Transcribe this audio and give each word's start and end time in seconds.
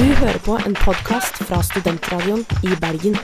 Du 0.00 0.04
hører 0.04 0.38
på 0.38 0.54
en 0.66 0.74
podkast 0.80 1.42
fra 1.44 1.58
Studentradioen 1.60 2.40
i 2.64 2.76
Bergen. 2.80 3.18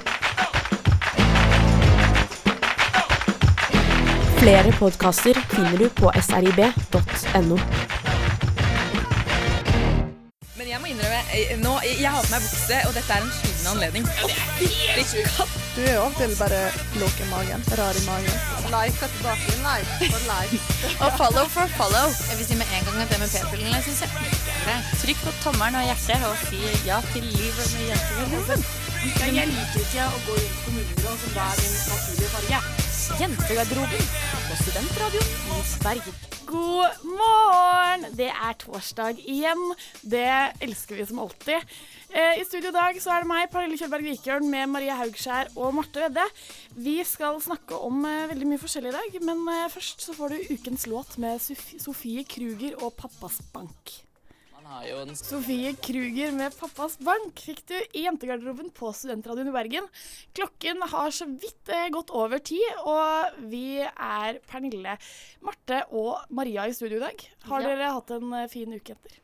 Flere 4.36 4.74
podkaster 4.76 5.40
finner 5.54 5.78
du 5.80 5.86
på 5.88 6.10
srib.no. 6.20 7.56
Men 10.58 10.68
jeg 10.68 10.82
må 10.82 10.90
innrømme, 10.92 11.22
jeg, 11.32 11.56
nå, 11.64 11.72
jeg, 11.86 12.10
har 12.12 12.20
på 12.20 12.34
meg 12.34 12.44
bukse, 12.44 12.82
og 12.90 12.92
dette 12.98 13.16
er 13.16 13.24
en 13.24 13.32
skyldende 13.38 13.72
anledning. 13.72 14.10
Katt! 15.32 15.56
Du 15.76 15.80
er 15.80 15.94
jo 15.94 16.04
av 16.04 16.12
og 16.12 16.20
til 16.20 16.36
bare 16.42 16.60
låk 17.00 17.24
i 17.24 17.30
magen. 17.32 17.64
Rar 17.80 17.96
i 17.96 18.04
magen. 18.04 18.36
Like 18.68 19.00
og 19.00 19.16
tilbake, 19.16 19.56
like 19.64 20.12
for 20.12 20.28
like. 20.28 20.60
Og 21.06 21.16
follow 21.22 21.48
for 21.56 21.72
follow. 21.80 22.12
Jeg 22.28 22.36
vil 22.42 22.50
si 22.52 22.60
med 22.60 22.68
en 22.68 22.84
gang 22.90 23.00
at 23.06 23.16
det 23.16 23.22
med 23.24 23.32
p-pillene 23.32 23.80
syns 23.88 24.04
jeg 24.04 24.45
er. 24.72 24.86
Trykk 25.02 25.22
på 25.24 25.34
tommelen 25.44 25.78
og 25.80 25.86
hjertet 25.88 26.26
og 26.28 26.36
si 26.46 26.60
ja 26.86 26.98
til 27.12 27.24
livet 27.24 27.72
med 27.74 27.90
jentegarderoben. 27.92 28.66
Jeg 29.06 29.50
liker 29.52 29.82
ikke 29.82 30.06
å 30.10 30.22
gå 30.26 30.36
rundt 30.38 30.62
på 30.64 30.72
Mullegrå, 30.74 31.12
som 31.22 31.34
da 31.36 31.50
er 31.50 31.60
min 31.62 31.76
naturlige 31.90 32.30
farge. 32.32 32.62
Jentegarderoben 33.20 34.08
på 34.48 34.56
Studentradioen 34.64 35.36
i 35.56 35.60
Sverige. 35.70 36.14
God 36.46 37.04
morgen! 37.06 38.06
Det 38.18 38.28
er 38.30 38.56
torsdag 38.62 39.20
igjen. 39.22 39.62
Det 40.02 40.26
elsker 40.62 40.98
vi 40.98 41.06
som 41.08 41.20
alltid. 41.24 41.76
Eh, 42.10 42.40
I 42.40 42.46
studio 42.46 42.70
i 42.70 42.76
dag 42.76 42.98
så 43.02 43.16
er 43.16 43.24
det 43.24 43.30
meg, 43.30 43.48
Pernille 43.50 43.78
Kjølberg 43.80 44.06
Vikørn, 44.06 44.46
med 44.50 44.70
Maria 44.70 44.94
Haugskjær 45.00 45.50
og 45.58 45.74
Marte 45.74 46.06
Vedde. 46.06 46.26
Vi 46.78 47.00
skal 47.06 47.42
snakke 47.42 47.78
om 47.82 48.02
eh, 48.06 48.28
veldig 48.30 48.50
mye 48.52 48.62
forskjellig 48.62 48.94
i 48.94 48.98
dag, 48.98 49.20
men 49.26 49.42
eh, 49.50 49.68
først 49.74 50.06
så 50.06 50.14
får 50.16 50.34
du 50.36 50.54
ukens 50.54 50.86
låt 50.90 51.18
med 51.22 51.42
Sof 51.42 51.66
Sofie 51.82 52.26
Kruger 52.30 52.78
og 52.78 52.94
Pappas 52.98 53.42
Bank. 53.54 53.96
Sofie 55.16 55.74
Kruger 55.78 56.32
med 56.34 56.54
Pappas 56.58 56.96
Bank 56.98 57.38
fikk 57.38 57.60
du 57.70 57.74
i 57.94 58.02
jentegarderoben 58.04 58.70
på 58.74 58.90
Studentradioen 58.94 59.48
i 59.50 59.54
Bergen. 59.54 59.86
Klokken 60.34 60.82
har 60.90 61.10
så 61.14 61.26
vidt 61.30 61.70
eh, 61.70 61.86
gått 61.94 62.10
over 62.10 62.38
ti, 62.42 62.58
og 62.82 63.38
vi 63.50 63.78
er 63.84 64.40
Pernille, 64.50 64.96
Marte 65.46 65.84
og 65.94 66.24
Maria 66.34 66.66
i 66.66 66.74
studio 66.74 66.98
i 66.98 67.04
dag. 67.04 67.22
Har 67.46 67.62
Ja. 67.62 67.68
dere 67.70 67.92
hatt 67.94 68.10
en 68.16 68.32
eh, 68.40 68.48
fin 68.50 68.72
uke 68.74 68.96
etter? 68.96 69.20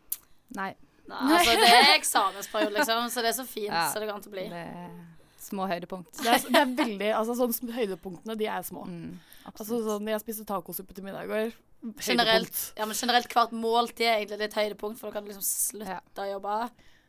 Nei. 0.55 0.71
Nei, 1.11 1.19
altså, 1.41 1.57
det 1.59 1.73
er 1.75 1.97
eksamensperiode, 1.99 2.77
liksom, 2.79 3.11
så 3.11 3.25
det 3.27 3.33
er 3.33 3.39
så 3.43 3.47
fint 3.49 3.73
Ja. 3.75 3.89
så 3.93 3.99
det 4.01 4.09
kan 4.09 4.23
til 4.23 4.31
å 4.31 4.37
bli. 4.37 4.47
Det 4.49 4.63
er 4.63 4.95
små 5.43 5.67
høydepunkt. 5.67 6.23
Det 6.23 6.31
er, 6.37 6.47
det 6.47 6.61
er 6.63 6.73
veldig, 6.85 7.11
altså 7.19 7.35
sånn 7.35 7.73
Høydepunktene 7.75 8.39
de 8.39 8.47
er 8.47 8.63
små. 8.63 8.87
Mm, 8.87 9.19
Altså 9.45 9.83
sånn, 9.83 10.07
Jeg 10.07 10.21
spiste 10.23 10.47
tacosuppe 10.47 10.95
til 10.95 11.03
middag 11.03 11.25
i 11.27 11.33
går. 11.35 11.53
Generelt, 11.83 12.59
ja, 12.79 12.87
men 12.87 12.95
generelt 12.95 13.33
hvert 13.35 13.55
måltid 13.59 14.07
er 14.07 14.21
egentlig 14.21 14.39
litt 14.45 14.55
høydepunkt, 14.55 15.01
for 15.01 15.11
da 15.11 15.17
kan 15.17 15.25
du 15.27 15.33
liksom 15.33 15.47
slutte 15.47 16.23
å 16.23 16.29
jobbe, 16.31 16.59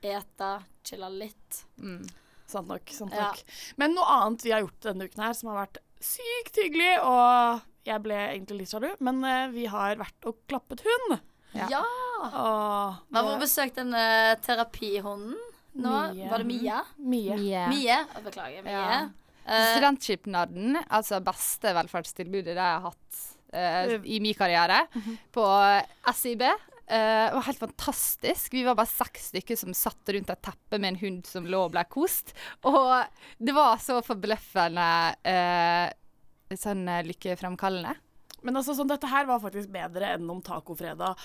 ete, 0.01 0.49
chille 0.87 1.09
litt. 1.13 1.59
Mm. 1.77 2.01
Sant 2.49 2.67
nok. 2.67 2.89
sant 2.93 3.13
Ja. 3.13 3.29
nok. 3.29 3.43
Men 3.77 3.93
noe 3.93 4.07
annet 4.17 4.45
vi 4.45 4.51
har 4.51 4.63
gjort 4.65 4.81
denne 4.81 5.05
uken 5.05 5.23
her 5.23 5.33
som 5.37 5.51
har 5.51 5.67
vært 5.67 5.77
sykt 6.03 6.57
hyggelig, 6.57 6.95
og 7.05 7.61
jeg 7.87 8.01
ble 8.03 8.17
egentlig 8.17 8.63
litt 8.63 8.73
sjalu, 8.73 8.89
men 8.99 9.23
eh, 9.27 9.47
vi 9.53 9.65
har 9.71 9.95
vært 10.01 10.27
og 10.29 10.41
klappet 10.49 10.83
hund. 10.87 11.19
Ja. 11.53 11.67
Ja! 11.69 11.83
Og 12.23 13.11
Vi 13.13 13.19
har 13.19 13.41
besøkt 13.41 13.77
den 13.77 13.93
eh, 13.93 14.33
terapihunden 14.41 15.37
nå. 15.73 16.13
Mie. 16.13 16.29
Var 16.29 16.41
det 16.41 16.47
Mia? 16.49 16.79
Mie. 16.97 17.37
Mie. 17.37 17.67
Mie? 17.69 17.99
Beklager, 18.25 18.65
Mie. 18.65 18.73
Ja. 18.73 19.03
Uh, 19.43 19.73
Studentskipnaden, 19.75 20.77
altså 20.87 21.19
beste 21.19 21.73
velferdstilbudet 21.75 22.53
jeg 22.55 22.63
har 22.63 22.85
hatt 22.85 23.23
eh, 23.53 23.95
i 24.03 24.19
min 24.19 24.33
karriere, 24.37 24.87
Mhm. 24.95 25.17
på 25.31 25.45
SIB. 26.13 26.41
Uh, 26.83 27.29
det 27.29 27.33
var 27.37 27.45
helt 27.47 27.59
fantastisk. 27.61 28.51
Vi 28.53 28.63
var 28.67 28.75
bare 28.75 28.91
seks 28.91 29.29
stykker 29.31 29.55
som 29.57 29.71
satt 29.73 30.09
rundt 30.11 30.29
et 30.29 30.41
teppe 30.43 30.77
med 30.79 30.89
en 30.93 30.99
hund 30.99 31.25
som 31.25 31.45
lå 31.47 31.61
og 31.65 31.71
ble 31.71 31.83
kost. 31.89 32.33
Og 32.67 33.05
det 33.39 33.53
var 33.55 33.77
så 33.79 34.01
forbløffende 34.03 34.87
uh, 35.23 36.55
sånn 36.59 36.83
eh, 36.91 37.05
lykkefremkallende. 37.07 37.95
Men 38.43 38.59
altså, 38.59 38.75
sånn, 38.75 38.91
dette 38.91 39.07
her 39.07 39.25
var 39.25 39.39
faktisk 39.39 39.71
bedre 39.71 40.11
enn 40.17 40.29
om 40.29 40.41
tacofredag, 40.43 41.15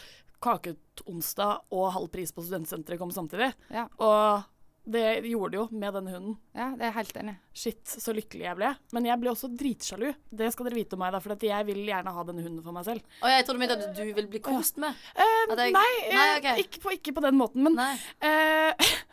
kaketonsdag 0.40 1.64
og 1.74 1.90
halv 1.96 2.08
pris 2.14 2.32
på 2.32 2.44
studentsenteret 2.46 3.00
kom 3.00 3.10
samtidig. 3.10 3.50
Ja. 3.74 3.88
Og 3.98 4.46
det 4.88 5.02
gjorde 5.28 5.50
det 5.52 5.58
jo 5.60 5.66
med 5.76 5.94
denne 5.98 6.12
hunden. 6.14 6.36
Ja, 6.56 6.70
det 6.78 6.86
er 6.88 6.94
helt 6.96 7.16
enig. 7.20 7.34
Shit, 7.58 7.82
så 7.84 8.14
lykkelig 8.16 8.46
jeg 8.46 8.56
ble. 8.56 8.70
Men 8.96 9.04
jeg 9.10 9.20
ble 9.20 9.30
også 9.34 9.50
dritsjalu. 9.60 10.12
Det 10.40 10.48
skal 10.54 10.68
dere 10.68 10.78
vite 10.78 10.96
om 10.96 11.02
meg, 11.04 11.12
da, 11.12 11.20
for 11.20 11.34
at 11.34 11.42
jeg 11.44 11.66
vil 11.68 11.82
gjerne 11.88 12.14
ha 12.16 12.24
denne 12.28 12.44
hunden 12.46 12.62
for 12.64 12.72
meg 12.76 12.86
selv. 12.88 13.02
Og 13.20 13.28
jeg 13.32 13.44
trodde 13.44 13.58
du 13.58 13.64
mente 13.64 13.76
at 13.78 13.98
du 13.98 14.04
vil 14.16 14.30
bli 14.32 14.40
kost 14.44 14.78
med. 14.80 14.96
Uh, 15.18 15.56
jeg- 15.58 15.74
nei, 15.76 15.90
eh, 16.06 16.14
Nei, 16.14 16.28
okay. 16.38 16.62
ikke, 16.64 16.80
på, 16.86 16.94
ikke 16.96 17.14
på 17.18 17.24
den 17.26 17.36
måten, 17.36 17.62
men 17.68 17.78
eh, 17.78 18.72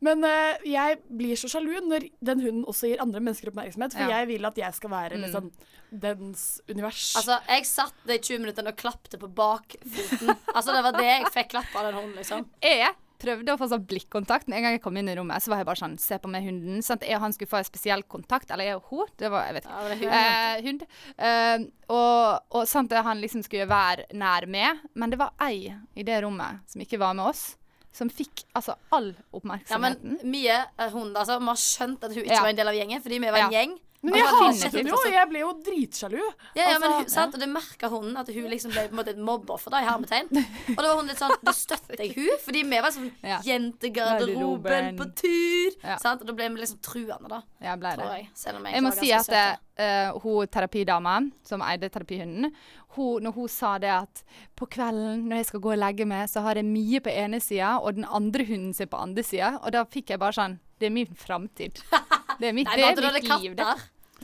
Men 0.00 0.24
eh, 0.24 0.56
jeg 0.66 0.96
blir 1.14 1.36
så 1.38 1.46
sjalu 1.52 1.74
når 1.84 2.06
den 2.24 2.40
hunden 2.42 2.64
også 2.66 2.88
gir 2.90 3.02
andre 3.04 3.20
mennesker 3.22 3.50
oppmerksomhet, 3.52 3.92
for 3.94 4.08
Ja. 4.08 4.18
jeg 4.18 4.28
vil 4.32 4.48
at 4.48 4.56
jeg 4.58 4.74
skal 4.74 4.90
være 4.90 5.18
Mm. 5.20 5.22
liksom 5.26 5.50
dens 5.92 6.60
univers. 6.70 7.14
Altså, 7.20 7.36
jeg 7.46 7.66
satt 7.66 7.94
de 8.06 8.16
20 8.18 8.38
minuttene 8.40 8.72
og 8.72 8.76
klappte 8.80 9.18
på 9.20 9.28
bakfoten. 9.28 10.32
Altså, 10.56 10.72
det 10.74 10.82
var 10.82 10.92
det 10.96 11.04
jeg 11.06 11.26
fikk 11.34 11.50
klapp 11.54 11.76
av 11.76 11.86
den 11.90 11.94
hunden, 12.00 12.16
liksom. 12.16 12.46
Jeg 12.62 12.88
prøvde 13.20 13.52
å 13.54 13.58
få 13.60 13.68
sånn 13.70 13.84
blikkontakt. 13.86 14.48
Med 14.48 14.58
en 14.58 14.64
gang 14.66 14.76
jeg 14.76 14.82
kom 14.84 14.96
inn 15.00 15.08
i 15.12 15.14
rommet, 15.18 15.42
så 15.44 15.52
var 15.52 15.60
jeg 15.62 15.68
bare 15.70 15.80
sånn 15.82 15.98
Se 16.00 16.18
på 16.18 16.30
meg, 16.32 16.46
hunden. 16.48 16.80
At 16.80 17.04
jeg 17.06 17.16
og 17.18 17.24
han 17.26 17.36
skulle 17.36 17.52
få 17.52 17.60
en 17.60 17.68
spesiell 17.68 18.02
kontakt. 18.10 18.50
Eller 18.50 18.70
jeg 18.70 18.80
og 18.80 18.90
hun. 18.90 19.12
Det 19.20 19.30
var 19.32 19.46
Jeg 19.50 19.58
vet 19.60 19.68
ikke. 19.70 20.08
Ja. 20.08 20.24
Eh, 20.56 20.62
hund. 20.66 20.84
Eh, 21.18 21.64
og, 21.92 22.50
og 22.56 22.68
sant 22.70 22.92
han 22.92 23.20
liksom 23.22 23.44
skulle 23.46 23.68
være 23.70 24.08
nær 24.16 24.46
med. 24.50 24.82
Men 24.94 25.10
det 25.12 25.18
var 25.20 25.32
ei 25.46 25.70
i 25.94 26.02
det 26.06 26.22
rommet 26.24 26.64
som 26.70 26.80
ikke 26.84 26.98
var 27.00 27.14
med 27.14 27.26
oss, 27.30 27.56
som 27.92 28.08
fikk 28.10 28.44
altså 28.54 28.76
all 28.94 29.12
oppmerksomheten. 29.34 29.70
Ja, 29.70 29.78
men 30.22 30.30
Mie 30.30 30.58
hun, 30.78 30.90
hunden, 30.94 31.16
altså. 31.16 31.38
Vi 31.40 31.50
har 31.50 31.62
skjønt 31.62 32.04
at 32.06 32.14
hun 32.14 32.22
ikke 32.24 32.34
Ja. 32.36 32.42
var 32.44 32.52
en 32.52 32.56
del 32.60 32.68
av 32.70 32.74
gjengen, 32.78 33.02
fordi 33.02 33.18
vi 33.18 33.30
var 33.30 33.38
en 33.46 33.52
Ja. 33.52 33.58
gjeng. 33.60 33.78
Men 34.00 34.16
jeg 34.16 34.28
hatet 34.32 34.62
definitivt 34.64 34.94
jo, 34.94 35.12
jeg 35.12 35.28
ble 35.28 35.40
jo 35.42 35.50
dritsjalu. 35.66 36.20
Ja, 36.56 36.70
ja, 36.72 36.76
men 36.80 36.86
Altså, 36.88 37.00
hun, 37.02 37.08
sant? 37.12 37.34
Og 37.36 37.42
det 37.42 37.48
merka 37.52 37.90
hunden, 37.92 38.16
at 38.16 38.30
hun 38.32 38.46
liksom 38.48 38.72
ble 38.72 38.86
på 38.88 38.94
en 38.94 39.00
måte 39.02 39.12
et 39.12 39.20
mobbeoffer, 39.20 39.74
da, 39.74 39.82
i 39.84 39.88
hermetegn. 39.88 40.30
Og 40.72 40.80
da 40.80 40.86
var 40.86 41.00
hun 41.02 41.10
litt 41.10 41.20
sånn 41.20 41.34
Da 41.44 41.52
støtter 41.56 42.00
jeg 42.00 42.14
hun, 42.16 42.30
fordi 42.40 42.62
vi 42.64 42.80
var 42.80 42.94
sånn 42.94 43.10
Ja. 43.30 43.40
Jentegarderoben 43.44 44.94
på 44.96 45.06
tur. 45.20 45.76
Ja. 45.84 45.98
Sant? 46.00 46.24
Og 46.24 46.30
da 46.30 46.36
ble 46.36 46.48
vi 46.54 46.62
liksom 46.62 46.80
truende, 46.84 47.28
da. 47.28 47.42
Jeg 47.60 47.82
ble 47.82 47.92
det. 48.00 48.06
jeg. 48.14 48.30
Jeg, 48.40 48.62
Jeg 48.72 48.84
må 48.86 48.94
si 48.96 49.12
at 49.12 49.28
det, 49.30 49.44
uh, 49.52 49.84
eh, 49.84 50.20
hun 50.24 50.48
terapidama 50.48 51.18
som 51.46 51.64
eide 51.66 51.92
terapihunden, 51.92 52.54
hun, 52.96 53.20
når 53.22 53.36
hun 53.36 53.52
sa 53.52 53.76
det 53.82 53.92
at 53.92 54.24
på 54.58 54.66
kvelden 54.72 55.28
når 55.28 55.42
jeg 55.42 55.50
skal 55.52 55.62
gå 55.62 55.74
og 55.76 55.78
legge 55.78 56.08
meg, 56.08 56.24
så 56.32 56.42
har 56.46 56.58
jeg 56.58 56.66
mye 56.66 57.02
på 57.04 57.12
ene 57.12 57.38
sida 57.44 57.76
og 57.78 58.00
den 58.00 58.08
andre 58.08 58.48
hunden 58.48 58.72
sin 58.74 58.90
på 58.90 58.98
andre 58.98 59.22
sida, 59.26 59.58
og 59.60 59.76
da 59.76 59.84
fikk 59.86 60.14
jeg 60.14 60.22
bare 60.22 60.38
sånn 60.40 60.58
Det 60.80 60.88
er 60.88 60.96
min 60.96 61.12
framtid. 61.12 61.82
Det 62.40 62.48
er 62.48 62.56
mitt, 62.56 62.66
Nei, 62.70 62.76
det 62.80 62.84
er 62.88 62.94
du 62.96 63.08
mitt 63.12 63.30
liv. 63.42 63.54
Det. 63.58 63.70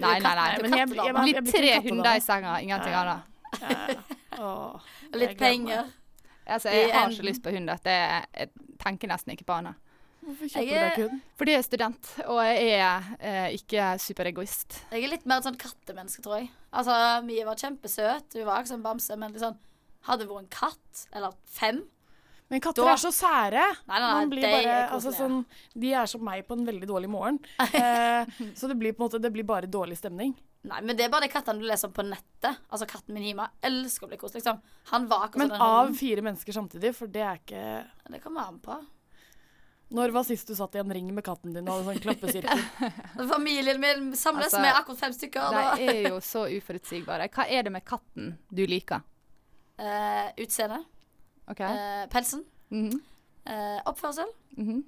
Nei, 0.01 0.19
nei, 0.21 0.35
nei. 0.39 0.47
Men 0.63 0.73
jeg, 0.77 0.89
jeg, 0.89 0.97
jeg, 0.97 1.15
jeg 1.35 1.43
blir 1.45 1.53
tre 1.53 1.73
hunder 1.89 2.17
i 2.17 2.21
senga, 2.25 2.57
ingenting 2.65 2.93
Ja. 2.93 3.03
annet. 3.03 4.13
Åh, 4.39 4.81
litt 5.17 5.39
penger. 5.41 5.89
Altså, 6.47 6.71
jeg 6.71 6.93
har 6.95 7.11
ikke 7.11 7.27
lyst 7.27 7.43
på 7.43 7.51
hund 7.55 7.71
jeg, 7.91 8.25
jeg 8.39 8.51
tenker 8.83 9.11
nesten 9.11 9.33
ikke 9.35 9.47
på 9.49 9.57
henne. 9.59 9.75
Hvorfor 10.27 10.47
Jeg 10.59 10.67
kjøper 10.67 10.67
du 10.67 10.77
er- 10.77 10.95
deg 10.97 11.03
hund? 11.11 11.21
Fordi 11.39 11.53
jeg 11.53 11.59
er 11.59 11.67
student, 11.67 12.09
og 12.27 12.39
jeg 12.45 12.69
er 12.81 13.03
eh, 13.21 13.49
ikke 13.57 13.89
superegoist. 14.03 14.79
Jeg 14.91 15.05
er 15.05 15.09
litt 15.13 15.27
mer 15.27 15.39
et 15.39 15.45
sånn 15.47 15.59
kattemenneske, 15.59 16.23
tror 16.25 16.41
jeg. 16.41 16.51
Altså, 16.73 16.97
Mie 17.27 17.45
var 17.47 17.55
kjempesøt. 17.61 18.35
Hun 18.35 18.47
var 18.49 18.63
ikke 18.63 18.73
sånn 18.75 18.83
bamse, 18.87 19.17
men 19.19 19.33
liksom 19.37 19.57
Hadde 20.07 20.23
det 20.23 20.29
vært 20.31 20.45
en 20.45 20.53
katt, 20.55 21.01
eller 21.19 21.33
fem 21.51 21.81
Men 22.49 22.61
katter 22.63 22.85
Da- 22.87 22.93
er 22.93 22.97
så 23.03 23.11
sære. 23.11 23.63
Nei, 23.89 23.99
nei, 23.99 24.01
nei, 24.01 24.13
Man 24.21 24.31
blir 24.31 24.43
de 24.43 24.47
er 24.47 24.63
bare, 24.63 24.91
altså, 24.95 25.13
sånn, 25.13 25.41
de 25.75 25.93
er 25.99 26.07
som 26.07 26.23
meg 26.23 26.45
på 26.47 26.55
en 26.55 26.67
veldig 26.67 26.87
dårlig 26.87 27.09
morgen. 27.11 27.41
Eh, 27.75 28.27
så 28.55 28.69
det 28.71 28.77
blir 28.79 28.93
på 28.95 29.03
en 29.03 29.09
måte 29.09 29.21
Det 29.21 29.33
blir 29.35 29.45
bare 29.45 29.67
dårlig 29.67 29.97
stemning. 29.99 30.35
Nei, 30.67 30.81
men 30.83 30.97
det 30.97 31.05
er 31.07 31.11
bare 31.11 31.27
de 31.27 31.33
kattene 31.33 31.59
du 31.63 31.67
leser 31.67 31.87
om 31.89 31.93
på 31.95 32.03
nettet. 32.07 32.57
Altså, 32.71 32.87
katten 32.91 33.15
min 33.15 33.23
Hima 33.23 33.49
elsker 33.63 34.07
å 34.07 34.11
bli 34.11 34.17
kost, 34.19 34.35
liksom. 34.39 34.61
Han 34.93 35.07
var 35.11 35.27
akkurat 35.27 35.43
Men 35.43 35.51
sånn 35.51 35.61
av 35.61 35.87
hunden. 35.87 35.99
fire 35.99 36.23
mennesker 36.23 36.53
samtidig, 36.57 36.95
for 36.95 37.07
det 37.07 37.23
er 37.23 37.39
ikke 37.39 37.65
Det 38.11 38.23
kommer 38.23 38.47
an 38.49 38.59
på. 38.63 38.79
Når 39.95 40.11
var 40.11 40.25
sist 40.27 40.49
du 40.49 40.55
satt 40.59 40.75
i 40.75 40.79
en 40.83 40.91
ring 40.91 41.13
med 41.15 41.23
katten 41.25 41.53
din 41.55 41.69
og 41.69 41.77
hadde 41.85 41.93
sånn 41.93 42.03
klappesirkel? 42.03 42.63
Familien 43.35 43.79
min 43.81 44.09
samles 44.19 44.49
Altså, 44.51 44.63
med 44.65 44.75
akkurat 44.75 44.99
fem 44.99 45.13
stykker. 45.15 45.51
De 45.55 45.87
er 45.87 46.09
jo 46.11 46.17
så 46.33 46.47
uforutsigbare. 46.51 47.29
Hva 47.31 47.47
er 47.47 47.63
det 47.69 47.73
med 47.73 47.85
katten 47.87 48.33
du 48.51 48.65
liker? 48.67 49.03
Uh, 49.79 50.33
utseende. 50.43 50.81
OK? 51.51 51.61
Eh, 51.61 52.07
pelsen. 52.13 52.45
Mhm, 52.71 53.01
Eh, 53.47 53.81
oppførsel. 53.87 54.27
mhm. 54.59 54.81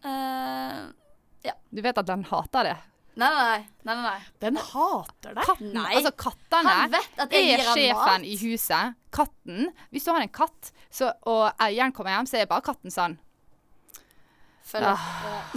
ja. 1.45 1.53
Du 1.71 1.81
vet 1.83 1.99
at 1.99 2.07
den 2.07 2.25
hater 2.25 2.65
det? 2.67 2.77
nei, 3.19 3.29
nei, 3.31 3.45
nei. 3.85 3.95
nei, 3.95 4.03
nei. 4.03 4.19
Den 4.41 4.57
hater 4.57 5.35
deg. 5.35 5.45
Katten, 5.47 5.73
Nei. 5.75 5.95
altså 5.97 6.11
kattene 6.17 6.69
Han 6.71 6.91
vet 6.91 7.19
at 7.25 7.33
jeg 7.35 7.49
er 7.53 7.59
gir 7.59 7.65
sjefen 7.75 8.21
mat. 8.23 8.27
i 8.27 8.37
huset. 8.43 8.95
Katten 9.15 9.73
Hvis 9.91 10.05
du 10.05 10.11
har 10.13 10.21
en 10.23 10.29
katt, 10.29 10.73
så, 10.91 11.13
og 11.27 11.53
eieren 11.63 11.93
kommer 11.93 12.15
hjem, 12.17 12.27
så 12.31 12.39
er 12.43 12.47
bare 12.51 12.63
katten 12.67 12.91
sånn 12.95 13.17
Følg 14.69 14.85
Ah. 14.85 15.09
opp. 15.49 15.57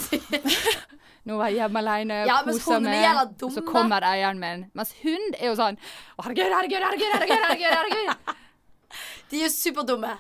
Nå 1.26 1.38
var 1.38 1.50
jeg 1.52 1.60
hjemme 1.60 1.82
alene, 1.84 2.22
Ja, 2.26 2.40
kosa 2.48 2.80
meg. 2.80 3.04
Og 3.44 3.52
så 3.54 3.62
kommer 3.68 4.02
eieren 4.08 4.40
min. 4.42 4.64
Mens 4.74 4.94
hund 5.04 5.36
er 5.38 5.50
jo 5.52 5.56
sånn 5.60 5.78
Å, 6.18 6.24
herregud, 6.26 6.50
herregud, 6.50 6.82
herregud, 6.82 7.14
herregud, 7.14 7.44
herregud, 7.46 7.74
herregud. 7.78 8.38
De 9.30 9.38
er 9.42 9.44
jo 9.46 9.50
superdumme. 9.54 10.16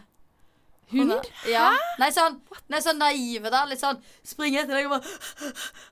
Hund? 0.92 1.30
Ja. 1.50 1.70
Nei, 2.02 2.10
sånn, 2.16 2.38
nei, 2.72 2.82
sånn 2.84 3.00
naive, 3.02 3.52
da. 3.54 3.64
Litt 3.70 3.82
sånn 3.82 4.00
springe 4.28 4.62
etter 4.64 4.78
deg 4.78 4.90
og 4.90 4.98
bare 4.98 5.16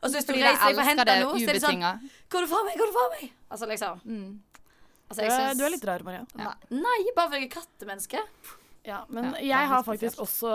Og 0.02 0.10
så 0.10 0.14
hvis 0.18 0.28
du 0.28 0.34
Fordi 0.34 0.44
reiser 0.46 0.66
deg 0.66 0.76
for 0.76 0.84
å 0.84 0.88
hente 0.90 1.08
det 1.10 1.18
noe, 1.24 1.34
så 1.40 1.50
er 1.50 1.58
det 1.60 1.64
sånn 1.64 1.80
ubetinga. 1.80 1.94
Går 2.36 2.46
du 2.46 2.52
fra 2.52 2.62
meg, 2.68 2.78
går 2.82 2.92
du 2.92 2.96
fra 2.98 3.08
meg? 3.16 3.26
Altså 3.50 3.70
liksom. 3.72 4.02
Mm. 4.06 4.30
Altså, 5.10 5.22
Du 5.22 5.26
jeg 5.26 5.46
er, 5.48 5.56
du 5.58 5.64
er 5.66 5.74
litt 5.74 5.86
rar, 5.90 6.04
Maria. 6.06 6.26
Nei, 6.38 6.54
nei, 6.76 6.98
bare 7.16 7.32
fordi 7.32 7.46
jeg 7.46 7.50
er 7.50 7.56
kattemenneske. 7.56 8.26
Ja, 8.86 9.00
men 9.10 9.32
Ja, 9.34 9.42
jeg 9.42 9.72
har 9.74 9.84
faktisk 9.88 10.22
også, 10.22 10.52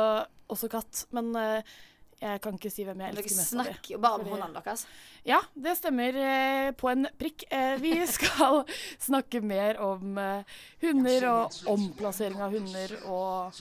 også 0.52 0.70
katt. 0.73 1.06
Men 1.17 1.32
eh, 1.38 1.75
jeg 2.24 2.40
kan 2.44 2.56
ikke 2.56 2.70
si 2.72 2.84
hvem 2.86 3.02
jeg 3.04 3.14
elsker 3.14 3.36
mest 3.36 3.52
Dere 3.52 3.64
de. 3.64 3.70
snakker 3.74 3.94
jo 3.94 3.98
bare 4.00 4.18
om 4.20 4.28
hundene 4.32 4.60
deres. 4.60 4.84
Ja, 5.28 5.40
det 5.66 5.74
stemmer 5.78 6.16
eh, 6.24 6.70
på 6.80 6.88
en 6.92 7.08
prikk. 7.20 7.44
Eh, 7.52 7.74
vi 7.82 7.92
skal 8.16 8.62
snakke 9.02 9.42
mer 9.44 9.80
om 9.84 10.18
eh, 10.20 10.56
hunder 10.84 11.28
og 11.30 11.58
omplassering 11.74 12.40
av 12.44 12.56
hunder 12.56 12.96
og 13.04 13.60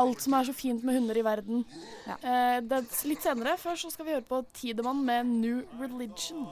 alt 0.00 0.24
som 0.24 0.36
er 0.38 0.48
så 0.50 0.56
fint 0.56 0.84
med 0.84 1.00
hunder 1.00 1.18
i 1.20 1.24
verden. 1.26 1.64
Ja. 2.06 2.18
Eh, 2.20 2.60
det 2.64 2.84
litt 3.08 3.24
senere. 3.24 3.56
Først 3.60 3.88
så 3.88 3.94
skal 3.94 4.08
vi 4.08 4.16
høre 4.18 4.28
på 4.28 4.44
Tidemann 4.56 5.04
med 5.06 5.32
New 5.32 5.64
Religion. 5.80 6.46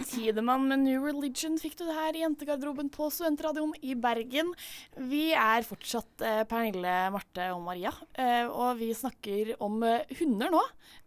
Tidemann 0.00 0.64
med 0.68 0.82
New 0.82 1.04
Religion 1.04 1.58
fikk 1.60 1.76
du 1.78 1.84
det 1.86 1.96
her 1.96 2.16
i 2.16 2.22
jentegarderoben 2.22 2.88
på 2.92 3.08
Studentradioen 3.12 3.74
i 3.84 3.94
Bergen. 3.98 4.52
Vi 5.10 5.24
er 5.36 5.66
fortsatt 5.68 6.24
eh, 6.26 6.42
Pernille, 6.48 6.94
Marte 7.14 7.50
og 7.54 7.62
Maria, 7.66 7.92
eh, 8.16 8.48
og 8.48 8.80
vi 8.80 8.90
snakker 8.96 9.54
om 9.62 9.82
eh, 9.86 10.08
hunder 10.20 10.52
nå. 10.54 10.62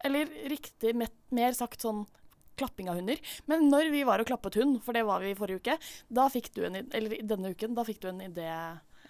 Eller 0.06 0.32
riktig 0.52 0.96
met, 0.98 1.16
mer 1.36 1.58
sagt 1.58 1.84
sånn 1.86 2.06
klapping 2.60 2.90
av 2.92 3.00
hunder. 3.02 3.20
Men 3.52 3.68
når 3.72 3.92
vi 3.94 4.06
var 4.08 4.22
og 4.22 4.30
klappet 4.30 4.60
hund, 4.62 4.80
for 4.86 4.96
det 4.96 5.06
var 5.08 5.24
vi 5.24 5.34
i 5.34 5.38
forrige 5.38 5.64
uke, 5.64 5.80
da 6.08 6.30
fikk 6.32 6.54
du 6.56 6.64
en, 6.68 6.80
eller 6.86 7.18
denne 7.28 7.52
uken, 7.52 7.76
da 7.76 7.84
fikk 7.88 8.04
du 8.06 8.12
en 8.14 8.24
idé, 8.30 8.48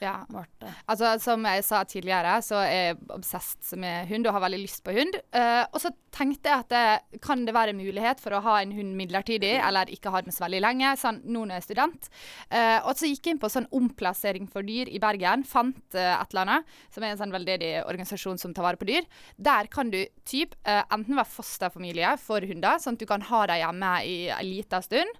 Ja. 0.01 0.15
Marte. 0.33 0.71
Altså, 0.91 1.13
som 1.23 1.45
jeg 1.47 1.63
sa 1.65 1.83
tidligere, 1.87 2.33
så 2.43 2.59
er 2.63 2.73
jeg 2.73 2.97
obsessed 3.13 3.77
med 3.79 4.09
hund 4.09 4.27
og 4.27 4.35
har 4.35 4.43
veldig 4.45 4.61
lyst 4.63 4.83
på 4.85 4.95
hund. 4.95 5.15
Uh, 5.35 5.63
og 5.69 5.79
så 5.83 5.91
tenkte 6.15 6.51
jeg 6.51 6.65
at 6.65 6.73
det, 6.73 7.19
kan 7.23 7.43
det 7.47 7.55
være 7.55 7.75
mulighet 7.77 8.23
for 8.23 8.35
å 8.35 8.41
ha 8.45 8.57
en 8.61 8.73
hund 8.75 8.95
midlertidig, 8.99 9.53
eller 9.59 9.91
ikke 9.93 10.11
ha 10.13 10.23
den 10.25 10.35
så 10.35 10.45
veldig 10.45 10.61
lenge, 10.65 10.95
sånn 10.99 11.21
nå 11.23 11.45
når 11.45 11.57
jeg 11.57 11.63
er 11.63 11.67
student. 11.67 12.09
Uh, 12.49 12.79
og 12.87 12.91
så 12.97 13.11
gikk 13.11 13.29
jeg 13.29 13.37
inn 13.37 13.43
på 13.43 13.51
sånn 13.51 13.69
omplassering 13.75 14.49
for 14.51 14.67
dyr 14.67 14.91
i 14.91 15.01
Bergen, 15.03 15.45
fant 15.47 15.97
uh, 15.97 16.15
et 16.17 16.35
eller 16.35 16.43
annet, 16.45 16.75
som 16.95 17.05
er 17.05 17.13
en 17.13 17.21
sånn 17.21 17.35
veldedig 17.35 17.71
organisasjon 17.85 18.41
som 18.41 18.55
tar 18.55 18.67
vare 18.67 18.81
på 18.81 18.89
dyr. 18.89 19.07
Der 19.37 19.69
kan 19.71 19.91
du 19.93 20.01
typ 20.25 20.55
enten 20.65 21.17
være 21.17 21.29
fosterfamilie 21.29 22.15
for 22.21 22.43
hunder, 22.47 22.79
sånn 22.81 22.97
at 22.97 23.03
du 23.03 23.07
kan 23.09 23.23
ha 23.27 23.41
dem 23.49 23.59
hjemme 23.61 23.91
i 24.07 24.15
en 24.33 24.47
liten 24.47 24.83
stund, 24.83 25.19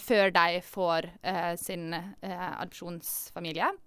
før 0.00 0.32
de 0.34 0.60
får 0.64 1.08
sin 1.60 1.74
sin 1.74 1.94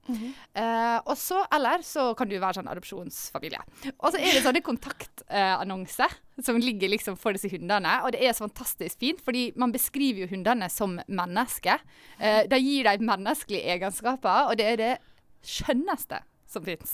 eh. 0.08 0.28
Eh, 0.62 1.00
og 1.06 1.18
så, 1.18 1.42
eller 1.54 1.84
så 1.86 2.10
kan 2.18 2.30
du 2.30 2.36
være 2.40 2.60
sånn 2.60 2.70
adopsjonsfamilie. 2.72 3.60
Og 4.00 4.12
så 4.14 4.18
er 4.22 4.32
det 4.38 4.44
sånne 4.46 4.62
kontaktannonser 4.66 6.16
som 6.44 6.58
ligger 6.62 6.90
liksom 6.94 7.18
for 7.20 7.34
disse 7.36 7.50
hundene. 7.52 7.98
Og 8.06 8.14
det 8.16 8.24
er 8.24 8.34
så 8.38 8.46
fantastisk 8.48 9.00
fint, 9.02 9.22
fordi 9.26 9.52
man 9.56 9.74
beskriver 9.74 10.26
jo 10.26 10.32
hundene 10.36 10.70
som 10.70 11.00
mennesker. 11.08 11.84
Eh, 12.20 12.44
de 12.50 12.60
gir 12.62 12.88
dem 12.90 13.06
menneskelige 13.10 13.76
egenskaper, 13.78 14.50
og 14.52 14.58
det 14.60 14.66
er 14.74 14.82
det 14.82 14.94
skjønneste 15.48 16.22
som 16.48 16.64
finnes 16.64 16.94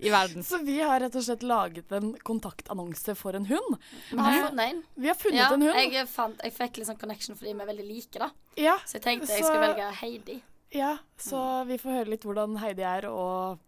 i 0.00 0.08
verden. 0.12 0.42
Så 0.48 0.62
vi 0.64 0.78
har 0.80 1.02
rett 1.02 1.14
og 1.18 1.24
slett 1.26 1.42
laget 1.44 1.92
en 1.92 2.14
kontaktannonse 2.24 3.12
for 3.18 3.36
en 3.36 3.44
hund. 3.50 3.76
Vi 4.10 4.16
har 4.16 4.46
funnet 4.48 4.64
en. 4.72 4.82
Vi 4.96 5.10
har 5.10 5.18
funnet 5.20 5.42
Ja, 5.42 5.50
en 5.52 5.66
hund. 5.66 5.92
jeg, 5.92 6.08
fant, 6.08 6.40
jeg 6.40 6.54
fikk 6.56 6.80
litt 6.80 6.88
sånn 6.88 7.00
connection 7.02 7.36
fordi 7.36 7.52
vi 7.52 7.60
er 7.66 7.68
veldig 7.68 7.86
like, 7.90 8.18
da. 8.22 8.30
Ja, 8.56 8.78
Så 8.88 8.96
jeg 8.98 9.04
tenkte 9.04 9.28
jeg 9.28 9.42
Så- 9.44 9.50
skulle 9.50 9.68
velge 9.68 9.90
Heidi. 10.00 10.40
Ja, 10.74 10.96
så 11.20 11.40
vi 11.68 11.78
får 11.78 11.98
høre 12.00 12.12
litt 12.14 12.26
hvordan 12.26 12.58
Heidi 12.58 12.82
er, 12.86 13.06
og 13.06 13.60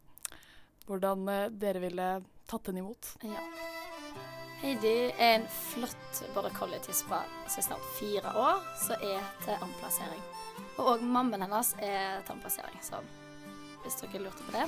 hvordan 0.88 1.29
eh, 1.31 1.47
dere 1.55 1.82
ville 1.82 2.08
tatt 2.50 2.70
henne 2.70 2.82
imot. 2.82 3.12
Ja. 3.23 3.44
Heidi 4.62 4.94
er 5.12 5.37
en 5.37 5.47
flott 5.53 6.23
border 6.35 6.55
collie-tispe 6.56 7.19
som 7.47 7.61
er 7.61 7.67
snart 7.69 7.88
fire 7.99 8.32
år, 8.41 8.62
som 8.82 9.05
er 9.05 9.25
til 9.44 9.67
omplassering. 9.67 10.23
Og 10.76 10.93
òg 10.94 11.05
mammen 11.06 11.44
hennes 11.44 11.75
er 11.79 12.23
til 12.25 12.37
omplassering, 12.38 12.79
så 12.82 13.03
hvis 13.85 14.00
dere 14.02 14.25
lurte 14.25 14.47
på 14.49 14.56
det. 14.56 14.67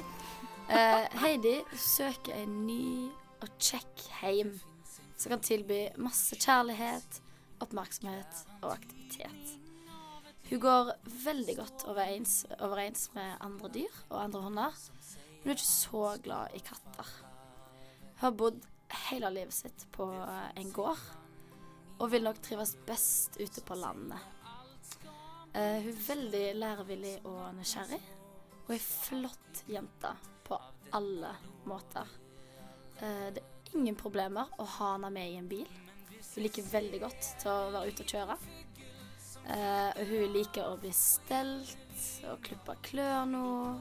Eh, 0.69 1.07
Heidi 1.23 1.57
søker 1.75 2.37
en 2.37 2.61
ny 2.69 3.09
og 3.43 3.55
kjekk 3.59 4.05
heim 4.21 4.53
som 5.19 5.33
kan 5.33 5.43
tilby 5.43 5.89
masse 5.99 6.37
kjærlighet, 6.39 7.23
oppmerksomhet 7.65 8.45
og 8.61 8.77
aktivitet. 8.77 9.68
Hun 10.49 10.61
går 10.61 10.93
veldig 11.25 11.57
godt 11.59 11.85
overens, 11.91 12.47
overens 12.65 13.09
med 13.13 13.37
andre 13.45 13.69
dyr 13.75 13.99
og 14.09 14.23
andre 14.23 14.41
hunder, 14.47 14.79
hun 15.43 15.51
er 15.51 15.57
ikke 15.59 15.69
så 15.69 16.05
glad 16.25 16.55
i 16.57 16.63
katter. 16.65 17.11
Hun 18.19 18.23
har 18.23 18.37
bodd 18.37 18.65
hele 19.09 19.31
livet 19.35 19.55
sitt 19.55 19.85
på 19.95 20.07
eh, 20.09 20.49
en 20.61 20.73
gård, 20.73 21.03
og 21.99 22.11
vil 22.13 22.25
nok 22.25 22.41
trives 22.43 22.75
best 22.89 23.37
ute 23.41 23.63
på 23.67 23.77
landet. 23.79 24.21
Uh, 25.49 25.81
hun 25.83 25.89
er 25.91 26.03
veldig 26.07 26.43
lærevillig 26.61 27.15
og 27.27 27.55
nysgjerrig, 27.57 27.99
og 28.67 28.75
er 28.75 28.85
flott 28.85 29.63
jente 29.67 30.13
på 30.47 30.59
alle 30.95 31.33
måter. 31.67 32.13
Uh, 33.01 33.29
det 33.35 33.43
er 33.43 33.73
ingen 33.75 33.99
problemer 33.99 34.53
å 34.61 34.69
ha 34.77 34.93
henne 34.95 35.11
med 35.17 35.33
i 35.33 35.41
en 35.41 35.51
bil. 35.51 35.67
Hun 36.13 36.45
liker 36.45 36.69
veldig 36.71 37.03
godt 37.03 37.33
til 37.43 37.51
å 37.51 37.73
være 37.75 37.91
ute 37.91 38.05
og 38.05 38.15
kjøre. 38.15 38.39
Eh, 39.49 39.91
og 39.97 40.11
hun 40.11 40.35
liker 40.35 40.67
å 40.69 40.77
bli 40.81 40.91
stelt 40.95 41.77
og 42.29 42.43
klippe 42.45 42.77
klørne. 42.85 43.79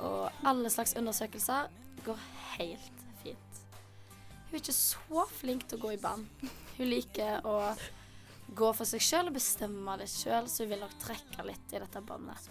Og 0.00 0.46
alle 0.48 0.72
slags 0.72 0.96
undersøkelser 0.98 1.70
går 2.06 2.20
helt 2.56 3.04
fint. 3.22 3.62
Hun 4.48 4.56
er 4.56 4.62
ikke 4.62 4.74
så 4.74 5.26
flink 5.36 5.66
til 5.68 5.78
å 5.78 5.84
gå 5.84 5.94
i 5.94 6.00
band. 6.02 6.26
Hun 6.78 6.88
liker 6.88 7.44
å 7.46 7.58
gå 8.56 8.70
for 8.74 8.88
seg 8.88 9.02
sjøl 9.04 9.28
og 9.30 9.36
bestemme 9.36 9.94
det 10.00 10.08
sjøl, 10.10 10.48
så 10.50 10.64
hun 10.64 10.70
vil 10.72 10.80
nok 10.82 10.94
trekke 11.04 11.44
litt 11.46 11.74
i 11.74 11.78
dette 11.78 12.00
båndet. 12.02 12.48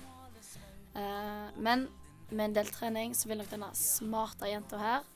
Eh, 0.95 1.47
men 1.59 1.87
med 2.29 2.43
en 2.45 2.55
del 2.59 2.69
trening 2.71 3.15
så 3.17 3.27
vil 3.27 3.41
nok 3.41 3.49
denne 3.51 3.71
smarte 3.75 4.47
jenta 4.47 4.79
her 4.79 5.07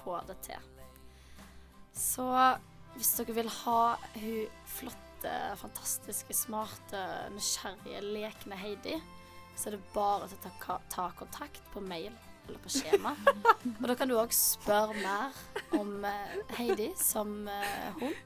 få 0.00 0.16
det 0.26 0.38
til. 0.48 0.68
Så 1.92 2.26
hvis 2.96 3.12
dere 3.20 3.36
vil 3.36 3.52
ha 3.60 3.80
hun 4.16 4.58
flotte, 4.72 5.11
fantastiske, 5.60 6.34
smarte, 6.36 7.02
nysgjerrige, 7.34 8.02
lekne 8.14 8.58
Heidi, 8.58 8.98
så 9.56 9.68
er 9.68 9.76
det 9.76 9.82
bare 9.94 10.28
til 10.30 10.38
å 10.38 10.52
ta, 10.60 10.78
ta 10.92 11.08
kontakt 11.18 11.62
på 11.72 11.82
mail 11.84 12.12
eller 12.48 12.58
på 12.62 12.72
skjema. 12.72 13.14
Og 13.80 13.86
da 13.86 13.96
kan 13.98 14.10
du 14.10 14.16
òg 14.18 14.34
spørre 14.34 14.96
mer 14.98 15.36
om 15.78 16.02
eh, 16.08 16.34
Heidi 16.58 16.90
som 16.98 17.42
eh, 17.48 18.00
hun, 18.00 18.16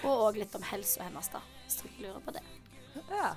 og 0.00 0.26
òg 0.30 0.40
litt 0.40 0.54
om 0.56 0.64
helsa 0.64 1.04
hennes, 1.04 1.28
da, 1.32 1.42
hvis 1.66 1.82
du 1.82 2.00
lurer 2.00 2.22
på 2.24 2.32
det. 2.38 2.44
Ja. 3.10 3.34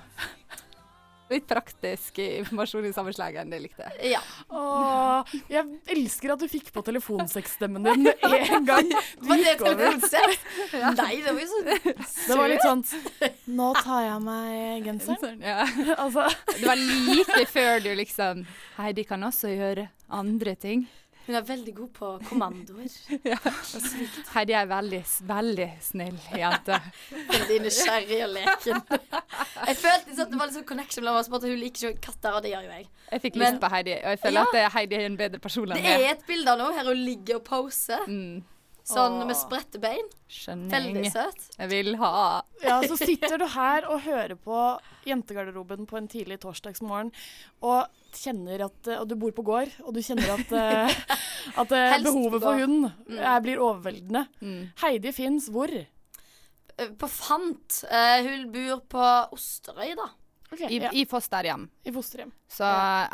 Litt 1.32 1.46
praktisk 1.48 2.18
informasjon 2.20 2.84
i 2.84 2.92
samme 2.92 3.12
enn 3.40 3.52
det 3.52 3.60
likte 3.62 3.86
jeg. 3.86 4.12
Ja. 4.12 4.20
Åh, 4.52 5.30
jeg 5.48 5.64
elsker 5.94 6.34
at 6.34 6.42
du 6.42 6.48
fikk 6.52 6.68
på 6.74 6.82
telefonsexstemmen 6.84 7.86
din 7.86 8.02
med 8.04 8.24
en 8.58 8.66
gang. 8.68 8.90
Du 8.92 9.28
Var 9.30 9.40
det 9.40 9.46
gikk 9.54 9.64
over. 9.64 9.78
telefonsex? 9.80 10.44
Nei, 10.98 11.14
det 11.24 11.32
var 11.32 11.40
jo 11.40 11.48
så 11.48 11.62
Det 12.28 12.36
var 12.38 12.52
litt 12.52 12.66
sånn 12.66 12.84
Nå 13.56 13.70
tar 13.80 14.04
jeg 14.04 14.12
av 14.18 14.26
meg 14.26 14.84
genseren. 14.90 15.22
Sånn, 15.24 15.40
ja. 15.40 15.64
Altså, 16.04 16.28
Det 16.52 16.68
var 16.68 16.82
like 16.84 17.46
før 17.54 17.80
du 17.86 17.90
liksom 18.02 18.44
Heidi 18.76 19.06
kan 19.08 19.24
også 19.24 19.54
gjøre 19.54 19.88
andre 20.12 20.54
ting. 20.60 20.84
Hun 21.26 21.36
er 21.38 21.44
veldig 21.48 21.72
god 21.74 21.90
på 21.96 22.08
kommandoer. 22.28 22.92
Ja. 23.24 23.38
Heidi 24.34 24.52
er 24.58 24.66
veldig, 24.68 25.00
veldig 25.28 25.68
snill 25.82 26.18
jente. 26.36 26.78
Veldig 27.34 27.58
nysgjerrig 27.64 28.18
og 28.26 28.32
leken. 28.34 28.82
Jeg 28.90 29.76
følte 29.80 30.10
liksom 30.10 30.24
at 30.26 30.30
det 30.34 30.38
var 30.40 30.50
litt 30.50 30.56
sånn 30.58 30.66
connection 30.68 31.04
mellom 31.06 31.20
oss, 31.22 31.30
på 31.32 31.38
at 31.40 31.46
hun 31.48 31.56
liker 31.60 31.94
ikke 31.94 32.04
katter, 32.10 32.36
og 32.36 32.42
det 32.44 32.52
gjør 32.52 32.66
jo 32.68 32.72
jeg. 32.76 32.88
Jeg 33.14 33.24
fikk 33.24 33.38
lyst 33.40 33.60
på 33.62 33.70
Heidi, 33.72 33.94
og 34.00 34.10
jeg 34.14 34.20
føler 34.24 34.40
Ja. 34.54 34.64
at 34.68 34.72
Heidi 34.76 34.98
er 35.00 35.06
en 35.08 35.16
bedre 35.20 35.40
person 35.40 35.70
enn 35.72 35.80
Det 35.82 35.94
er 35.94 36.10
et 36.12 36.26
bilde 36.28 36.50
av 36.52 36.60
henne 36.60 36.74
her 36.80 36.90
hun 36.92 37.04
ligger 37.08 37.40
og 37.40 37.44
poser, 37.48 38.04
Mm, 38.08 38.42
sånn 38.84 39.18
med 39.26 39.36
spredte 39.36 39.80
bein. 39.80 40.04
skjønning. 40.28 40.70
Veldig 40.70 41.10
søt. 41.12 41.46
Jeg 41.58 41.70
vil 41.70 41.94
ha 42.00 42.42
ja, 42.62 42.80
så 42.84 42.96
sitter 43.00 43.38
du 43.40 43.46
her 43.54 43.86
og 43.88 44.02
hører 44.04 44.34
på 44.36 44.58
jentegarderoben 45.08 45.86
på 45.88 45.96
en 46.00 46.08
tidlig 46.08 46.38
torsdagsmorgen 46.42 47.10
og 47.62 47.86
kjenner 48.14 48.62
at 48.68 48.88
Og 49.00 49.08
du 49.08 49.16
bor 49.18 49.32
på 49.34 49.42
gård, 49.42 49.72
og 49.82 49.94
du 49.96 50.00
kjenner 50.04 50.34
at, 50.36 50.52
eh, 50.60 51.00
at 51.58 51.72
eh, 51.72 51.96
på 51.98 52.04
behovet 52.04 52.42
for 52.44 52.60
hund 52.60 52.90
Mm. 53.08 53.42
blir 53.42 53.58
overveldende. 53.58 54.26
mm. 54.40 54.60
Heidi 54.84 55.12
fins 55.12 55.48
hvor? 55.50 55.72
Eh, 55.74 56.88
På 56.98 57.08
Fant. 57.08 57.84
Eh, 57.90 58.22
hun 58.26 58.52
bor 58.52 58.80
på 58.88 59.32
Osterøy, 59.34 59.94
da. 59.96 60.08
Okay, 60.52 60.68
I, 60.70 60.78
ja, 60.78 60.90
I 60.92 61.04
fosterhjem. 61.06 61.68
I 61.84 61.90
fosterhjem. 61.90 62.30
Så 62.48 62.62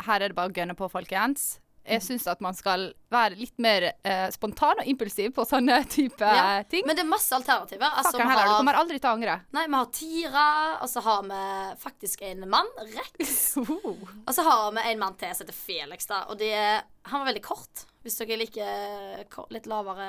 her 0.05 0.19
er 0.21 0.27
det 0.29 0.35
bare 0.35 0.51
å 0.51 0.53
gønne 0.53 0.75
på, 0.77 0.89
folkens. 0.91 1.59
Jeg 1.87 2.03
syns 2.05 2.27
at 2.29 2.41
man 2.45 2.53
skal 2.53 2.91
være 3.11 3.35
litt 3.39 3.57
mer 3.61 3.87
eh, 3.89 4.27
spontan 4.31 4.79
og 4.83 4.87
impulsiv 4.87 5.31
på 5.33 5.45
sånne 5.49 5.79
type 5.95 6.21
Ja, 6.21 6.61
ting. 6.69 6.85
Men 6.85 6.95
det 6.95 7.03
er 7.05 7.09
masse 7.09 7.33
alternativer. 7.35 7.87
Altså, 7.89 8.11
Fakken, 8.13 8.29
heller, 8.29 8.41
heller, 8.43 8.53
du 8.53 8.61
kommer 8.61 8.79
aldri 8.79 8.99
til 9.01 9.09
å 9.09 9.13
angre. 9.17 9.37
nei, 9.57 9.65
vi 9.67 9.79
har 9.79 9.89
Tira, 9.97 10.45
og 10.83 10.89
så 10.91 11.03
har 11.07 11.23
vi 11.25 11.39
faktisk 11.81 12.21
en 12.29 12.45
mann, 12.49 12.69
Rex. 12.93 13.57
Og 14.27 14.33
så 14.35 14.45
har 14.45 14.67
vi 14.77 14.83
en 14.91 15.01
mann 15.01 15.17
til 15.19 15.33
som 15.35 15.45
heter 15.47 15.57
Felix, 15.57 16.05
da. 16.09 16.21
Og 16.29 16.37
det 16.39 16.53
han 16.53 17.23
var 17.23 17.31
veldig 17.31 17.41
kort. 17.43 17.87
Hvis 18.05 18.15
dere 18.17 18.37
liker 18.37 19.25
litt 19.53 19.67
lavere 19.69 20.07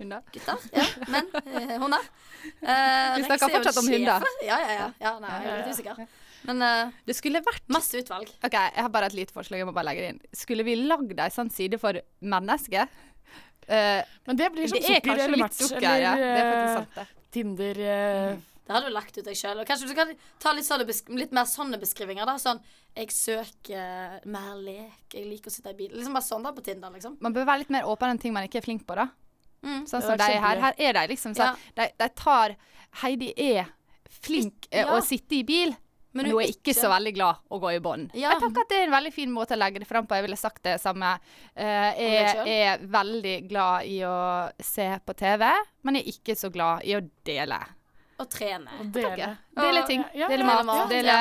Hunder. 0.00 0.24
gutter. 0.32 0.64
Ja, 0.76 0.84
men 1.08 1.28
eh, 1.44 1.76
hunder. 1.80 2.04
Eh, 2.60 3.14
Vi 3.16 3.24
snakker 3.28 3.46
er 3.48 3.54
fortsatt 3.58 3.80
om 3.80 3.88
hunder. 3.92 4.26
Ja, 4.44 4.58
ja, 4.60 4.74
ja. 4.76 4.88
ja 5.04 5.14
nei, 5.20 5.36
jeg 5.44 5.52
er 5.52 5.62
litt 5.62 5.72
usikker. 5.76 6.02
Men 6.48 6.62
uh, 6.64 6.90
Det 7.06 7.16
skulle 7.18 7.42
vært 7.44 7.64
masse 7.72 8.00
utvalg. 8.00 8.30
OK, 8.46 8.54
jeg 8.56 8.82
har 8.84 8.90
bare 8.92 9.10
et 9.10 9.16
lite 9.18 9.34
forslag. 9.36 9.60
Jeg 9.60 9.68
må 9.68 9.74
bare 9.76 9.90
legge 9.90 10.04
det 10.06 10.10
inn. 10.14 10.20
Skulle 10.36 10.64
vi 10.66 10.76
lagd 10.80 11.18
ei 11.20 11.30
sånn 11.34 11.50
side 11.52 11.78
for 11.82 11.98
mennesker? 12.20 12.88
Uh, 13.70 14.00
Men 14.26 14.38
det 14.38 14.48
blir 14.54 14.70
som 14.70 14.78
er 14.80 14.86
sukker 14.96 15.20
eller 15.26 15.42
match 15.44 15.58
sukker, 15.62 15.96
ja. 16.02 16.14
Det 16.18 16.28
er 16.28 16.38
eller 16.38 16.48
faktisk 16.50 16.70
eh, 16.70 16.78
sant, 16.78 16.94
det. 16.96 17.26
Tinder 17.30 17.78
eh, 17.86 18.32
Det 18.66 18.72
hadde 18.74 18.88
du 18.88 18.94
lagt 18.96 19.18
ut 19.20 19.24
deg 19.28 19.36
sjøl. 19.38 19.60
Kanskje 19.68 19.90
du 19.90 19.94
kan 19.94 20.10
ta 20.42 20.54
litt, 20.56 20.66
sånne 20.66 20.86
litt 21.20 21.34
mer 21.36 21.46
sånne 21.46 21.78
beskrivinger. 21.78 22.26
da 22.26 22.34
Sånn 22.42 22.58
Jeg 22.96 23.12
søker 23.14 24.20
mer 24.26 24.56
lek, 24.58 25.04
jeg 25.14 25.28
liker 25.28 25.52
å 25.52 25.54
sitte 25.54 25.70
i 25.74 25.78
bil. 25.78 25.92
Liksom 25.94 26.16
bare 26.16 26.26
sånn 26.26 26.46
da 26.48 26.54
på 26.56 26.64
Tinder, 26.66 26.90
liksom. 26.96 27.18
Man 27.22 27.36
bør 27.36 27.46
være 27.46 27.62
litt 27.62 27.70
mer 27.76 27.86
åpen 27.86 28.10
enn 28.14 28.18
ting 28.22 28.34
man 28.34 28.48
ikke 28.48 28.58
er 28.62 28.66
flink 28.66 28.82
på, 28.88 28.96
da. 28.98 29.06
Mm. 29.62 29.84
Sånn 29.86 30.02
som 30.02 30.16
de 30.18 30.24
her. 30.40 30.62
Her 30.64 30.74
er 30.80 30.96
de 30.96 31.04
liksom 31.12 31.34
sånn. 31.36 31.58
De, 31.76 31.86
de 32.00 32.08
tar 32.16 32.56
Heidi 33.04 33.30
er 33.36 33.68
flink 34.10 34.66
eh, 34.72 34.82
Ja. 34.82 34.96
å 34.96 35.02
sitte 35.04 35.36
i 35.38 35.44
bil, 35.46 35.76
men 36.12 36.26
hun 36.26 36.40
er 36.42 36.50
ikke 36.50 36.74
så 36.74 36.90
veldig 36.90 37.12
glad 37.14 37.42
å 37.48 37.58
gå 37.62 37.72
i 37.76 37.80
bånd. 37.82 38.14
Ja. 38.18 38.32
Jeg 38.34 38.42
tenker 38.44 38.64
at 38.64 38.72
det 38.72 38.78
er 38.80 38.88
en 38.88 38.94
veldig 38.96 39.12
fin 39.14 39.30
måte 39.30 39.54
å 39.54 39.60
legge 39.60 39.82
det 39.82 39.88
fram 39.88 40.08
på. 40.10 40.16
Jeg 40.18 40.26
ville 40.26 40.38
sagt 40.40 40.64
det 40.66 40.76
samme. 40.82 41.12
Eh, 41.54 42.00
jeg 42.02 42.56
er 42.56 42.82
veldig 42.90 43.36
glad 43.50 43.86
i 43.86 44.00
å 44.08 44.16
se 44.58 44.88
på 45.06 45.16
TV, 45.18 45.46
men 45.86 46.00
jeg 46.00 46.06
er 46.06 46.18
ikke 46.18 46.38
så 46.38 46.50
glad 46.54 46.82
i 46.88 46.96
å 46.98 47.04
dele. 47.26 47.60
Og 48.20 48.28
trene. 48.32 48.82
å 48.82 48.90
dele. 48.92 49.32
Dele 49.56 49.86
ting. 49.88 50.04
Ja, 50.18 50.28
Dele 50.28 50.44
ja, 50.44 50.60
mat. 50.60 50.76
ja. 50.76 50.88
Dele 50.90 51.16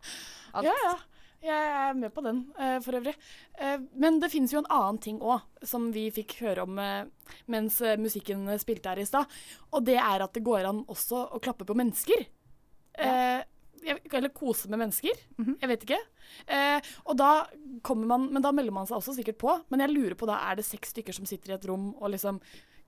alt. 0.56 0.70
Ja, 0.70 0.78
ja. 0.86 0.96
Jeg 1.38 1.66
er 1.70 1.92
med 1.94 2.10
på 2.10 2.22
den, 2.24 2.40
uh, 2.58 2.80
for 2.82 2.98
øvrig. 2.98 3.14
Uh, 3.60 3.76
men 3.94 4.16
det 4.18 4.30
finnes 4.32 4.50
jo 4.50 4.58
en 4.58 4.72
annen 4.74 4.98
ting 5.02 5.20
òg, 5.22 5.44
som 5.62 5.86
vi 5.94 6.08
fikk 6.14 6.34
høre 6.42 6.64
om 6.66 6.80
uh, 6.82 7.36
mens 7.46 7.78
musikken 8.00 8.42
spilte 8.58 8.90
her 8.90 9.02
i 9.02 9.06
stad. 9.06 9.30
Og 9.70 9.86
det 9.86 10.00
er 10.02 10.24
at 10.24 10.34
det 10.34 10.42
går 10.46 10.66
an 10.66 10.82
også 10.90 11.28
å 11.36 11.42
klappe 11.42 11.68
på 11.68 11.78
mennesker. 11.78 12.26
Ja. 12.98 13.44
Eller 13.84 14.28
kose 14.34 14.68
med 14.68 14.78
mennesker. 14.82 15.18
Jeg 15.60 15.68
vet 15.70 15.84
ikke. 15.86 15.98
Eh, 16.46 16.80
og 17.06 17.16
da 17.16 17.46
kommer 17.82 18.06
man 18.06 18.26
Men 18.32 18.42
da 18.42 18.52
melder 18.52 18.72
man 18.72 18.86
seg 18.86 18.98
også 18.98 19.14
sikkert 19.16 19.38
på. 19.38 19.54
Men 19.70 19.80
jeg 19.80 19.94
lurer 19.94 20.14
på 20.18 20.26
da, 20.26 20.38
er 20.50 20.56
det 20.60 20.64
seks 20.68 20.90
stykker 20.94 21.14
som 21.16 21.26
sitter 21.26 21.52
i 21.52 21.56
et 21.58 21.68
rom 21.68 21.94
og 21.98 22.10
liksom 22.14 22.40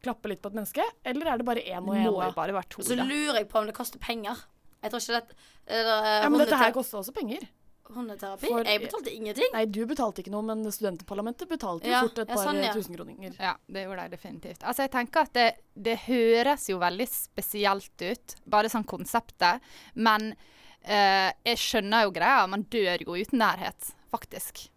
klapper 0.02 0.28
litt 0.32 0.40
på 0.42 0.48
et 0.48 0.54
menneske? 0.58 0.84
Eller 1.04 1.26
er 1.34 1.38
det 1.38 1.46
bare 1.46 1.60
én 1.64 1.80
og 1.86 1.94
Det 1.94 2.00
én? 2.00 2.10
må 2.12 2.24
jo 2.24 2.32
bare 2.36 2.52
være 2.56 2.68
to, 2.70 2.82
Så 2.82 2.96
lurer 2.96 3.40
jeg 3.42 3.48
på 3.48 3.58
om 3.60 3.66
det 3.66 3.74
koster 3.76 3.98
penger. 3.98 4.36
Jeg 4.82 4.90
tror 4.90 5.00
ikke 5.00 5.20
det 5.66 5.76
er 5.76 6.22
Ja, 6.24 6.28
men 6.28 6.40
dette 6.40 6.56
her 6.56 6.72
koster 6.72 6.98
også 7.02 7.12
penger. 7.14 7.48
Hundeterapi? 7.90 8.46
For- 8.46 8.62
jeg 8.64 8.80
betalte 8.84 9.10
ingenting. 9.12 9.50
Nei, 9.52 9.64
du 9.66 9.80
betalte 9.84 10.22
ikke 10.22 10.30
noe, 10.30 10.42
men 10.46 10.62
studentparlamentet 10.70 11.48
betalte 11.50 11.88
jo 11.88 11.90
Ja, 11.90 12.02
fort 12.06 12.18
et 12.22 12.28
ja, 12.28 12.34
par 12.36 12.44
sånn, 12.46 12.62
ja. 12.62 12.72
tusenkroninger. 12.72 13.34
Ja, 13.40 13.56
det 13.66 13.82
gjorde 13.84 14.04
jeg 14.04 14.10
definitivt. 14.12 14.62
Altså, 14.62 14.82
jeg 14.86 14.92
tenker 14.92 15.20
at 15.26 15.32
det, 15.34 15.48
det 15.74 15.96
høres 16.06 16.68
jo 16.70 16.78
veldig 16.78 17.08
spesielt 17.10 18.04
ut, 18.06 18.36
bare 18.46 18.68
sånn 18.70 18.86
konseptet. 18.86 19.60
Men 19.94 20.36
eh, 20.84 21.30
jeg 21.46 21.58
skjønner 21.60 22.04
jo 22.06 22.12
greia. 22.16 22.46
Man 22.50 22.62
dør 22.72 23.02
jo 23.06 23.16
uten 23.16 23.38
nærhet, 23.42 23.92
faktisk. 24.12 24.68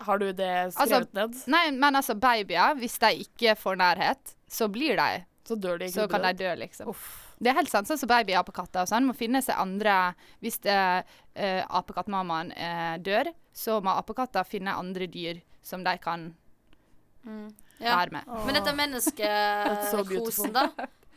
Har 0.00 0.18
du 0.18 0.30
det 0.32 0.48
Altså, 0.48 0.86
skrevet 0.86 1.12
ned? 1.14 1.34
Nei, 1.52 1.64
men 1.76 1.96
altså, 1.98 2.14
babyer, 2.16 2.74
hvis 2.80 2.98
de 3.02 3.10
ikke 3.26 3.52
får 3.60 3.76
nærhet, 3.76 4.36
så 4.48 4.68
blir 4.72 4.96
de 4.96 5.24
Så 5.44 5.56
dør 5.60 5.78
de 5.78 5.84
ikke 5.90 5.94
Så 5.98 6.06
kan 6.08 6.22
de 6.24 6.32
dø, 6.38 6.54
liksom. 6.56 6.94
Det 7.40 7.48
er 7.50 7.56
helt 7.56 7.70
sant, 7.72 7.88
sånn 7.88 7.98
som 8.00 8.08
babyer, 8.08 8.38
apekatter 8.40 8.82
og 8.84 8.88
sånn. 8.88 9.04
Må 9.08 9.14
finne 9.16 9.40
seg 9.44 9.56
andre 9.60 10.14
Hvis 10.40 10.56
eh, 10.64 11.02
apekattmammaen 11.68 12.52
eh, 12.56 12.96
dør, 13.04 13.30
så 13.52 13.80
må 13.84 13.92
apekatter 13.96 14.44
finne 14.48 14.72
andre 14.76 15.06
dyr 15.08 15.40
som 15.62 15.84
de 15.84 15.96
kan 16.00 16.30
Ja. 17.80 17.96
være 17.96 18.10
med. 18.12 18.24
Men 18.46 18.54
dette 18.56 18.72
menneskekosen, 18.76 20.52
da. 20.52 20.66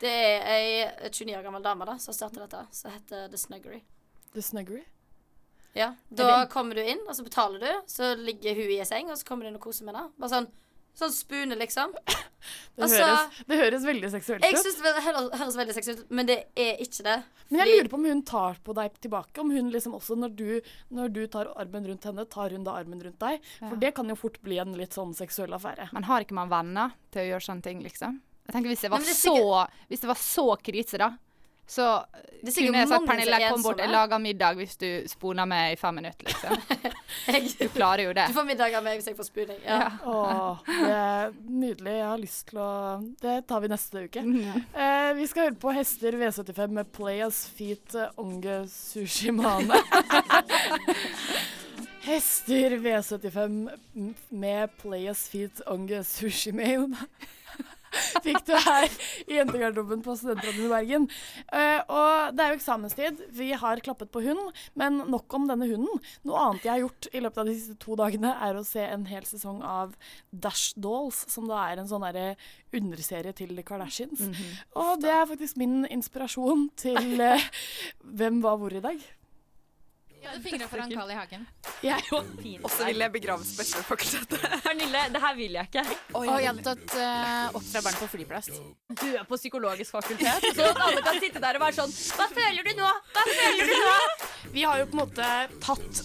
Det 0.00 0.10
er 0.10 0.46
ei 0.52 1.08
29 1.08 1.36
år 1.38 1.42
gammel 1.46 1.62
dame 1.64 1.86
da, 1.88 1.96
som 2.02 2.12
starter 2.16 2.44
dette, 2.44 2.66
som 2.74 2.90
heter 2.92 3.28
The 3.32 3.38
Snuggery. 3.40 3.82
The 4.34 4.42
Snuggery? 4.42 4.84
Ja, 5.74 5.94
Da 6.14 6.44
kommer 6.46 6.74
du 6.78 6.82
inn, 6.86 7.00
og 7.08 7.16
så 7.18 7.24
betaler 7.26 7.58
du. 7.64 7.70
Så 7.90 8.12
ligger 8.18 8.54
hun 8.54 8.70
i 8.70 8.78
en 8.82 8.86
seng, 8.86 9.08
og 9.10 9.18
så 9.18 9.26
kommer 9.26 9.42
du 9.46 9.50
inn 9.50 9.56
og 9.58 9.64
koser 9.64 9.86
med 9.88 9.96
henne. 9.96 10.12
Bare 10.22 10.30
sånn, 10.30 10.46
sånn 10.94 11.14
spune, 11.14 11.58
liksom. 11.58 11.94
Det, 12.44 12.82
Altså, 12.84 12.98
høres, 13.00 13.36
det 13.48 13.56
høres 13.56 13.84
veldig 13.86 14.08
seksuelt 14.12 14.42
ut. 14.42 14.50
Jeg 14.50 14.58
syns 14.60 14.80
det 14.84 14.90
høres, 15.06 15.28
høres 15.40 15.54
veldig 15.56 15.74
seksuelt 15.78 16.00
ut, 16.02 16.10
men 16.18 16.26
det 16.28 16.36
er 16.60 16.82
ikke 16.84 17.04
det. 17.06 17.14
Men 17.48 17.60
jeg 17.62 17.70
lurer 17.70 17.88
på 17.88 17.96
om 17.96 18.04
hun 18.10 18.20
tar 18.28 18.58
på 18.66 18.74
deg 18.76 18.98
tilbake. 19.00 19.40
Om 19.40 19.52
hun 19.54 19.70
liksom 19.72 19.94
også, 19.96 20.16
når 20.20 20.34
du, 20.36 20.50
når 20.92 21.14
du 21.14 21.22
tar 21.32 21.48
armen 21.56 21.86
rundt 21.88 22.04
henne, 22.04 22.26
tar 22.28 22.52
hun 22.52 22.66
da 22.66 22.74
armen 22.82 23.00
rundt 23.00 23.16
deg? 23.22 23.40
For 23.62 23.80
det 23.80 23.94
kan 23.96 24.12
jo 24.12 24.18
fort 24.20 24.36
bli 24.44 24.58
en 24.60 24.76
litt 24.76 24.92
sånn 24.92 25.14
seksuell 25.16 25.56
affære. 25.56 25.88
Men 25.96 26.04
har 26.10 26.26
ikke 26.26 26.36
man 26.36 26.52
venner 26.52 26.92
til 27.14 27.24
å 27.24 27.26
gjøre 27.30 27.46
sånne 27.48 27.64
ting, 27.64 27.80
liksom? 27.86 28.20
Jeg 28.44 28.58
tenker 28.58 28.74
Hvis 28.74 28.84
det 28.84 28.92
var, 28.92 29.06
det 29.08 29.14
er 29.14 29.20
så, 29.22 29.64
hvis 29.88 30.04
det 30.04 30.12
var 30.12 30.20
så 30.20 30.46
krise, 30.68 31.00
da, 31.00 31.10
så 31.66 32.04
Det 32.44 32.52
er 32.52 32.66
kunne 32.66 32.80
jeg 32.82 32.88
sagt 32.90 33.06
Pernille, 33.08 33.36
er 33.40 33.50
kom 33.54 33.62
bort, 33.64 33.78
jeg 33.80 33.88
lager 33.88 34.18
middag 34.20 34.58
hvis 34.58 34.74
du 34.76 34.88
sponer 35.08 35.46
meg 35.48 35.72
i 35.72 35.76
fem 35.80 35.94
minutter, 35.96 36.26
liksom. 36.28 36.58
Jeg, 37.30 37.46
Du 37.56 37.68
klarer 37.72 38.02
jo 38.04 38.12
det. 38.12 38.26
du 38.28 38.34
får 38.36 38.44
middag 38.48 38.74
av 38.76 38.82
meg 38.84 38.98
hvis 38.98 39.06
jeg 39.08 39.16
får 39.16 39.28
spuning. 39.30 39.60
Ja. 39.64 39.86
Åh, 40.04 40.58
det 40.66 40.90
er 40.92 41.30
nydelig. 41.48 41.94
Jeg 41.94 42.08
har 42.10 42.20
lyst 42.20 42.42
til 42.50 42.58
å 42.60 42.68
Det 43.22 43.36
tar 43.48 43.62
vi 43.64 43.70
neste 43.72 44.02
uke. 44.08 44.20
Eh, 44.26 45.10
vi 45.16 45.26
skal 45.30 45.46
høre 45.48 45.56
på 45.62 45.72
Hester 45.76 46.12
V75 46.20 46.74
med 46.80 46.90
Playas 46.92 47.38
Feet 47.56 47.94
eh, 47.96 48.10
Onge 48.20 48.58
Sushimane. 48.68 49.80
Hester 52.04 52.76
V75 52.84 53.38
m- 53.94 54.14
med 54.28 54.76
Playas 54.82 55.24
Feet 55.32 55.64
Onge 55.66 56.02
Sushimane. 56.04 56.96
Fikk 58.24 58.42
du 58.48 58.54
her 58.56 58.86
i 59.26 59.38
jentegarderoben 59.38 60.02
på 60.04 60.16
Studentradioen 60.18 60.66
i 60.66 60.72
Bergen. 60.72 61.08
Uh, 61.48 61.80
og 61.88 62.36
det 62.36 62.44
er 62.44 62.52
jo 62.52 62.58
eksamenstid. 62.58 63.24
Vi 63.36 63.50
har 63.58 63.82
klappet 63.84 64.12
på 64.14 64.22
hund, 64.24 64.42
men 64.78 65.02
nok 65.12 65.38
om 65.38 65.48
denne 65.50 65.68
hunden. 65.70 66.02
Noe 66.26 66.44
annet 66.48 66.66
jeg 66.66 66.74
har 66.74 66.84
gjort 66.84 67.10
i 67.12 67.24
løpet 67.24 67.42
av 67.42 67.50
de 67.50 67.56
siste 67.58 67.78
to 67.82 67.98
dagene, 68.00 68.34
er 68.44 68.58
å 68.58 68.66
se 68.66 68.84
en 68.84 69.08
hel 69.10 69.26
sesong 69.28 69.62
av 69.64 69.96
Dash 70.30 70.78
Dolls, 70.80 71.24
som 71.32 71.48
da 71.50 71.66
er 71.68 71.82
en 71.82 71.90
sånn 71.90 72.04
derre 72.06 72.34
underserie 72.74 73.34
til 73.36 73.56
Kardashians. 73.66 74.26
Og 74.80 74.96
det 75.02 75.12
er 75.14 75.28
faktisk 75.30 75.60
min 75.60 75.84
inspirasjon 75.86 76.68
til 76.80 77.20
uh, 77.20 77.50
Hvem 78.04 78.40
var 78.44 78.58
hvor 78.60 78.74
i 78.74 78.82
dag? 78.84 79.02
Fingre 80.44 80.68
foran 80.68 80.92
Carl 80.92 81.10
i 81.10 81.16
hagen. 81.18 81.46
Jeg 81.84 82.06
òg. 82.16 82.28
Og 82.62 82.70
så 82.72 82.86
vil 82.88 83.02
jeg 83.04 83.12
begraves 83.14 83.50
på 83.56 83.66
SV-fakultetet. 83.66 84.46
Pernille, 84.66 85.02
det 85.14 85.22
her 85.24 85.36
vil 85.38 85.58
jeg 85.58 85.70
ikke. 85.70 85.84
Og 86.18 86.28
jeg 86.28 86.48
hadde 86.48 86.64
tatt 86.66 86.96
uh, 86.98 87.58
oppdra 87.60 87.82
barn 87.86 87.98
på 88.00 88.08
flyplass. 88.14 88.50
Du 89.02 89.06
er 89.12 89.26
på 89.28 89.38
psykologisk 89.40 89.96
fakultet, 89.96 90.48
så 90.56 90.70
alle 90.72 91.04
kan 91.04 91.20
sitte 91.22 91.42
der 91.42 91.58
og 91.58 91.66
være 91.66 91.78
sånn 91.82 91.94
Hva 92.18 92.28
føler 92.32 92.66
du 92.66 92.72
nå? 92.80 92.92
Hva 93.14 93.26
føler 93.30 93.70
du 93.70 93.76
nå? 93.84 93.98
Vi 94.54 94.64
har 94.64 94.80
jo 94.80 94.88
på 94.90 94.98
en 94.98 95.02
måte 95.04 95.30
tatt 95.64 96.02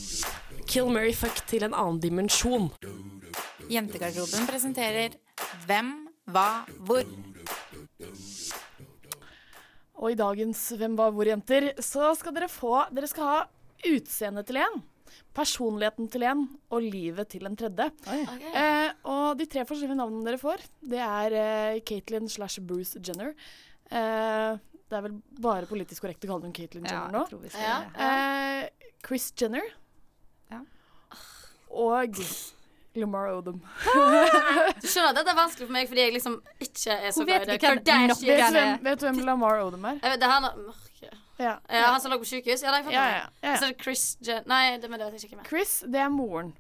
Kill 0.69 0.91
Mary 0.93 1.15
Fuck 1.17 1.43
til 1.49 1.65
en 1.65 1.73
annen 1.73 2.01
dimensjon. 2.03 2.69
Jentegarderoben 3.69 4.49
presenterer 4.49 5.15
Hvem, 5.65 5.93
hva, 6.29 6.65
hvor. 6.85 7.05
Og 9.99 10.13
i 10.13 10.17
dagens 10.19 10.61
Hvem 10.79 10.97
var 10.99 11.13
hvor-jenter 11.15 11.71
så 11.83 12.11
skal 12.17 12.35
dere 12.35 12.49
få 12.51 12.83
Dere 12.95 13.09
skal 13.09 13.29
ha 13.29 13.39
utseendet 13.87 14.47
til 14.49 14.57
en, 14.61 14.81
personligheten 15.33 16.09
til 16.11 16.23
en 16.27 16.41
og 16.73 16.81
livet 16.83 17.29
til 17.31 17.45
en 17.47 17.55
tredje. 17.57 17.89
Eh, 18.09 18.89
og 19.09 19.37
de 19.39 19.45
tre 19.49 19.63
forskjellige 19.65 19.97
navnene 19.99 20.25
dere 20.27 20.41
får, 20.41 20.63
det 20.91 20.99
er 21.05 21.35
eh, 21.39 21.79
Caitlyn 21.87 22.29
slash 22.29 22.59
Bruce 22.65 22.99
Jenner. 23.05 23.31
Eh, 23.89 24.57
det 24.89 24.97
er 24.97 25.03
vel 25.05 25.17
bare 25.41 25.69
politisk 25.69 26.01
korrekt 26.05 26.25
å 26.25 26.31
kalle 26.31 26.47
dem 26.47 26.53
Caitlyn 26.57 26.85
Ja, 26.89 27.05
Jenner 27.05 27.13
nå. 27.19 27.23
jeg 27.25 27.29
tror 27.33 27.43
vi 27.45 27.49
skal 27.53 27.61
Ja. 27.67 27.79
gjøre. 27.85 28.09
Eh, 28.09 28.93
Chris 29.05 29.31
Jenner. 29.39 29.67
Ja. 30.51 30.61
Og 31.69 32.19
Lamar 32.99 33.29
Odom. 33.37 33.59
Du 34.81 34.87
skjønner 34.89 35.11
at 35.13 35.19
dette 35.21 35.31
er 35.31 35.37
vanskelig 35.37 35.67
for 35.69 35.75
meg 35.75 35.87
fordi 35.91 36.01
jeg 36.07 36.13
liksom 36.17 36.39
ikke 36.59 36.95
er 36.97 37.11
så 37.15 37.23
glad 37.25 37.45
i 37.45 37.51
det. 37.53 37.61
Vet 37.61 37.83
hvem, 38.49 38.79
vet 38.83 38.99
du 38.99 39.05
hvem 39.07 39.19
Lamar 39.29 39.61
Odom 39.63 39.85
er? 39.91 39.99
Jeg 40.01 40.13
vet, 40.15 40.19
det 40.23 40.27
er 40.27 40.33
han 40.33 40.47
mørke. 40.49 40.88
Ja. 41.39 41.55
Ja, 41.71 41.85
han 41.93 42.01
som 42.03 42.11
lå 42.11 42.19
på 42.19 42.27
sykehus? 42.27 42.61
Ja, 42.63 42.73
det 42.73 42.75
har 42.75 42.79
jeg 42.81 42.85
fått 42.89 42.93
Ja, 42.93 43.03
med 43.07 43.17
ja, 43.17 43.51
meg. 43.55 43.63
er 43.69 43.83
Chris 43.83 44.05
Jen... 44.25 44.47
Nei, 44.49 44.63
det, 44.77 44.89
men 44.91 44.99
det 44.99 45.07
vet 45.07 45.23
jeg 45.23 45.31
ikke 45.31 45.39
er. 45.39 45.47
Chris, 45.47 45.75
det 45.87 46.01
er 46.03 46.09
moren. 46.11 46.53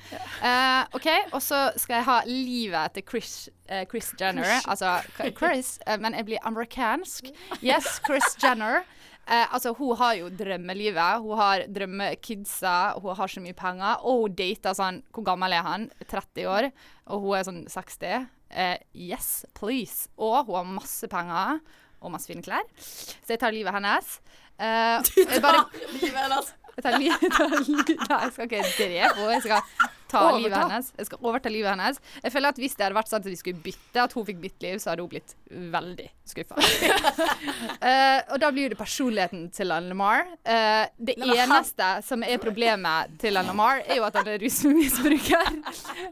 Eh, 0.44 0.98
OK, 1.00 1.08
og 1.32 1.42
så 1.44 1.62
skal 1.80 2.02
jeg 2.02 2.08
ha 2.08 2.18
livet 2.28 2.98
til 2.98 3.04
Chris, 3.10 3.32
uh, 3.72 3.84
Chris 3.92 4.12
Jenner. 4.20 4.60
Altså 4.68 4.98
Chris, 5.40 5.80
uh, 5.88 5.96
men 6.04 6.16
jeg 6.20 6.28
blir 6.28 6.44
amerikansk. 6.44 7.32
Yes, 7.64 8.02
Chris 8.06 8.36
Jenner. 8.44 8.84
Eh, 9.28 9.54
altså, 9.54 9.74
hun 9.76 9.98
har 10.00 10.14
jo 10.16 10.30
drømmelivet. 10.32 11.20
Hun 11.24 11.38
har 11.40 11.66
drømmekidsa, 11.68 12.76
hun 13.04 13.16
har 13.18 13.28
så 13.28 13.42
mye 13.44 13.56
penger. 13.58 14.00
Og 14.08 14.22
hun 14.24 14.36
dater 14.40 14.78
sånn 14.78 15.02
Hvor 15.12 15.26
gammel 15.28 15.56
er 15.58 15.66
han? 15.68 15.90
30 16.08 16.48
år. 16.48 16.70
Og 17.12 17.26
hun 17.26 17.36
er 17.40 17.48
sånn 17.48 17.64
60. 17.72 18.28
Eh, 18.50 18.78
yes, 18.96 19.46
please. 19.58 20.08
Og 20.18 20.46
hun 20.48 20.56
har 20.62 20.70
masse 20.78 21.10
penger 21.12 21.60
og 22.00 22.14
masse 22.14 22.30
fine 22.30 22.46
klær. 22.46 22.64
Så 22.80 23.34
jeg 23.36 23.42
tar 23.42 23.52
livet 23.56 23.76
hennes. 23.76 24.20
Eh, 24.58 25.04
tar 25.04 25.44
bare 25.44 25.66
Livet 25.98 26.18
hennes. 26.24 26.54
jeg 26.78 26.86
tar 26.86 26.98
livet 27.02 27.22
livet, 27.68 27.94
Nei, 28.08 28.20
jeg 28.24 28.34
skal 28.36 28.48
ikke 28.48 28.64
drepe 28.64 29.16
henne. 29.18 29.32
Jeg 29.34 29.46
skal 29.48 29.62
ta 30.08 30.22
Overta. 30.28 30.38
livet 30.44 30.58
hennes. 30.64 30.92
Jeg 30.98 31.06
skal 31.10 31.18
overta 31.28 31.50
livet 31.52 31.70
hennes. 31.74 32.00
Jeg 32.24 32.32
føler 32.32 32.50
at 32.54 32.62
Hvis 32.62 32.76
det 32.78 32.86
hadde 32.88 32.96
vært 32.98 33.10
sånn 33.12 33.20
at 33.24 33.30
vi 33.30 33.36
skulle 33.40 33.62
bytte, 33.64 34.04
at 34.04 34.14
hun 34.18 34.26
fikk 34.28 34.40
mitt 34.44 34.62
liv, 34.64 34.78
så 34.80 34.92
hadde 34.94 35.04
hun 35.06 35.12
blitt 35.12 35.36
veldig 35.52 36.08
skuffa. 36.28 36.56
og 38.32 38.38
da 38.42 38.52
blir 38.54 38.72
det 38.74 38.80
personligheten 38.80 39.48
til 39.56 39.72
Anne 39.76 39.92
Lamar. 39.92 40.26
Uh, 40.48 40.86
det 40.98 41.18
men 41.18 41.30
han- 41.34 41.44
eneste 41.48 41.90
som 42.08 42.24
er 42.24 42.38
problemet 42.44 43.18
til 43.22 43.38
Anne 43.38 43.48
Lamar, 43.54 43.82
er 43.86 44.00
jo 44.00 44.08
at 44.08 44.16
han 44.20 44.28
er 44.28 44.40
rusmisbruker. 44.44 45.52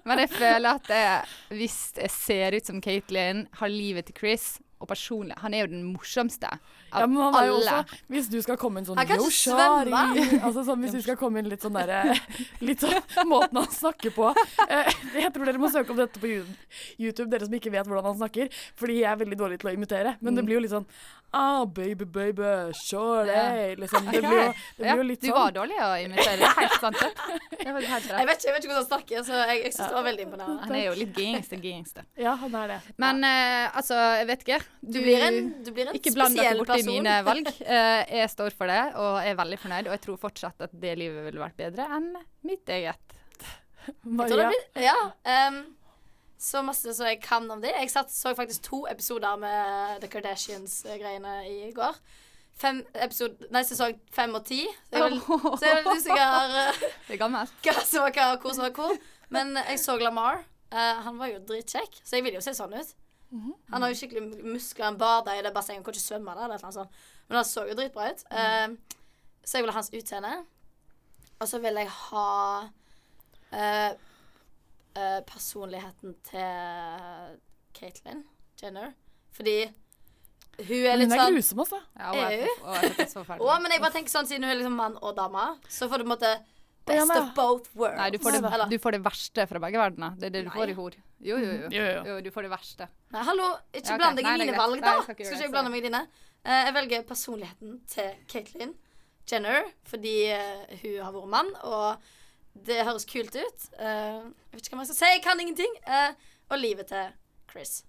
Men 0.05 0.19
jeg 0.23 0.29
føler 0.35 0.69
at 0.79 0.89
jeg, 0.89 1.33
hvis 1.55 1.79
jeg 1.97 2.11
ser 2.11 2.55
ut 2.59 2.65
som 2.71 2.81
Katelyn, 2.81 3.45
har 3.59 3.71
livet 3.71 4.05
til 4.09 4.15
Chris 4.17 4.47
og 4.81 4.89
personlig 4.89 5.37
Han 5.39 5.53
er 5.55 5.63
jo 5.63 5.67
den 5.71 5.83
morsomste 5.87 6.49
Ja, 6.99 7.07
men 7.07 7.17
han 7.23 7.35
er 7.39 7.47
jo 7.49 7.55
også 7.59 7.99
Hvis 8.13 8.29
du 8.31 8.37
skal 8.45 8.57
komme 8.61 8.79
inn 8.81 8.85
sånn 8.87 8.97
Han 9.01 9.07
kan 9.09 9.19
«Yo, 9.19 9.27
ikke 9.27 9.55
Shari». 9.55 9.91
Altså 10.45 10.63
sånn 10.67 10.81
hvis 10.85 10.95
du 10.97 11.01
skal 11.05 11.17
komme 11.19 11.39
inn 11.41 11.49
litt 11.51 11.61
sånn 11.65 11.75
derre 11.75 12.15
Litt 12.61 12.79
sånn 12.85 12.95
måten 13.33 13.59
han 13.61 13.67
snakker 13.71 14.13
på. 14.15 14.31
Eh, 14.69 14.93
Jeg 15.19 15.33
tror 15.35 15.45
dere 15.49 15.61
må 15.61 15.69
søke 15.73 15.91
opp 15.95 16.01
dette 16.03 16.21
på 16.21 16.31
YouTube, 16.99 17.29
dere 17.31 17.45
som 17.47 17.53
ikke 17.57 17.71
vet 17.73 17.87
hvordan 17.87 18.05
han 18.11 18.17
snakker. 18.19 18.49
Fordi 18.79 18.99
jeg 19.01 19.11
er 19.11 19.21
veldig 19.23 19.37
dårlig 19.39 19.59
til 19.61 19.71
å 19.71 19.75
imitere. 19.75 20.15
Men 20.21 20.33
Mm. 20.33 20.39
det 20.41 20.45
blir 20.49 20.59
jo 20.59 20.65
litt 20.67 20.75
sånn 20.75 20.87
Ah, 21.37 21.65
baby, 21.65 22.05
baby, 22.05 22.43
Shari. 22.87 23.75
Liksom. 23.75 24.05
Det 24.11 24.21
blir 24.23 24.37
jo, 24.39 24.53
det 24.77 24.83
blir 24.85 24.99
jo 25.01 25.05
litt 25.09 25.21
du 25.21 25.27
sånn. 25.27 25.35
var 25.35 25.51
dårlig 25.51 25.79
å 25.83 25.89
imitere. 25.99 26.37
Det 26.39 26.47
er 26.47 26.59
helt 26.61 26.75
sant. 26.79 26.99
det. 27.01 27.09
Det 27.51 27.65
Jeg 27.65 27.73
vet 27.75 27.87
ikke, 27.89 28.13
jeg 28.15 28.27
vet 28.29 28.45
ikke 28.45 28.69
hvordan 28.69 28.77
han 28.77 28.85
snakker, 28.87 29.23
så 29.27 29.41
jeg, 29.49 29.57
jeg 29.65 29.73
syns 29.75 29.89
det 29.89 29.97
var 29.97 30.05
veldig 30.07 30.25
imponerende. 30.29 30.61
Han 30.69 30.75
er 30.79 30.85
jo 30.85 30.93
litt 31.01 31.11
gangster, 31.17 31.59
gangster. 31.65 32.05
Ja, 32.23 32.35
han 32.39 32.55
er 32.61 32.71
det. 32.71 32.77
Men 33.03 33.19
eh, 33.27 33.65
altså, 33.81 33.97
jeg 34.21 34.29
vet 34.31 34.45
ikke. 34.45 34.59
Du 34.85 34.99
blir 35.01 35.25
en, 35.27 35.41
du 35.65 35.71
blir 35.75 35.91
en 35.91 35.99
spesiell 35.99 36.63
person. 36.71 36.84
Mine 36.89 37.15
valg. 37.25 37.49
Eh, 37.61 38.01
jeg 38.21 38.31
står 38.33 38.55
for 38.57 38.71
det, 38.71 38.81
og 39.01 39.19
er 39.21 39.37
veldig 39.39 39.59
fornøyd. 39.61 39.89
Og 39.89 39.95
jeg 39.97 40.03
tror 40.05 40.21
fortsatt 40.21 40.67
at 40.67 40.75
det 40.85 40.97
livet 40.99 41.25
ville 41.27 41.41
vært 41.41 41.57
bedre 41.59 41.87
enn 41.97 42.11
mitt 42.47 42.69
eget. 42.71 43.15
Maria. 44.01 44.51
Ja. 44.81 44.95
Um, 45.49 45.63
så 46.41 46.61
masse 46.65 46.93
som 46.93 47.07
jeg 47.07 47.21
kan 47.23 47.47
om 47.51 47.61
det. 47.63 47.71
Jeg 47.73 47.91
satt, 47.93 48.11
så 48.13 48.35
faktisk 48.37 48.65
to 48.67 48.83
episoder 48.91 49.37
med 49.39 50.01
The 50.03 50.09
Kardashians-greiene 50.11 51.35
i 51.49 51.71
går. 51.75 51.97
Fem 52.55 52.79
episode, 53.03 53.49
nei, 53.51 53.65
sesong 53.67 53.97
fem 54.15 54.35
og 54.37 54.45
ti. 54.47 54.61
Så 54.87 54.95
jeg 54.95 55.03
er 55.03 55.15
litt- 55.15 55.65
er 55.69 55.87
usikker 55.89 56.59
eh, 56.61 56.83
Det 57.07 57.17
er 57.17 57.19
gammelt. 57.19 57.55
hva 57.65 57.73
som 57.83 58.05
var 58.05 58.15
hva, 58.15 58.27
og 58.35 58.45
hvor 58.45 58.55
som 58.55 58.67
var 58.67 58.75
hvor. 58.77 58.99
Men 59.33 59.57
jeg 59.59 59.81
så 59.81 59.97
Lamar. 59.99 60.43
Uh, 60.71 61.01
han 61.05 61.17
var 61.19 61.29
jo 61.31 61.41
dritkjekk, 61.47 61.99
så 62.03 62.17
jeg 62.17 62.25
vil 62.25 62.37
jo 62.37 62.43
se 62.43 62.55
sånn 62.55 62.73
ut. 62.75 62.95
Han 63.71 63.83
har 63.83 63.91
jo 63.91 63.99
skikkelig 63.99 64.43
muskler. 64.43 64.89
Han 64.89 64.99
bader 65.01 65.39
i 65.39 65.43
det 65.45 65.53
bassenget, 65.55 65.85
kan 65.85 65.95
ikke 65.95 66.03
svømme 66.03 66.35
der. 66.37 66.49
Eller 66.49 66.65
noe 66.65 66.75
sånt. 66.75 66.99
Men 67.27 67.39
han 67.41 67.47
så 67.49 67.65
jo 67.69 67.77
dritbra 67.77 68.09
ut. 68.11 68.25
Eh, 68.31 68.67
så 69.45 69.57
jeg 69.57 69.65
vil 69.65 69.73
ha 69.73 69.79
hans 69.79 69.93
utseende. 69.93 70.33
Og 71.39 71.47
så 71.51 71.59
vil 71.59 71.79
jeg 71.81 71.89
ha 71.91 72.27
uh, 73.51 73.91
uh, 74.95 75.21
personligheten 75.27 76.15
til 76.23 77.39
Caitlyn 77.75 78.23
Jenner. 78.61 78.93
Fordi 79.35 79.57
hun 80.55 80.85
er 80.87 80.95
litt 80.95 81.09
litt 81.09 81.11
hun 81.11 81.17
er 81.17 81.23
sånn 81.25 81.35
grusom, 81.35 81.61
altså. 81.65 81.79
Ja, 81.99 82.11
og 82.13 82.19
jeg, 82.31 82.51
og 82.63 82.75
jeg 82.79 82.91
er 83.03 83.09
så 83.11 83.23
Å, 83.27 83.55
men 83.59 83.73
jeg 83.73 83.81
bare 83.83 83.95
tenker 83.97 84.13
sånn, 84.13 84.29
siden 84.29 84.47
hun 84.47 84.53
er 84.53 84.59
liksom 84.61 84.77
mann 84.79 84.95
og 85.03 85.17
dame, 85.17 85.47
så 85.67 85.89
får 85.91 85.99
du 85.99 86.05
på 86.05 86.07
en 86.07 86.13
måte 86.13 86.31
best 86.85 87.11
of 87.15 87.31
both 87.37 87.69
worlds. 87.75 87.97
Nei, 87.99 88.09
du 88.13 88.19
får, 88.21 88.37
det, 88.37 88.67
du 88.69 88.77
får 88.81 88.95
det 88.97 89.01
verste 89.05 89.45
fra 89.49 89.61
begge 89.63 89.81
verdener. 89.81 90.15
Det 90.19 90.29
er 90.29 90.33
det 90.35 90.43
du 90.45 90.49
Nei. 90.49 90.55
får 90.57 90.71
i 90.71 90.75
hor. 90.77 90.97
Jo, 91.25 91.37
jo, 91.41 91.51
jo. 91.63 91.69
Jo, 91.73 91.85
jo. 92.09 92.17
du 92.25 92.29
får 92.35 92.47
det 92.47 92.51
verste. 92.53 92.87
Nei, 93.15 93.23
hallo, 93.29 93.49
ikke 93.73 93.87
Ja, 93.87 93.95
ok. 93.95 94.01
bland 94.03 94.19
deg 94.19 94.25
i 94.25 94.33
mine 94.35 94.47
greit. 94.51 94.59
valg, 94.61 94.81
da. 94.83 94.93
Nei, 94.93 95.03
skal 95.07 95.17
ikke 95.17 95.29
Skal 95.29 95.41
ikke 95.45 95.55
blande 95.55 95.71
meg 95.73 95.81
i 95.81 95.87
dine. 95.87 96.01
Uh, 96.45 96.59
jeg 96.61 96.75
velger 96.75 97.07
personligheten 97.09 97.79
til 97.89 98.11
Caitlyn 98.29 98.75
Jenner 99.31 99.63
fordi 99.89 100.15
uh, 100.29 100.75
hun 100.83 100.99
har 101.01 101.15
vært 101.15 101.31
mann, 101.33 101.49
og 101.65 101.97
det 102.67 102.83
høres 102.85 103.07
kult 103.09 103.33
ut. 103.35 103.67
Uh, 103.79 104.29
jeg 104.29 104.59
vet 104.59 104.67
ikke 104.67 104.77
hva 104.77 104.85
jeg 104.85 104.91
skal 104.93 104.99
si, 105.01 105.11
jeg 105.17 105.23
kan 105.25 105.41
ingenting. 105.41 105.73
Eh, 105.89 106.11
og 106.53 106.59
livet 106.61 106.85
til 106.91 107.09
Chris. 107.49 107.79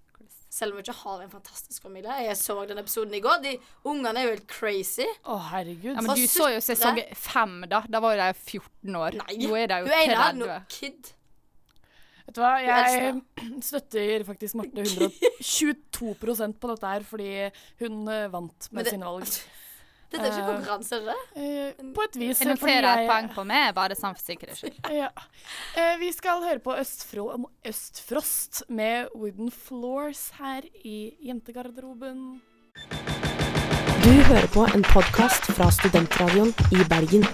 Selv 0.49 0.73
om 0.73 0.79
vi 0.79 0.85
ikke 0.87 0.95
har 1.03 1.23
en 1.25 1.31
fantastisk 1.33 1.83
familie. 1.83 2.15
Jeg 2.25 2.37
så 2.39 2.55
den 2.69 2.79
episoden 2.79 3.15
i 3.19 3.21
går. 3.21 3.41
De 3.43 3.57
ungene 3.91 4.21
er 4.21 4.29
jo 4.29 4.35
helt 4.37 4.47
crazy. 4.49 5.05
Å, 5.27 5.37
herregud. 5.51 5.91
Ja, 5.97 6.05
men 6.07 6.17
du 6.17 6.23
så 6.31 6.47
jo 6.55 6.61
sesong 6.65 7.01
fem, 7.19 7.59
da. 7.69 7.83
Da 7.91 8.01
var 8.01 8.15
jo 8.15 8.23
de 8.23 8.31
14 8.39 8.97
år. 9.03 9.19
Nei, 9.21 9.37
Nå 9.43 9.57
er 9.59 9.67
de 9.73 9.81
jo 9.83 9.89
hun 9.91 9.97
ene 9.99 10.21
hadde 10.23 10.41
noe 10.45 10.61
kid. 10.73 11.13
Vet 12.27 12.39
du 12.39 12.41
hva, 12.43 12.55
jeg 12.63 13.21
støtter 13.69 14.25
faktisk 14.27 14.57
Marte 14.59 14.83
122% 14.87 16.57
på 16.63 16.71
dette 16.73 16.95
her, 16.95 17.05
fordi 17.07 17.29
hun 17.83 18.01
eh, 18.11 18.27
vant 18.33 18.71
med 18.73 18.85
det- 18.87 18.95
sine 18.97 19.07
valg. 19.07 19.37
Dette 20.11 20.23
er 20.23 20.31
ikke 20.31 20.42
Eh, 20.42 20.51
konkurranse, 20.55 20.97
er 20.97 21.01
det 21.01 21.14
det? 21.14 21.42
Eh, 21.42 21.87
på 21.95 22.03
et 22.07 22.16
vis. 22.21 22.40
Jeg 22.40 22.49
noterer 22.53 22.87
et 23.03 23.09
poeng 23.11 23.29
på 23.35 23.45
meg, 23.49 23.75
bare 23.75 23.97
sånn 23.99 24.14
for 24.14 24.23
sikkerhets 24.23 24.61
skyld. 24.62 24.79
Ja. 25.01 25.09
Eh, 25.77 25.97
vi 25.99 26.12
skal 26.14 26.42
høre 26.45 26.61
på 26.62 26.77
Østfro 26.79 27.27
Østfrost 27.66 28.62
med 28.69 29.09
Wooden 29.14 29.51
Floors 29.51 30.31
her 30.38 30.62
i 30.85 31.16
jentegarderoben. 31.27 32.40
Du 34.07 34.12
hører 34.31 34.47
på 34.55 34.62
en 34.71 34.87
podkast 34.92 35.51
fra 35.57 35.66
Studentradioen 35.75 36.55
i 36.71 36.85
Bergen. 36.87 37.27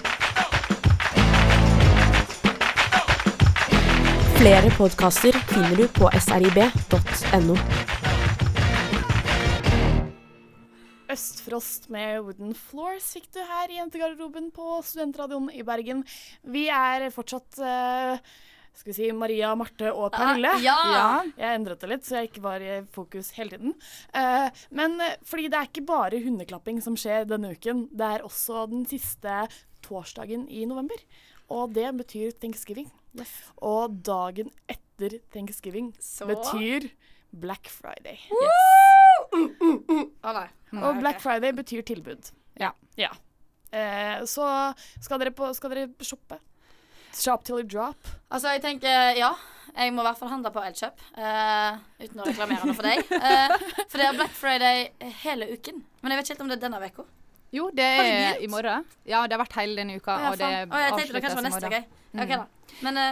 Flere 4.41 4.73
podkaster 4.75 5.37
finner 5.53 5.77
du 5.77 5.85
på 5.93 6.09
srib.no. 6.19 7.57
Østfrost 11.13 11.91
med 11.93 12.23
Wooden 12.25 12.55
Floors 12.57 13.11
fikk 13.13 13.27
du 13.35 13.41
her 13.45 13.69
i 13.69 13.77
jentegarderoben 13.77 14.47
på 14.55 14.79
Studentradioen 14.87 15.51
i 15.53 15.61
Bergen. 15.67 16.01
Vi 16.49 16.63
er 16.73 17.05
fortsatt 17.13 17.59
uh, 17.61 18.31
skal 18.73 18.89
vi 18.89 18.95
si 18.97 19.11
Maria, 19.13 19.51
Marte 19.59 19.91
og 19.93 20.15
Pernille. 20.15 20.55
Ah, 20.57 20.63
ja. 20.65 21.11
Jeg 21.37 21.59
endret 21.59 21.83
det 21.83 21.91
litt, 21.91 22.07
så 22.09 22.17
jeg 22.17 22.31
ikke 22.31 22.45
var 22.47 22.65
i 22.65 22.79
fokus 22.95 23.29
hele 23.37 23.59
tiden. 23.59 23.77
Uh, 24.17 24.49
men 24.73 24.97
eh, 25.05 25.19
fordi 25.29 25.51
det 25.53 25.61
er 25.61 25.69
ikke 25.69 25.85
bare 25.93 26.23
hundeklapping 26.25 26.81
som 26.85 26.97
skjer 26.97 27.29
denne 27.29 27.53
uken, 27.53 27.85
det 27.93 28.09
er 28.17 28.25
også 28.25 28.65
den 28.73 28.89
siste 28.89 29.43
torsdagen 29.85 30.49
i 30.49 30.65
november. 30.71 31.05
Og 31.53 31.77
det 31.77 31.91
betyr 32.01 32.33
thanksgiving. 32.41 32.89
Og 33.61 34.01
dagen 34.01 34.49
etter 34.65 35.21
thanksgiving 35.35 35.93
Så? 36.01 36.25
betyr 36.31 36.89
Black 37.33 37.69
Friday. 37.69 38.17
Å 39.33 40.33
nei. 40.37 40.49
Og 40.81 41.01
Black 41.01 41.21
Friday 41.23 41.53
betyr 41.57 41.85
tilbud. 41.87 42.33
Ja. 42.61 42.73
Ja. 43.01 43.13
Eh, 43.73 44.25
så 44.29 44.47
skal 45.01 45.23
dere, 45.23 45.33
på, 45.37 45.49
skal 45.57 45.73
dere 45.73 45.89
shoppe? 46.05 46.39
Shop 47.13 47.45
till 47.45 47.61
you 47.61 47.67
drop. 47.69 48.09
Altså, 48.29 48.55
jeg 48.55 48.63
tenker 48.65 49.19
ja. 49.19 49.33
Jeg 49.73 49.93
må 49.97 50.03
i 50.03 50.05
hvert 50.05 50.19
fall 50.21 50.29
handle 50.29 50.51
på 50.53 50.61
Elkjøp. 50.61 50.99
Uh, 51.17 51.79
uten 52.03 52.21
å 52.21 52.27
reklamere 52.27 52.67
noe 52.69 52.77
for 52.77 52.85
deg. 52.85 53.09
Uh, 53.09 53.55
for 53.91 54.01
det 54.01 54.05
er 54.05 54.19
Black 54.19 54.35
Friday 54.37 54.83
hele 55.23 55.49
uken. 55.49 55.81
Men 56.03 56.13
jeg 56.13 56.19
vet 56.19 56.27
ikke 56.27 56.35
helt 56.35 56.45
om 56.45 56.51
det 56.51 56.59
er 56.59 56.65
denne 56.67 56.81
uka. 56.83 57.07
Jo, 57.53 57.69
det 57.73 57.87
er 57.87 58.43
i 58.45 58.49
morgen. 58.53 58.85
Ja, 59.09 59.23
det 59.29 59.37
har 59.37 59.41
vært 59.45 59.57
hele 59.61 59.77
denne 59.81 59.97
uka, 59.97 60.17
ja, 60.17 60.33
og 60.33 60.37
det 60.41 60.51
faen. 60.51 60.85
Jeg 60.85 60.93
tenkte 60.99 61.17
det 61.17 61.23
kanskje 61.25 61.41
var 61.41 61.47
neste. 61.49 61.81
Da. 62.37 62.39
Men 62.85 63.01
uh, 63.01 63.09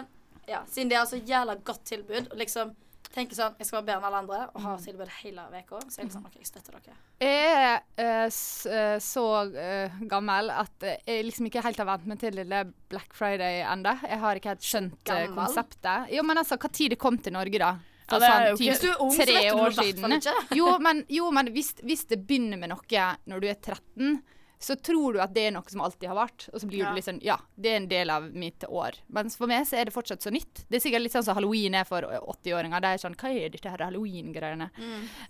ja, 0.48 0.60
siden 0.68 0.92
det 0.92 0.98
er 0.98 1.02
altså 1.06 1.20
jævla 1.32 1.56
godt 1.70 1.82
tilbud, 1.88 2.28
og 2.28 2.40
liksom 2.40 2.72
tenker 3.14 3.36
sånn 3.36 3.56
Jeg 3.58 3.68
skal 3.68 3.80
være 3.80 3.86
bedre 3.88 3.98
enn 3.98 4.08
alle 4.08 4.20
andre 4.22 4.40
og 4.54 4.64
ha 4.64 4.74
tilbud 4.80 5.12
hele 5.20 5.46
uka, 5.50 5.80
så 5.88 6.00
jeg 6.00 6.08
er 6.08 6.12
sånn 6.14 6.26
OK, 6.28 6.38
jeg 6.38 6.48
støtter 6.48 6.76
dere. 6.78 6.96
Jeg 7.20 7.82
er 8.04 8.30
uh, 8.30 8.98
så 9.02 9.26
uh, 9.50 10.00
gammel 10.10 10.52
at 10.54 10.88
jeg 10.88 11.26
liksom 11.26 11.50
ikke 11.50 11.64
helt 11.66 11.82
har 11.82 11.90
vent 11.90 12.08
meg 12.10 12.22
til 12.22 12.38
lille 12.38 12.64
Black 12.92 13.14
Friday 13.16 13.62
ennå. 13.66 13.96
Jeg 14.06 14.22
har 14.24 14.40
ikke 14.40 14.54
helt 14.54 14.66
skjønt 14.66 14.98
Gammel? 15.10 15.34
konseptet. 15.36 16.12
Jo, 16.14 16.26
men 16.26 16.42
altså, 16.42 16.60
tid 16.70 16.94
det 16.94 17.00
kom 17.02 17.18
til 17.18 17.34
Norge, 17.36 17.60
da? 17.60 17.74
Ja, 18.10 18.18
det 18.18 18.26
er 18.26 18.32
sånn 18.32 18.46
jo 18.46 18.54
ikke- 18.54 18.70
Hvis 18.70 18.80
du 18.80 18.90
er 18.90 19.02
ung, 19.02 19.12
så 19.12 19.18
vet 19.18 19.28
du 19.28 19.34
år 19.34 19.70
det 19.70 19.86
i 19.86 19.92
hvert 19.92 20.00
fall 20.00 20.16
ikke. 20.18 20.56
Jo, 20.56 20.78
men, 20.78 21.04
jo, 21.08 21.30
men 21.30 21.46
hvis, 21.54 21.74
hvis 21.82 22.04
det 22.10 22.26
begynner 22.26 22.58
med 22.58 22.70
noe 22.70 23.06
når 23.26 23.40
du 23.40 23.46
er 23.48 23.54
13, 23.54 24.22
så 24.60 24.76
tror 24.76 25.14
du 25.16 25.20
at 25.24 25.32
det 25.32 25.46
er 25.48 25.52
noe 25.56 25.64
som 25.72 25.80
alltid 25.80 26.08
har 26.10 26.18
vært. 26.18 26.48
Og 26.52 26.60
så 26.60 26.68
blir 26.68 26.82
Ja. 26.84 26.90
du 26.90 26.96
litt 26.98 27.06
sånn 27.06 27.20
Ja, 27.24 27.38
det 27.56 27.70
er 27.72 27.76
en 27.80 27.88
del 27.88 28.10
av 28.10 28.26
mitt 28.34 28.60
år. 28.68 28.98
Mens 29.08 29.36
for 29.36 29.46
meg 29.48 29.64
så 29.66 29.78
er 29.80 29.86
det 29.88 29.94
fortsatt 29.94 30.20
så 30.20 30.30
nytt. 30.30 30.66
Det 30.68 30.76
er 30.76 30.84
sikkert 30.84 31.02
litt 31.02 31.12
sånn 31.12 31.24
som 31.24 31.34
halloween 31.34 31.74
er 31.74 31.84
for 31.88 32.02
80-åringer. 32.02 32.80
Det 32.84 32.90
er 32.92 32.98
sånn 33.08 33.16
Hva 33.16 33.30
er 33.32 33.48
dette 33.48 33.70
her 33.70 33.78
halloween-greiene? 33.86 34.70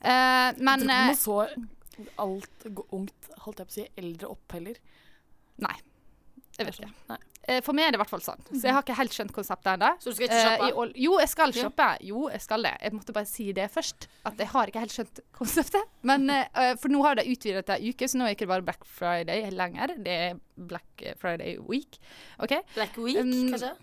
Eh, 0.03 0.53
men 0.59 0.79
Du 0.81 0.91
eh, 0.91 1.07
man 1.07 1.15
så 1.15 1.47
alt 2.19 2.67
ungt, 2.93 3.31
holdt 3.45 3.59
jeg 3.59 3.67
på 3.67 3.71
å 3.71 3.79
si, 3.79 3.87
eldre 3.97 4.31
opp 4.31 4.53
heller. 4.53 4.75
Nei. 5.59 5.77
Jeg 6.59 6.67
vet 6.67 6.81
ikke. 6.81 6.93
Nei. 7.09 7.19
Eh, 7.51 7.61
For 7.67 7.75
meg 7.77 7.89
er 7.89 7.95
det 7.95 7.99
i 7.99 8.03
hvert 8.05 8.13
fall 8.13 8.23
sånn. 8.23 8.43
Så 8.53 8.63
jeg 8.69 8.75
har 8.77 8.85
ikke 8.85 8.97
helt 9.01 9.17
skjønt 9.17 9.33
konseptet 9.35 9.73
ennå. 9.75 9.91
Så 9.99 10.13
du 10.13 10.17
skal 10.19 10.29
ikke 10.29 10.41
shoppe? 10.47 10.69
Eh, 10.71 10.93
jo, 11.03 11.17
jeg 11.19 11.31
skal 11.33 11.55
shoppe. 11.57 11.89
Jo, 12.07 12.23
jeg 12.31 12.45
skal 12.45 12.63
det. 12.69 12.75
Jeg 12.85 12.93
måtte 12.95 13.17
bare 13.17 13.27
si 13.31 13.49
det 13.57 13.67
først. 13.75 14.07
At 14.31 14.39
jeg 14.39 14.49
har 14.55 14.71
ikke 14.71 14.85
helt 14.85 14.95
skjønt 14.95 15.21
konseptet. 15.37 15.83
Men, 16.07 16.29
eh, 16.31 16.75
for 16.81 16.89
nå 16.95 17.03
har 17.05 17.19
de 17.19 17.27
utvidet 17.33 17.67
til 17.67 17.75
ei 17.75 17.91
uke, 17.91 18.09
så 18.09 18.21
nå 18.21 18.25
er 18.29 18.33
det 18.35 18.39
ikke 18.39 18.51
bare 18.53 18.63
Black 18.71 18.85
Friday 18.87 19.51
lenger. 19.51 19.97
Det 19.99 20.17
er 20.31 20.41
Black 20.57 21.05
Friday 21.19 21.59
week. 21.59 21.99
Okay? 22.39 22.63
Black 22.75 22.97
Week, 22.97 23.17
Um, 23.19 23.51
kanskje? 23.53 23.75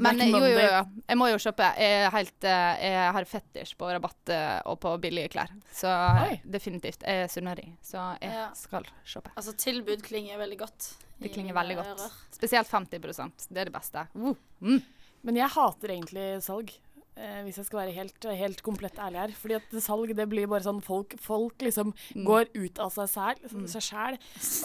Men 0.00 0.20
eh, 0.20 0.30
jo, 0.32 0.38
jo, 0.40 0.60
jo. 0.62 0.82
Jeg 1.08 1.18
må 1.20 1.26
jo 1.28 1.36
kjøpe. 1.42 1.66
Jeg, 1.76 2.10
helt, 2.14 2.44
eh, 2.48 2.84
jeg 2.86 3.12
har 3.16 3.26
fetisj 3.28 3.74
på 3.76 3.90
rabatt 3.92 4.32
eh, 4.32 4.60
og 4.70 4.78
på 4.80 4.94
billige 5.02 5.28
klær. 5.34 5.50
Så 5.74 5.90
Oi. 6.28 6.38
definitivt. 6.48 7.02
Jeg 7.04 7.26
er 7.26 7.32
sunnmøring, 7.32 7.74
så 7.84 8.06
jeg 8.22 8.32
Ja. 8.32 8.46
skal 8.56 8.86
kjøpe. 9.04 9.34
Altså, 9.36 9.52
tilbud 9.60 10.02
klinger 10.06 10.38
veldig 10.40 10.58
godt. 10.64 10.94
Det 11.22 11.32
klinger 11.34 11.54
veldig 11.54 11.76
godt. 11.76 11.92
ører. 12.00 12.14
Spesielt 12.34 12.68
50% 12.72 13.48
Det 13.52 13.60
er 13.60 13.64
det 13.68 13.74
beste. 13.76 14.06
Uh. 14.16 14.80
Men 15.22 15.36
jeg 15.36 15.48
hater 15.54 15.88
egentlig 15.94 16.42
salg. 16.42 16.72
Eh, 17.14 17.42
hvis 17.44 17.58
jeg 17.60 17.66
skal 17.68 17.82
være 17.82 17.92
helt, 17.92 18.24
helt 18.24 18.62
komplett 18.64 18.96
ærlig 18.96 19.20
her. 19.20 19.32
Fordi 19.36 19.54
at 19.58 19.74
salg 19.84 20.14
det 20.16 20.24
blir 20.32 20.46
bare 20.48 20.64
sånn 20.64 20.80
folk, 20.82 21.12
folk 21.20 21.58
liksom 21.60 21.92
Mm. 22.16 22.24
går 22.24 22.46
ut 22.56 22.78
av 22.80 22.90
seg 22.90 23.08
selv, 23.12 23.68
seg 23.68 23.82
sjæl. 23.82 24.18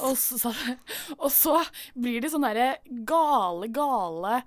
Og, 0.08 0.16
så- 0.16 0.78
og 1.20 1.30
så 1.30 1.60
blir 1.94 2.22
de 2.22 2.30
sånne 2.32 2.54
derre 2.56 2.78
gale, 3.06 3.68
gale 3.68 4.44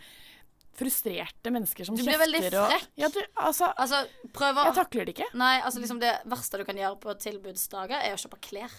frustrerte 0.80 1.52
mennesker 1.52 1.88
som 1.88 1.96
Du 1.98 2.02
blir 2.04 2.20
veldig 2.20 2.42
frekk. 2.46 2.58
og 2.60 3.02
ja, 3.02 3.10
du, 3.12 3.20
altså, 3.36 3.70
Altså, 3.76 4.02
prøver 4.36 4.70
Jeg 4.70 4.78
takler 4.80 5.08
det 5.08 5.16
ikke. 5.16 5.30
Nei, 5.38 5.56
altså 5.60 5.82
liksom 5.82 6.00
det 6.02 6.14
verste 6.30 6.60
du 6.60 6.66
kan 6.68 6.80
gjøre 6.80 7.00
på 7.02 7.16
tilbudsdager, 7.20 8.00
er 8.00 8.16
å 8.16 8.20
kjøpe 8.20 8.40
klær. 8.48 8.78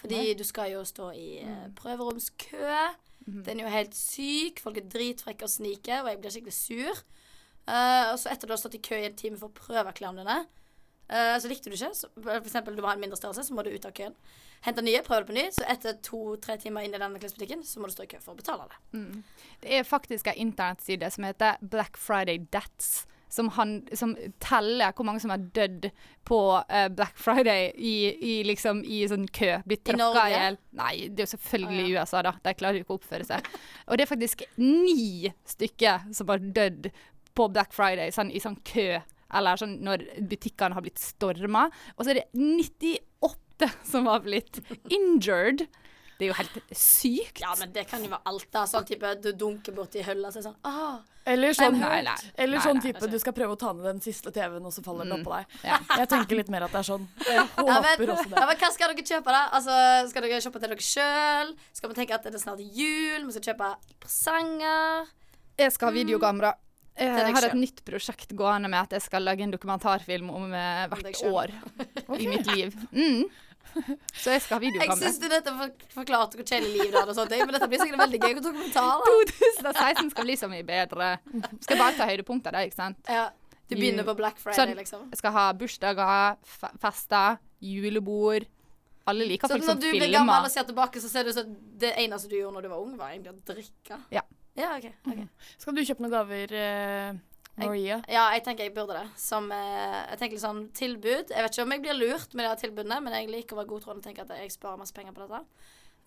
Fordi 0.00 0.34
du 0.36 0.44
skal 0.44 0.74
jo 0.74 0.82
stå 0.84 1.10
i 1.16 1.28
eh, 1.40 1.68
prøveromskø. 1.78 2.80
Den 3.24 3.60
er 3.60 3.64
jo 3.64 3.72
helt 3.72 3.94
syk. 3.96 4.60
Folk 4.60 4.76
er 4.80 4.88
dritfrekke 4.92 5.46
og 5.46 5.52
sniker, 5.52 6.02
og 6.02 6.10
jeg 6.10 6.20
blir 6.20 6.34
skikkelig 6.34 6.56
sur. 6.58 7.04
Uh, 7.64 8.12
og 8.12 8.18
så 8.20 8.28
etter 8.34 8.44
du 8.44 8.52
har 8.52 8.60
stått 8.60 8.76
i 8.76 8.82
kø 8.84 8.98
i 9.00 9.06
en 9.08 9.16
time 9.16 9.38
for 9.40 9.48
å 9.48 9.56
prøve 9.56 9.94
klærne 9.96 10.20
dine, 10.20 10.42
eh, 11.08 11.36
så 11.40 11.50
likte 11.50 11.70
du 11.70 11.76
ikke. 11.76 11.92
Så, 11.96 12.10
for 12.16 12.40
eksempel 12.40 12.76
du 12.76 12.82
må 12.82 12.90
ha 12.90 12.96
en 12.96 13.02
mindre 13.04 13.18
størrelse, 13.20 13.46
så 13.46 13.56
må 13.56 13.64
du 13.66 13.72
ut 13.74 13.88
av 13.88 13.94
køen. 13.96 14.16
Hente 14.64 14.84
nye, 14.84 15.02
prøve 15.04 15.24
det 15.24 15.28
på 15.28 15.36
ny. 15.36 15.46
Så 15.52 15.64
etter 15.68 15.96
to-tre 16.04 16.56
timer 16.60 16.86
inn 16.86 16.94
i 16.96 17.00
denne 17.00 17.20
klesbutikken, 17.20 17.64
så 17.68 17.80
må 17.80 17.90
du 17.90 17.96
stå 17.96 18.06
i 18.06 18.12
kø 18.14 18.20
for 18.24 18.32
å 18.32 18.38
betale 18.38 18.68
det. 18.70 19.02
Det 19.64 19.74
er 19.78 19.88
faktisk 19.88 20.30
en 20.32 20.38
internettside 20.46 21.10
som 21.12 21.26
heter 21.28 21.58
Black 21.60 22.00
Friday 22.00 22.46
Dats. 22.52 23.04
Som, 23.34 23.48
han, 23.56 23.80
som 23.98 24.12
teller 24.38 24.92
hvor 24.94 25.08
mange 25.08 25.18
som 25.18 25.32
har 25.32 25.42
dødd 25.56 25.88
på 26.22 26.36
uh, 26.54 26.84
Black 26.94 27.16
Friday 27.18 27.72
i, 27.74 27.94
i, 28.14 28.34
liksom, 28.46 28.84
i 28.86 29.00
sånn 29.10 29.24
kø. 29.26 29.56
Blitt 29.66 29.90
I 29.90 29.96
tråkka 29.96 30.28
i 30.30 30.36
hjel. 30.36 30.58
Nei, 30.78 30.92
det 31.08 31.24
er 31.24 31.26
jo 31.26 31.32
selvfølgelig 31.32 31.82
Å, 31.82 31.88
ja. 31.88 32.04
USA, 32.04 32.22
da. 32.28 32.36
De 32.44 32.52
klarer 32.54 32.78
jo 32.78 32.86
ikke 32.86 32.94
å 32.94 33.00
oppføre 33.00 33.26
seg. 33.26 33.48
Og 33.88 33.98
det 33.98 34.06
er 34.06 34.12
faktisk 34.12 34.46
ni 34.62 35.32
stykker 35.50 36.06
som 36.14 36.30
har 36.30 36.46
dødd 36.60 36.92
på 37.34 37.48
Black 37.50 37.74
Friday 37.74 38.14
sånn, 38.14 38.30
i 38.30 38.38
sånn 38.44 38.60
kø. 38.70 39.02
Eller 39.34 39.56
sånn 39.60 39.78
når 39.84 40.04
butikkene 40.30 40.74
har 40.78 40.84
blitt 40.86 40.98
storma. 41.02 41.66
Og 41.98 42.04
så 42.06 42.14
er 42.14 42.22
det 42.22 42.28
98 42.34 43.72
som 43.90 44.06
har 44.10 44.20
blitt 44.24 44.60
injured. 44.90 45.66
Det 46.14 46.28
er 46.28 46.30
jo 46.30 46.34
helt 46.38 46.58
sykt. 46.78 47.40
Ja, 47.42 47.54
men 47.58 47.72
det 47.74 47.88
kan 47.90 48.02
jo 48.04 48.12
være 48.12 48.22
alt, 48.30 48.46
da. 48.54 48.60
Sånn 48.70 48.84
type 48.86 49.08
du 49.20 49.32
dunker 49.34 49.74
borti 49.74 50.02
hølla, 50.06 50.30
så 50.30 50.38
er 50.38 50.44
sånn 50.46 50.60
ah, 50.70 51.00
Eller 51.26 51.56
sånn, 51.56 51.78
Nei, 51.80 52.02
nei. 52.06 52.14
eller 52.38 52.58
Nei, 52.60 52.62
sånn 52.62 52.78
nei, 52.78 52.84
type 52.92 53.08
du 53.10 53.16
skal 53.18 53.32
prøve 53.34 53.56
å 53.56 53.58
ta 53.58 53.72
ned 53.74 53.82
den 53.88 53.98
siste 54.04 54.30
TV-en, 54.30 54.62
og 54.68 54.74
så 54.76 54.82
faller 54.84 55.08
den 55.08 55.16
Mm. 55.16 55.24
oppå 55.24 55.32
deg. 55.40 55.56
Ja. 55.64 55.78
Jeg 55.98 56.08
tenker 56.12 56.36
litt 56.38 56.50
mer 56.54 56.66
at 56.68 56.70
det 56.76 56.82
er 56.84 56.86
sånn. 56.92 57.08
Jeg 57.24 57.34
Ja, 57.34 57.46
men, 57.56 57.66
håper 57.82 58.12
også 58.14 58.28
ja, 58.28 58.34
det. 58.36 58.46
men 58.46 58.56
hva 58.62 58.70
skal 58.76 58.94
dere 58.94 59.06
kjøpe, 59.10 59.34
da? 59.34 59.42
Altså, 59.58 60.08
Skal 60.10 60.22
dere 60.22 60.40
kjøpe 60.44 60.60
til 60.60 60.68
dere 60.74 60.86
sjøl? 60.92 61.54
Skal 61.72 61.88
vi 61.90 61.94
tenke 61.98 62.14
at 62.14 62.22
det 62.28 62.34
er 62.34 62.44
snart 62.44 62.62
jul? 62.62 63.26
Vi 63.26 63.32
skal 63.38 63.46
kjøpe 63.54 63.72
presanger? 64.04 65.06
Jeg 65.58 65.72
skal 65.72 65.88
ha 65.90 65.94
videokamera. 65.98 66.54
Jeg 66.98 67.34
har 67.34 67.44
et 67.48 67.56
nytt 67.58 67.80
prosjekt 67.84 68.34
gående 68.38 68.68
med 68.70 68.80
at 68.86 68.92
jeg 68.98 69.02
skal 69.02 69.24
lage 69.26 69.42
en 69.42 69.50
dokumentarfilm 69.50 70.28
om 70.30 70.52
eh, 70.54 70.84
hvert 70.92 71.24
år 71.26 71.50
i 72.22 72.28
mitt 72.30 72.46
liv. 72.54 72.76
Mm. 72.92 73.24
Så 74.14 74.30
jeg 74.30 74.42
skal 74.44 74.58
ha 74.58 74.62
Jeg 74.62 74.68
videokamera. 74.68 75.00
syns 75.00 75.18
du 75.18 75.26
nettopp 75.32 75.56
for- 75.58 75.94
forklarte 75.96 76.38
hvor 76.38 76.46
kjedelig 76.46 76.76
liv 76.84 76.92
du 76.92 76.98
hadde, 77.00 77.16
og 77.18 77.30
men 77.48 77.54
dette 77.56 77.68
blir 77.72 77.80
sikkert 77.82 77.98
veldig 78.04 78.20
gøy 78.22 78.34
dokumentar. 78.38 79.00
da. 79.02 79.14
2016 79.64 80.10
skal 80.14 80.28
bli 80.28 80.36
så 80.38 80.50
mye 80.52 80.62
bedre. 80.68 81.08
Skal 81.64 81.80
bare 81.80 81.96
ta 81.98 82.06
høydepunkter, 82.06 82.54
da, 82.54 82.62
ikke 82.68 82.78
sant. 82.78 83.00
Ja, 83.10 83.30
du 83.66 83.74
begynner 83.74 84.06
på 84.06 84.14
Black 84.14 84.38
Friday, 84.38 84.60
Sånn. 84.60 84.76
liksom. 84.78 85.08
Jeg 85.10 85.18
skal 85.18 85.32
ha 85.34 85.48
bursdager, 85.58 86.36
fe 86.44 86.70
fester, 86.78 87.38
julebord. 87.64 88.46
Alle 89.10 89.26
liker 89.28 89.48
Så 89.50 89.56
folk 89.58 89.64
når 89.66 89.74
som 89.74 89.80
du 89.82 89.90
blir 89.90 90.12
gammel 90.12 90.46
og 90.46 90.50
ser 90.54 90.64
tilbake, 90.70 91.00
så 91.02 91.10
ser 91.10 91.24
du 91.26 91.34
at 91.34 91.50
det 91.82 91.90
eneste 91.98 92.30
du 92.30 92.36
gjorde 92.38 92.54
når 92.54 92.62
du 92.62 92.68
var 92.76 92.80
ung, 92.86 92.94
var 92.96 93.10
egentlig 93.10 93.34
å 93.34 93.40
drikke. 93.50 93.98
Ja. 94.14 94.22
Ja, 94.54 94.76
ok. 94.78 94.90
okay. 95.02 95.28
Skal 95.58 95.74
du 95.74 95.82
kjøpe 95.82 96.04
noen 96.04 96.14
gaver, 96.14 96.52
eh, 96.54 97.16
Maria? 97.58 98.00
Ja, 98.10 98.28
jeg 98.34 98.44
tenker 98.46 98.66
jeg 98.66 98.74
burde 98.74 98.98
det. 99.00 99.06
Som 99.20 99.50
eh, 99.54 100.00
jeg 100.12 100.20
tenker 100.20 100.36
litt 100.36 100.44
sånn 100.44 100.64
tilbud. 100.74 101.32
Jeg 101.34 101.46
vet 101.46 101.56
ikke 101.56 101.66
om 101.66 101.74
jeg 101.74 101.84
blir 101.84 101.98
lurt 101.98 102.34
med 102.34 102.46
de 102.46 102.50
her 102.52 102.60
tilbudene, 102.60 103.00
men 103.02 103.16
jeg 103.18 103.30
liker 103.32 103.56
å 103.56 103.62
være 103.62 103.72
godtroende 103.72 104.02
og 104.02 104.06
tenke 104.06 104.26
at 104.26 104.34
jeg 104.38 104.54
sparer 104.54 104.80
masse 104.80 104.94
penger 104.94 105.16
på 105.16 105.26
dette. 105.26 105.42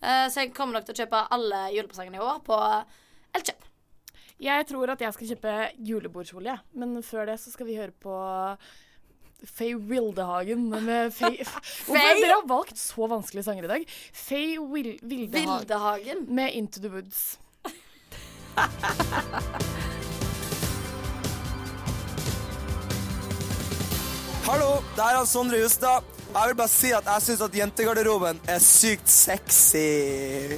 Eh, 0.00 0.26
så 0.32 0.44
jeg 0.44 0.54
kommer 0.56 0.78
nok 0.78 0.88
til 0.88 0.96
å 0.96 1.00
kjøpe 1.02 1.24
alle 1.34 1.62
julepresangene 1.74 2.20
i 2.20 2.24
år 2.24 2.42
på 2.46 2.58
Elkjøp. 3.38 3.64
Jeg 4.38 4.66
tror 4.70 4.92
at 4.94 5.00
jeg 5.02 5.14
skal 5.16 5.30
kjøpe 5.32 5.54
julebordskjole, 5.88 6.52
jeg. 6.52 6.78
Men 6.78 7.00
før 7.02 7.26
det 7.28 7.40
så 7.42 7.50
skal 7.52 7.66
vi 7.68 7.80
høre 7.80 7.92
på 7.92 8.14
Faye 9.44 9.76
Wildehagen 9.76 10.68
med 10.70 11.12
Faye 11.18 11.44
Hvorfor 11.44 12.22
dere 12.22 12.36
har 12.36 12.46
valgt 12.50 12.78
så 12.78 13.10
vanskelige 13.10 13.46
sanger 13.46 13.66
i 13.66 13.72
dag? 13.74 13.84
Faye 14.14 14.62
Wildehagen, 14.62 15.34
Wildehagen 15.34 16.24
med 16.30 16.54
Into 16.54 16.80
the 16.80 16.92
Woods. 16.94 17.38
Hallo, 24.48 24.78
det 24.96 25.04
her 25.04 25.18
er 25.20 25.26
Sondre 25.28 25.58
Justad. 25.60 26.06
Jeg 26.28 26.48
vil 26.50 26.56
bare 26.60 26.70
si 26.72 26.90
at 26.96 27.06
jeg 27.08 27.22
syns 27.24 27.42
at 27.44 27.54
jentegarderoben 27.56 28.40
er 28.48 28.58
sykt 28.64 29.08
sexy. 29.10 30.56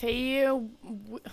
Faye 0.00 0.52
Wi- 0.52 1.24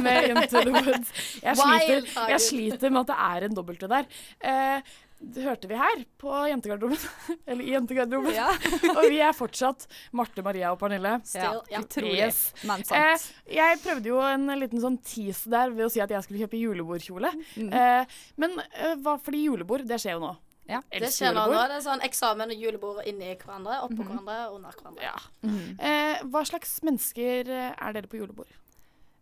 med 0.00 0.28
jentegarderoben. 0.30 1.06
Jeg 1.42 1.56
sliter, 1.56 2.28
jeg 2.32 2.40
sliter 2.40 2.90
med 2.94 3.00
at 3.00 3.06
det 3.12 3.18
er 3.28 3.46
en 3.48 3.56
dobbelt 3.56 3.80
der. 3.92 4.04
Eh, 4.40 4.80
det 5.20 5.44
hørte 5.44 5.68
vi 5.68 5.76
her 5.76 6.02
på 6.18 6.32
jentegarderoben. 6.48 6.98
Eller 7.48 7.64
i 7.64 7.72
jentegarderoben. 7.74 8.34
Ja. 8.34 8.48
og 8.96 9.02
vi 9.12 9.20
er 9.20 9.34
fortsatt 9.36 9.86
Marte, 10.16 10.42
Maria 10.44 10.72
og 10.72 10.80
Pernille. 10.80 11.18
Ja, 11.36 11.52
ja. 11.70 11.82
utrolig. 11.84 12.16
Yes. 12.16 12.42
Men 12.64 12.84
Eh, 12.90 13.26
jeg 13.54 13.80
prøvde 13.84 14.08
jo 14.08 14.20
en 14.24 14.48
liten 14.58 14.80
sånn 14.82 14.96
tease 15.04 15.50
der 15.52 15.74
ved 15.74 15.86
å 15.86 15.90
si 15.92 16.00
at 16.02 16.10
jeg 16.10 16.24
skulle 16.24 16.40
kjøpe 16.46 16.58
julebordkjole. 16.58 17.32
Mm. 17.60 17.68
Eh, 17.68 18.22
men 18.40 18.56
eh, 18.64 18.96
hva, 19.04 19.18
fordi 19.20 19.44
julebord, 19.44 19.84
det 19.86 20.00
skjer 20.00 20.16
jo 20.16 20.24
nå. 20.24 20.32
Ja. 20.70 20.80
Det 20.88 21.10
skjer 21.12 21.34
nå. 21.34 21.44
Julebord. 21.50 21.74
er 21.76 21.84
sånn 21.84 22.04
eksamen 22.06 22.54
og 22.54 22.64
julebord 22.64 23.02
inni 23.10 23.34
hverandre, 23.34 23.80
oppå 23.86 24.06
hverandre 24.06 24.38
under 24.54 24.80
hverandre. 24.80 25.04
Ja. 25.10 25.16
Mm 25.44 25.76
Eh, 25.90 26.20
hva 26.30 26.42
slags 26.46 26.72
mennesker 26.84 27.48
eh, 27.48 27.70
er 27.72 27.94
dere 27.96 28.08
på 28.10 28.18
julebord? 28.20 28.50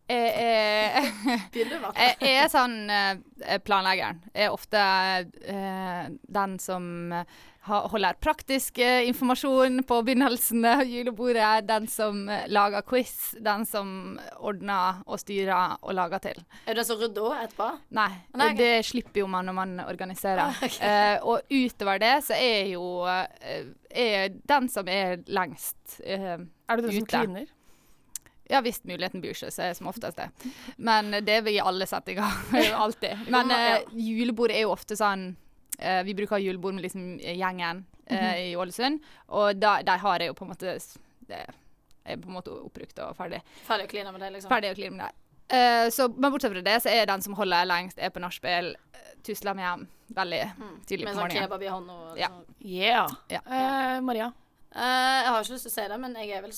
Jeg, 0.09 0.33
jeg, 1.29 1.40
Begynner 1.53 1.75
du, 1.77 1.81
Marte? 1.85 2.01
jeg, 2.01 2.16
jeg 2.25 2.40
er 2.44 2.49
sånn 2.53 2.79
eh, 2.90 3.59
planleggeren. 3.64 4.23
Jeg 4.33 4.49
er 4.49 4.55
ofte 4.57 4.83
eh, 5.53 6.09
den 6.38 6.59
som 6.62 6.88
holder 7.68 8.16
praktisk 8.21 8.79
eh, 8.81 9.03
informasjon 9.09 9.83
på 9.85 9.99
begynnelsen 10.07 10.64
av 10.64 10.83
julebordet. 10.94 11.66
Den 11.68 11.88
som 11.92 12.23
eh, 12.33 12.47
lager 12.49 12.85
quiz. 12.88 13.35
Den 13.44 13.66
som 13.68 13.90
ordner 14.40 15.03
og 15.07 15.21
styrer 15.21 15.77
og 15.83 15.92
lager 15.99 16.23
til. 16.31 16.40
Er 16.64 16.73
du 16.73 16.81
den 16.81 16.88
som 16.88 17.01
rydder 17.03 17.42
etterpå? 17.44 17.68
Nei, 17.99 18.09
Nei, 18.38 18.51
ok. 18.55 18.59
det 18.62 18.73
slipper 18.88 19.23
jo 19.25 19.29
man 19.31 19.49
når 19.51 19.59
man 19.61 19.77
organiserer. 19.85 20.47
Ah, 20.49 20.62
ok. 20.68 20.81
Eh, 20.81 21.29
og 21.29 21.53
utover 21.53 22.01
det 22.03 22.14
så 22.31 22.38
er 22.38 22.73
jo 22.73 22.88
eh, 23.05 23.68
er 23.92 24.33
den 24.49 24.73
som 24.73 24.88
er 24.88 25.18
lengst 25.33 26.01
eh, 26.05 26.37
Er 26.38 26.77
du 26.81 26.85
den 26.88 26.92
som 27.01 27.05
Ute. 27.05 27.12
kliner? 27.12 27.47
Ja, 28.48 28.62
hvis 28.64 28.80
muligheten 28.88 29.20
byr 29.20 29.37
seg, 29.37 29.52
så 29.52 29.62
er 29.62 29.68
det 29.74 29.76
som 29.76 29.90
oftest 29.90 30.16
det. 30.16 30.28
Men 30.80 31.11
det 31.24 31.42
vil 31.44 31.61
alle 31.61 31.87
settinger. 31.87 32.24
Alltid. 32.84 33.26
Men 33.28 33.50
eh, 33.52 33.82
julebord 33.92 34.50
er 34.54 34.62
jo 34.64 34.72
ofte 34.72 34.96
sånn 34.96 35.34
eh, 35.78 36.00
Vi 36.08 36.14
bruker 36.16 36.40
julebord 36.40 36.78
med 36.78 36.87
liksom 36.87 37.18
gjengen 37.20 37.84
eh, 38.06 38.48
i 38.48 38.56
Ålesund, 38.56 39.00
og 39.28 39.61
da, 39.61 39.78
de 39.84 39.98
har 40.00 40.24
jeg 40.24 40.32
jo 40.32 40.37
på 40.38 40.46
en 40.48 40.52
måte 40.54 40.78
Det 41.28 41.42
er 41.44 42.16
på 42.16 42.30
en 42.30 42.38
måte 42.38 42.50
oppbrukt 42.56 42.98
og 43.04 43.16
ferdig. 43.18 43.42
Ferdig 43.66 43.84
å 43.84 43.92
kline 43.92 44.12
med 44.14 44.22
det, 44.24 44.30
liksom. 44.38 44.48
Ferdig 44.48 44.72
å 44.72 44.78
kline 44.78 44.96
med 44.96 45.04
det. 45.04 45.14
Uh, 45.48 45.88
så, 45.92 46.08
men 46.08 46.32
bortsett 46.32 46.52
fra 46.52 46.61
det, 46.64 46.76
så 46.84 46.90
er 46.92 47.06
den 47.08 47.22
som 47.24 47.37
holder 47.37 47.68
lengst, 47.68 48.00
er 48.00 48.11
på 48.12 48.20
nachspiel. 48.20 48.74
eh, 48.96 49.12
tusler 49.24 49.56
meg 49.56 49.64
hjem 49.64 49.87
veldig 50.16 50.40
tidlig 50.88 51.04
Med 51.04 51.12
på 51.12 51.14
sånn 51.14 51.22
morgenen. 51.22 51.42
kebab 51.44 51.62
i 51.62 51.70
hånda. 51.72 51.92
og 51.92 52.18
Ja. 52.20 52.28
sånn. 52.28 52.44
Yeah. 52.64 53.14
Ja. 53.32 53.40
Uh, 53.44 54.00
Maria. 54.04 54.26
Uh, 54.72 54.80
jeg 54.80 55.28
har 55.28 55.40
ikke 55.44 55.56
lyst 55.56 55.68
til 55.68 55.72
å 55.72 55.76
si 55.76 55.88
det, 55.92 55.98
men 56.00 56.16
jeg 56.20 56.30
er 56.37 56.42
vel 56.44 56.52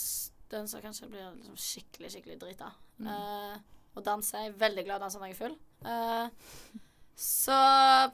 den 0.50 0.68
som 0.70 0.82
kanskje 0.84 1.08
blir 1.10 1.28
liksom 1.38 1.56
skikkelig, 1.60 2.10
skikkelig 2.14 2.38
drita. 2.42 2.70
Uh, 3.00 3.56
og 3.96 4.04
danse. 4.06 4.36
Jeg 4.38 4.52
er 4.52 4.58
veldig 4.60 4.84
glad 4.86 4.96
i 4.96 5.00
å 5.00 5.04
danse 5.04 5.20
når 5.20 5.30
jeg 5.30 5.36
er 5.36 5.42
full. 5.42 5.56
Uh, 5.84 6.80
så 7.20 7.56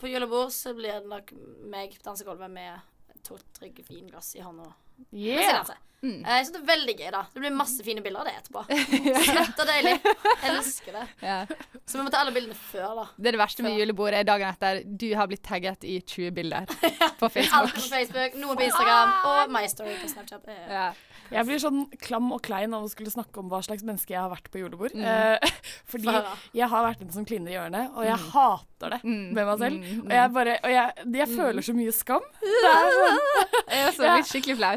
på 0.01 0.11
julebord 0.11 0.51
så 0.55 0.75
blir 0.75 1.01
det 1.01 1.11
nok 1.11 1.33
meg 1.71 1.95
på 1.99 2.09
dansegulvet 2.09 2.51
med 2.51 3.21
to-tre 3.27 3.71
vinglass 3.89 4.33
i 4.39 4.43
hånda. 4.45 4.71
Yeah. 5.13 5.67
Mm. 6.03 6.25
Eh, 6.25 6.37
Jeg 6.37 6.47
synes 6.47 6.53
det 6.55 6.61
er 6.61 6.69
veldig 6.69 6.95
gøy, 6.99 7.09
da. 7.15 7.21
Det 7.33 7.41
blir 7.43 7.55
masse 7.57 7.85
fine 7.85 8.03
bilder 8.05 8.23
av 8.23 8.29
det 8.29 8.35
etterpå. 8.41 8.63
Søtt 9.27 9.63
og 9.63 9.69
deilig. 9.71 9.95
Jeg 10.05 10.51
elsker 10.53 10.99
det. 10.99 11.05
Ja. 11.25 11.39
Så 11.87 11.99
vi 11.99 12.05
må 12.05 12.13
ta 12.13 12.21
alle 12.23 12.35
bildene 12.37 12.57
før, 12.59 12.93
da. 13.01 13.07
Det 13.17 13.31
er 13.31 13.37
det 13.39 13.41
verste 13.43 13.65
med 13.67 13.77
julebordet 13.79 14.21
er 14.21 14.29
dagen 14.29 14.51
etter 14.53 14.83
du 14.87 15.09
har 15.19 15.31
blitt 15.31 15.43
tagget 15.47 15.87
i 15.89 15.99
20 16.03 16.35
bilder 16.37 16.69
på 17.21 17.31
Facebook. 17.33 17.59
Alt 17.61 17.75
på 17.79 17.87
Facebook, 17.89 18.39
noen 18.43 18.61
på 18.61 18.67
Instagram 18.69 19.15
og 19.33 19.55
My 19.57 19.65
Story 19.73 19.97
på 20.03 20.11
Snapchat. 20.13 20.49
Eh, 20.53 20.65
Ja. 20.77 20.89
Jeg 21.31 21.47
blir 21.49 21.59
sånn 21.63 21.83
klam 22.03 22.31
og 22.33 22.43
klein 22.47 22.75
av 22.77 22.85
å 22.87 22.91
skulle 22.93 23.11
snakke 23.11 23.39
om 23.43 23.49
hva 23.51 23.63
slags 23.65 23.83
menneske 23.87 24.13
jeg 24.15 24.21
har 24.21 24.31
vært 24.31 24.51
på 24.53 24.61
julebord. 24.63 24.95
Mm. 24.95 25.05
Eh, 25.07 25.51
fordi 25.91 26.13
jeg 26.61 26.69
har 26.73 26.85
vært 26.87 27.03
en 27.07 27.13
som 27.15 27.25
klinner 27.29 27.51
i 27.51 27.57
hjørnet, 27.57 27.91
og 27.97 28.05
jeg 28.07 28.19
hater 28.33 28.93
det 28.93 29.01
Mm. 29.07 29.33
med 29.33 29.47
meg 29.47 29.59
selv. 29.59 29.77
Mm, 29.81 30.01
Og 30.05 30.11
jeg 30.13 30.33
bare 30.35 30.55
Og 30.63 30.71
jeg, 30.71 31.05
jeg 31.17 31.29
føler 31.33 31.63
så 31.65 31.73
mye 31.75 31.93
skam. 31.97 32.25
Det 32.43 32.73
er 32.73 32.91
sånn 32.93 33.23
Jeg 33.67 33.87
er 33.87 33.95
så 33.97 34.11
blitt 34.13 34.29
skikkelig 34.31 34.57
flau. 34.59 34.75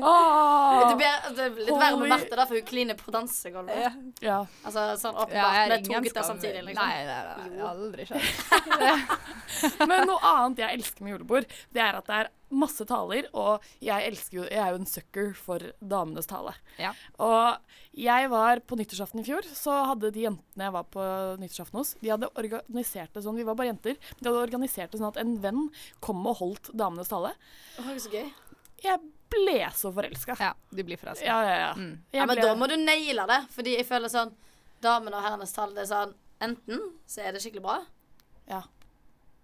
Det 0.90 0.96
blir, 1.02 1.58
litt 1.60 1.74
verre 1.76 1.98
med 2.00 2.10
Marte, 2.14 2.36
da, 2.40 2.46
for 2.50 2.56
hun 2.58 2.66
kliner 2.70 2.96
på 2.98 3.12
dansegulvet. 3.14 4.00
Ja. 4.24 4.40
Altså 4.64 4.86
sånn 5.02 5.14
Ja, 5.20 5.26
åpenbart 5.26 5.54
jeg 5.58 5.66
er 5.66 5.74
med 5.76 5.86
to 5.86 6.02
gutter 6.08 6.24
samtidig, 6.30 6.64
liksom. 6.70 6.88
Nei, 6.88 7.04
det 7.06 7.18
har 7.20 7.28
jeg 7.52 7.68
aldri 7.70 8.08
skjedd. 8.10 8.90
Men 9.90 10.08
noe 10.10 10.20
annet 10.34 10.64
jeg 10.64 10.80
elsker 10.80 11.06
med 11.06 11.14
julebord, 11.18 11.50
det 11.76 11.84
er 11.84 12.00
at 12.00 12.08
det 12.10 12.20
er 12.24 12.32
masse 12.52 12.86
taler, 12.90 13.28
og 13.38 13.62
jeg 13.84 14.08
elsker 14.10 14.38
jo 14.40 14.44
Jeg 14.50 14.58
er 14.64 14.72
jo 14.74 14.80
en 14.80 14.86
sucker 14.90 15.34
for 15.38 15.60
damenes 15.82 16.26
tale. 16.30 16.54
Ja. 16.80 16.94
Og 17.20 17.58
jeg 17.94 18.30
var 18.32 18.60
på 18.66 18.78
nyttårsaften 18.80 19.22
i 19.22 19.26
fjor, 19.28 19.46
så 19.54 19.76
hadde 19.92 20.12
de 20.16 20.24
jentene 20.28 20.66
jeg 20.70 20.74
var 20.74 20.84
på 20.90 21.04
nyttårsaften 21.42 21.78
hos, 21.82 21.96
de 22.02 22.10
hadde 22.14 22.30
organisert 22.36 23.14
det 23.14 23.24
sånn, 23.26 23.38
vi 23.38 23.46
var 23.48 23.56
bare 23.60 23.70
jenter, 23.72 23.96
de 24.20 24.26
hadde 24.30 24.42
organisert 24.48 24.92
det 24.92 25.00
sånn 25.02 25.12
at 25.12 25.22
en 25.22 25.36
venn 25.44 25.70
kom 26.02 26.26
og 26.26 26.38
holdt 26.42 26.72
damenes 26.74 27.10
tale. 27.12 27.36
Åh, 27.80 27.92
så 28.02 28.10
gøy. 28.14 28.32
Jeg 28.84 29.00
ble 29.30 29.58
så 29.76 29.92
forelska. 29.94 30.38
Ja, 30.40 30.54
du 30.72 30.82
blir 30.88 30.98
forelska. 30.98 31.26
Ja, 31.28 31.40
ja, 31.46 31.56
ja. 31.68 31.72
Mm. 31.78 31.92
Ja, 32.16 32.26
men 32.26 32.38
ble- 32.38 32.48
da 32.48 32.56
må 32.56 32.68
du 32.72 32.78
naile 32.80 33.26
det, 33.30 33.42
fordi 33.54 33.76
jeg 33.78 33.86
føler 33.90 34.10
sånn 34.10 34.34
Damene 34.82 35.18
og 35.20 35.24
herrenes 35.26 35.52
tale, 35.52 35.74
det 35.76 35.84
er 35.84 35.90
sånn 35.92 36.14
Enten 36.40 36.80
så 37.06 37.20
er 37.28 37.34
det 37.36 37.42
skikkelig 37.44 37.62
bra, 37.66 37.82
Ja. 38.48 38.62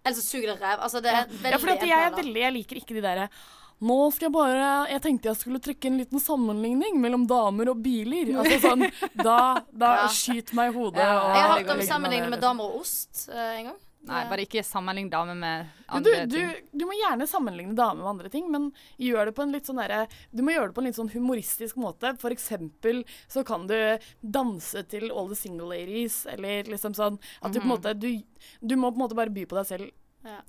Eller 0.06 0.16
så 0.16 0.24
suger 0.24 0.52
det 0.54 0.58
ræv. 0.62 0.80
Altså, 0.86 1.02
det 1.04 1.12
er 1.12 1.26
veldig 1.28 1.52
Ja, 1.52 1.58
for 1.60 1.74
jeg, 1.74 2.00
er 2.06 2.18
veldig, 2.22 2.42
jeg 2.46 2.56
liker 2.60 2.82
ikke 2.82 2.96
de 2.96 3.04
derre 3.10 3.28
nå 3.76 3.96
skal 4.08 4.30
jeg 4.30 4.32
bare 4.32 4.68
Jeg 4.88 5.02
tenkte 5.04 5.28
jeg 5.28 5.36
skulle 5.36 5.60
trekke 5.60 5.90
en 5.90 5.98
liten 6.00 6.20
sammenligning 6.22 6.96
mellom 7.00 7.26
damer 7.28 7.68
og 7.74 7.82
biler. 7.84 8.30
Altså 8.40 8.60
sånn 8.70 8.86
Da, 9.20 9.38
da 9.68 9.90
Ja. 9.98 10.06
skyt 10.08 10.54
meg 10.56 10.72
i 10.72 10.76
hodet. 10.78 11.02
Ja, 11.02 11.18
Jeg 11.34 11.42
har 11.42 11.58
hørt 11.58 11.74
om 11.74 11.82
sammenligning 11.84 12.32
med 12.32 12.40
damer 12.40 12.70
og 12.70 12.80
ost 12.86 13.26
uh, 13.28 13.50
en 13.58 13.68
gang. 13.72 13.76
Nei, 14.06 14.22
bare 14.30 14.44
ikke 14.46 14.62
sammenlign 14.64 15.08
damer 15.10 15.34
med 15.34 15.66
andre 15.88 16.26
Du, 16.26 16.36
du, 16.36 16.38
ting. 16.38 16.68
du 16.78 16.84
må 16.86 16.92
gjerne 16.94 17.26
sammenligne 17.26 17.74
damer 17.74 18.02
med 18.04 18.10
andre 18.12 18.28
ting, 18.30 18.50
men 18.50 18.68
gjør 19.02 19.26
det 19.26 19.34
på 19.34 19.42
en 19.42 19.52
litt 19.52 19.66
sånn 19.66 19.80
der, 19.82 20.06
Du 20.34 20.42
må 20.46 20.52
gjøre 20.54 20.68
det 20.70 20.74
på 20.76 20.82
en 20.84 20.86
litt 20.86 20.98
sånn 20.98 21.10
humoristisk 21.12 21.76
måte. 21.76 22.12
For 22.22 22.30
eksempel 22.30 23.04
så 23.28 23.44
kan 23.44 23.66
du 23.66 23.76
danse 24.22 24.82
til 24.88 25.10
All 25.10 25.28
the 25.28 25.34
Single 25.36 25.68
Ladies, 25.74 26.24
eller 26.26 26.64
liksom 26.70 26.94
sånn 26.94 27.18
At 27.42 27.52
du 27.52 27.58
på 27.60 27.64
en 27.64 27.68
Mhm. 27.68 27.74
måte 27.76 27.98
Du, 27.98 28.22
du 28.62 28.76
må 28.76 28.90
på 28.92 28.96
en 29.00 29.04
måte 29.08 29.16
bare 29.16 29.30
by 29.30 29.44
på 29.44 29.56
deg 29.58 29.66
selv 29.66 29.90
Ja. 30.24 30.40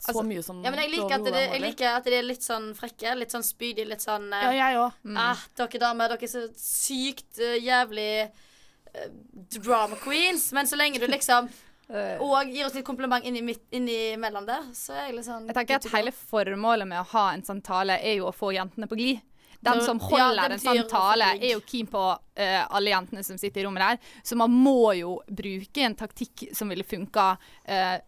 så 0.00 0.10
Altså, 0.10 0.22
mye 0.26 0.42
som 0.42 0.62
Ja, 0.64 0.70
men 0.70 0.80
jeg 0.80 0.90
liker, 0.90 1.14
at 1.14 1.24
det, 1.24 1.50
jeg 1.52 1.60
liker 1.60 1.86
at 1.96 2.04
de 2.04 2.14
er 2.14 2.22
litt 2.22 2.40
sånn 2.42 2.74
frekke, 2.74 3.14
litt 3.18 3.30
sånn 3.30 3.44
spydige, 3.44 3.86
litt 3.86 4.00
sånn 4.00 4.32
eh, 4.32 4.46
Ja, 4.56 4.70
jeg 4.70 4.76
òg. 4.78 4.92
ah, 5.16 5.36
Dere 5.56 5.78
damer, 5.78 6.08
dere 6.08 6.22
er 6.24 6.26
så 6.26 6.48
sykt 6.56 7.38
uh, 7.38 7.58
jævlig 7.60 8.30
eh, 8.94 9.08
drama 9.60 9.96
queens, 9.96 10.52
men 10.52 10.66
så 10.66 10.76
lenge 10.76 10.98
du 10.98 11.06
liksom 11.06 11.48
Og 12.22 12.52
gir 12.52 12.66
oss 12.66 12.76
litt 12.76 12.86
kompliment 12.86 13.24
innimellom 13.26 14.46
der, 14.46 14.68
så 14.76 14.94
er 14.94 15.08
jeg 15.08 15.16
litt 15.18 15.26
sånn 15.26 15.48
Jeg 15.50 15.56
tenker 15.58 15.80
at 15.80 15.88
hele 15.94 16.12
formålet 16.14 16.88
med 16.88 17.02
å 17.02 17.08
ha 17.16 17.26
en 17.34 17.42
sånn 17.46 17.62
tale 17.66 17.98
er 17.98 18.20
jo 18.20 18.28
å 18.30 18.36
få 18.36 18.52
jentene 18.54 18.88
på 18.90 18.98
glid. 18.98 19.24
Den 19.60 19.82
som 19.84 19.98
holder 20.00 20.38
ja, 20.38 20.46
en 20.54 20.60
sånn 20.62 20.86
tale, 20.88 21.34
er 21.36 21.50
jo 21.52 21.60
keen 21.68 21.88
på 21.90 22.00
uh, 22.00 22.62
alle 22.72 22.94
jentene 22.94 23.24
som 23.26 23.36
sitter 23.36 23.60
i 23.60 23.64
rommet 23.66 23.84
der. 23.84 24.14
Så 24.24 24.38
man 24.40 24.54
må 24.54 24.94
jo 24.96 25.18
bruke 25.28 25.84
en 25.84 25.96
taktikk 25.98 26.46
som 26.56 26.72
ville 26.72 26.86
funka 26.88 27.26
uh, 27.36 27.98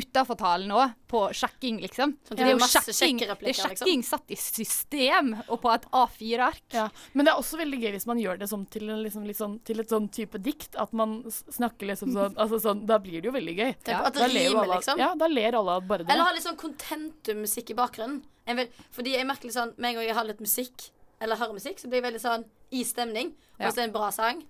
utafor 0.00 0.36
talen 0.40 0.70
òg, 0.74 0.94
på 1.08 1.20
sjekking, 1.32 1.78
liksom. 1.80 2.12
Sånn 2.26 2.36
det 2.36 2.44
det 2.44 2.46
er 2.46 2.54
jo 2.54 2.60
masse 2.60 2.92
sjekking, 2.92 3.18
det 3.22 3.28
er 3.30 3.42
liksom. 3.46 3.70
sjekking 3.76 4.02
satt 4.04 4.30
i 4.30 4.36
system 4.36 5.30
og 5.48 5.60
på 5.62 5.70
et 5.72 5.86
A4-ark. 5.92 6.62
Ja, 6.74 6.88
men 7.14 7.24
det 7.24 7.32
er 7.32 7.38
også 7.40 7.58
veldig 7.60 7.80
gøy 7.82 7.92
hvis 7.96 8.06
man 8.10 8.18
gjør 8.20 8.38
det 8.42 8.48
som 8.50 8.66
til, 8.66 8.88
en, 8.90 9.02
liksom, 9.04 9.24
sånn- 9.38 9.58
til 9.64 9.80
et 9.80 9.88
sånn 9.88 10.08
type 10.12 10.40
dikt. 10.42 10.76
At 10.76 10.92
man 10.92 11.22
snakker 11.30 11.86
liksom 11.92 12.12
sånn, 12.12 12.36
altså 12.42 12.60
sånn 12.60 12.84
Da 12.88 12.98
blir 12.98 13.22
det 13.22 13.30
jo 13.30 13.32
veldig 13.38 13.56
gøy. 13.56 13.72
Ja. 13.86 14.02
at 14.08 14.14
det 14.14 14.20
Da 14.20 14.26
ler 14.32 14.44
jo 14.44 14.50
rimer, 14.50 14.64
alle 14.64 14.76
liksom. 14.80 14.98
Ja, 14.98 15.14
da 15.14 15.26
ler 15.32 15.58
alle 15.60 15.70
av 15.78 15.86
bare 15.88 16.04
det. 16.04 16.12
Eller 16.12 16.24
ha 16.28 16.32
litt 16.36 16.44
sånn 16.46 16.58
contentum-musikk 16.60 17.70
i 17.70 17.78
bakgrunnen. 17.78 18.22
Jeg 18.48 18.56
vil, 18.56 18.68
fordi 18.96 19.12
jeg 19.16 19.26
merker 19.28 19.44
litt 19.50 19.56
sånn 19.58 19.74
Med 19.76 19.90
en 19.90 19.98
gang 20.00 20.06
jeg 20.08 20.14
har 20.16 20.24
litt 20.24 20.40
musikk, 20.40 20.90
eller 21.20 21.36
hører 21.36 21.52
musikk, 21.58 21.78
så 21.80 21.88
blir 21.90 22.00
jeg 22.02 22.06
veldig 22.12 22.22
sånn 22.22 22.44
i 22.72 22.84
stemning. 22.84 23.32
Og 23.58 23.60
Ja. 23.60 23.66
hvis 23.66 23.74
det 23.74 23.82
er 23.82 23.88
en 23.88 23.92
bra 23.96 24.10
sang 24.10 24.42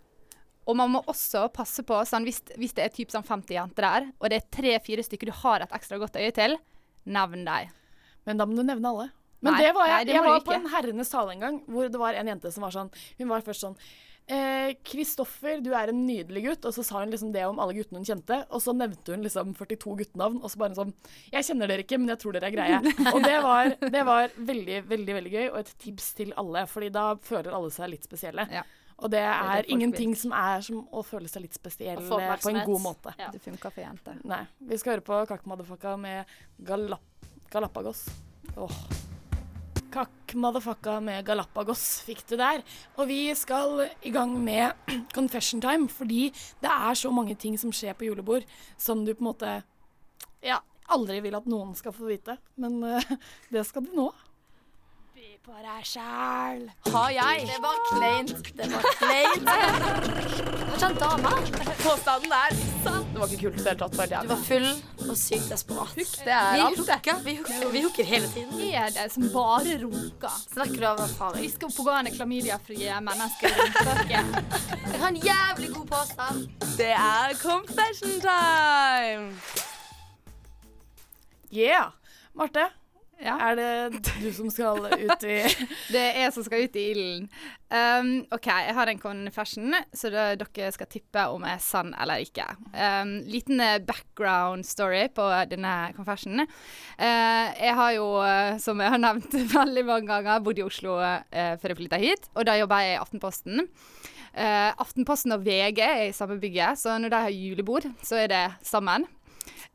Og 0.68 0.76
man 0.76 0.92
må 0.92 1.02
også 1.08 1.46
passe 1.54 1.82
på, 1.86 1.98
sånn, 2.08 2.26
hvis, 2.28 2.42
hvis 2.60 2.74
det 2.76 2.84
er 2.84 2.92
typ 2.92 3.12
sånn 3.12 3.24
50 3.24 3.56
jenter 3.56 3.86
der, 3.86 4.08
og 4.20 4.28
det 4.28 4.42
er 4.42 4.50
tre-fire 4.52 5.04
stykker 5.06 5.30
du 5.30 5.36
har 5.40 5.64
et 5.64 5.72
ekstra 5.76 6.00
godt 6.00 6.18
øye 6.20 6.34
til, 6.36 6.58
nevn 7.08 7.46
dem. 7.48 7.72
Men 8.28 8.40
da 8.40 8.44
må 8.44 8.58
du 8.58 8.66
nevne 8.66 8.92
alle. 8.92 9.08
Men 9.40 9.54
Nei, 9.54 9.62
det 9.64 9.70
var 9.76 9.86
nei, 9.86 9.94
jeg. 9.94 10.08
det 10.08 10.14
jeg 10.16 10.26
var 10.26 10.44
på 10.44 10.54
en 10.56 10.68
herrenes 10.72 11.12
tale 11.12 11.34
en 11.36 11.42
gang 11.44 11.58
hvor 11.70 11.88
det 11.88 12.00
var 12.00 12.16
en 12.18 12.26
jente 12.26 12.50
som 12.50 12.64
var 12.66 12.72
sånn 12.74 12.88
Hun 13.20 13.28
var 13.30 13.44
først 13.46 13.62
sånn 13.62 13.76
eh, 14.34 14.72
Kristoffer, 14.82 15.60
du 15.62 15.70
er 15.78 15.92
en 15.92 16.00
nydelig 16.06 16.42
gutt. 16.44 16.66
Og 16.68 16.74
så 16.76 16.84
sa 16.86 17.02
hun 17.02 17.12
liksom 17.12 17.30
det 17.34 17.44
om 17.46 17.60
alle 17.62 17.76
guttene 17.76 18.02
hun 18.02 18.08
kjente. 18.08 18.40
Og 18.50 18.62
så 18.64 18.74
nevnte 18.76 19.14
hun 19.14 19.24
liksom 19.24 19.54
42 19.58 19.94
guttenavn. 20.02 20.40
Og 20.42 20.52
så 20.52 20.60
bare 20.60 20.78
sånn 20.78 20.92
Jeg 21.32 21.46
kjenner 21.48 21.70
dere 21.70 21.86
ikke, 21.86 22.00
men 22.00 22.12
jeg 22.12 22.22
tror 22.24 22.36
dere 22.36 22.50
er 22.50 22.56
greie. 22.56 22.80
Og 23.14 23.22
det 23.24 23.38
var, 23.44 23.72
det 23.96 24.04
var 24.10 24.34
veldig, 24.36 24.82
veldig 24.90 25.16
veldig 25.20 25.34
gøy, 25.34 25.46
og 25.52 25.62
et 25.62 25.72
tips 25.86 26.12
til 26.18 26.34
alle. 26.40 26.66
Fordi 26.70 26.90
da 26.94 27.06
føler 27.30 27.54
alle 27.54 27.72
seg 27.74 27.94
litt 27.94 28.08
spesielle. 28.08 28.48
Ja. 28.52 28.66
Og 28.98 29.10
det 29.12 29.20
er 29.22 29.62
det 29.62 29.70
ingenting 29.70 30.14
som 30.18 30.32
er 30.34 30.62
som 30.66 30.80
å 30.90 31.04
føle 31.06 31.30
seg 31.30 31.44
litt 31.44 31.54
spesiell 31.54 32.00
eh, 32.02 32.32
på 32.42 32.50
en 32.50 32.64
god 32.66 32.82
måte. 32.82 33.12
Ja. 33.20 33.28
Det 33.30 33.38
funka 33.44 33.70
for 33.70 33.84
jenter. 33.84 34.16
Nei. 34.26 34.42
Vi 34.70 34.78
skal 34.80 34.96
høre 34.96 35.06
på 35.06 35.20
Kakk 35.30 35.46
med 35.46 36.24
Galap 36.66 37.04
Galapagos. 37.48 38.02
Åh. 38.56 38.80
Kakk 39.88 40.34
med 40.34 41.24
Galapagos 41.24 42.02
fikk 42.04 42.26
du 42.28 42.36
der. 42.36 42.60
Og 42.98 43.08
vi 43.08 43.34
skal 43.38 43.86
i 44.02 44.10
gang 44.12 44.34
med 44.44 44.74
confession 45.16 45.62
time, 45.62 45.88
fordi 45.88 46.28
det 46.60 46.68
er 46.70 46.94
så 46.98 47.10
mange 47.10 47.34
ting 47.34 47.56
som 47.56 47.72
skjer 47.72 47.94
på 47.96 48.10
julebord 48.10 48.44
som 48.76 49.06
du 49.06 49.14
på 49.14 49.22
en 49.22 49.30
måte 49.30 49.54
ja, 50.44 50.60
aldri 50.92 51.20
vil 51.24 51.38
at 51.38 51.48
noen 51.48 51.74
skal 51.78 51.94
få 51.96 52.10
vite. 52.10 52.36
Men 52.60 52.82
uh, 52.84 53.16
det 53.54 53.64
skal 53.68 53.86
du 53.86 53.94
nå. 53.96 54.10
På 55.44 55.54
deg 55.64 55.84
sjæl. 55.88 56.64
Har 56.92 57.10
jeg? 57.14 57.44
Det 57.48 57.58
var 57.64 57.76
kleint. 57.88 58.48
Det 58.58 58.66
var 58.72 58.82
kleint. 58.98 59.48
Han 60.82 60.94
dame? 61.00 61.30
Påstanden 61.80 62.32
er 62.36 62.56
sann. 62.84 63.06
Det 63.14 63.20
var 63.22 63.30
ikke 63.32 63.40
kult 63.46 63.56
i 63.56 63.62
det 63.64 63.70
hele 63.72 63.78
tatt. 63.80 63.96
Bare 63.98 64.20
Du 64.26 64.28
var 64.32 64.42
full 64.46 64.66
og 65.08 65.16
sykt 65.18 65.48
desperat. 65.50 65.94
Det 65.96 66.34
er 66.34 66.52
Vi 66.54 66.60
alt, 66.66 66.76
det. 66.78 66.98
hooker, 66.98 67.22
vi 67.24 67.34
hooker, 67.38 67.70
vi 67.74 67.82
hooker 67.86 68.08
hele 68.10 68.28
tiden. 68.34 68.60
Er 68.68 68.92
det 68.94 69.06
som 69.14 69.24
bare 69.34 69.78
runker? 69.82 70.36
Snakker 70.52 70.76
du 70.82 70.86
av 70.90 71.00
Vi 71.00 71.06
erfaring? 71.08 71.48
skal 71.54 71.72
pågående 71.78 72.12
klamydiafrie 72.18 72.98
mennesker 73.08 73.48
i 73.48 73.56
rundtørket. 73.62 74.26
Jeg 74.92 75.00
har 75.02 75.08
en 75.08 75.20
jævlig 75.30 75.70
god 75.74 75.86
påstand. 75.94 76.44
Det 76.78 76.92
er 76.94 77.34
confession 77.42 78.18
time. 78.26 79.32
Yeah. 81.50 81.90
Marte, 82.36 82.68
Ja. 83.18 83.34
er 83.48 83.56
det 83.58 84.02
du 84.22 84.28
som 84.34 84.50
skal 84.52 84.84
ut 84.86 85.24
i 85.26 85.38
Det 85.94 86.00
er 86.00 86.20
jeg 86.22 86.34
som 86.36 86.44
skal 86.46 86.66
ut 86.66 86.76
i 86.78 86.84
ilden. 86.92 87.24
Um, 87.68 88.10
OK, 88.32 88.46
jeg 88.46 88.74
har 88.76 88.90
en 88.90 89.00
confession, 89.02 89.74
så 89.92 90.10
det, 90.12 90.26
dere 90.40 90.70
skal 90.72 90.88
tippe 90.88 91.24
om 91.32 91.44
jeg 91.44 91.58
er 91.58 91.64
sann 91.64 91.90
eller 91.98 92.22
ikke. 92.24 92.46
Um, 92.72 93.18
liten 93.28 93.60
eh, 93.60 93.80
background 93.84 94.64
story 94.68 95.08
på 95.12 95.26
denne 95.50 95.74
confessionen. 95.96 96.46
Uh, 96.96 97.48
jeg 97.58 97.74
har 97.80 97.92
jo, 97.98 98.06
eh, 98.24 98.54
som 98.62 98.80
jeg 98.80 98.94
har 98.94 99.02
nevnt 99.02 99.34
veldig 99.58 99.84
mange 99.88 100.08
ganger, 100.08 100.44
bodd 100.44 100.62
i 100.62 100.66
Oslo 100.66 100.96
uh, 101.02 101.20
før 101.58 101.74
jeg 101.74 101.80
flytta 101.82 102.00
hit. 102.00 102.30
Og 102.36 102.48
da 102.48 102.56
jobba 102.60 102.80
jeg 102.86 102.96
i 102.96 103.02
Aftenposten. 103.02 103.66
Uh, 104.38 104.70
Aftenposten 104.78 105.34
og 105.34 105.44
VG 105.44 105.82
er 105.82 106.02
i 106.06 106.16
samme 106.16 106.38
bygget, 106.40 106.78
så 106.80 106.96
når 107.00 107.12
de 107.12 107.22
har 107.26 107.34
julebord, 107.34 107.88
så 108.06 108.22
er 108.22 108.32
det 108.32 108.44
sammen. 108.62 109.08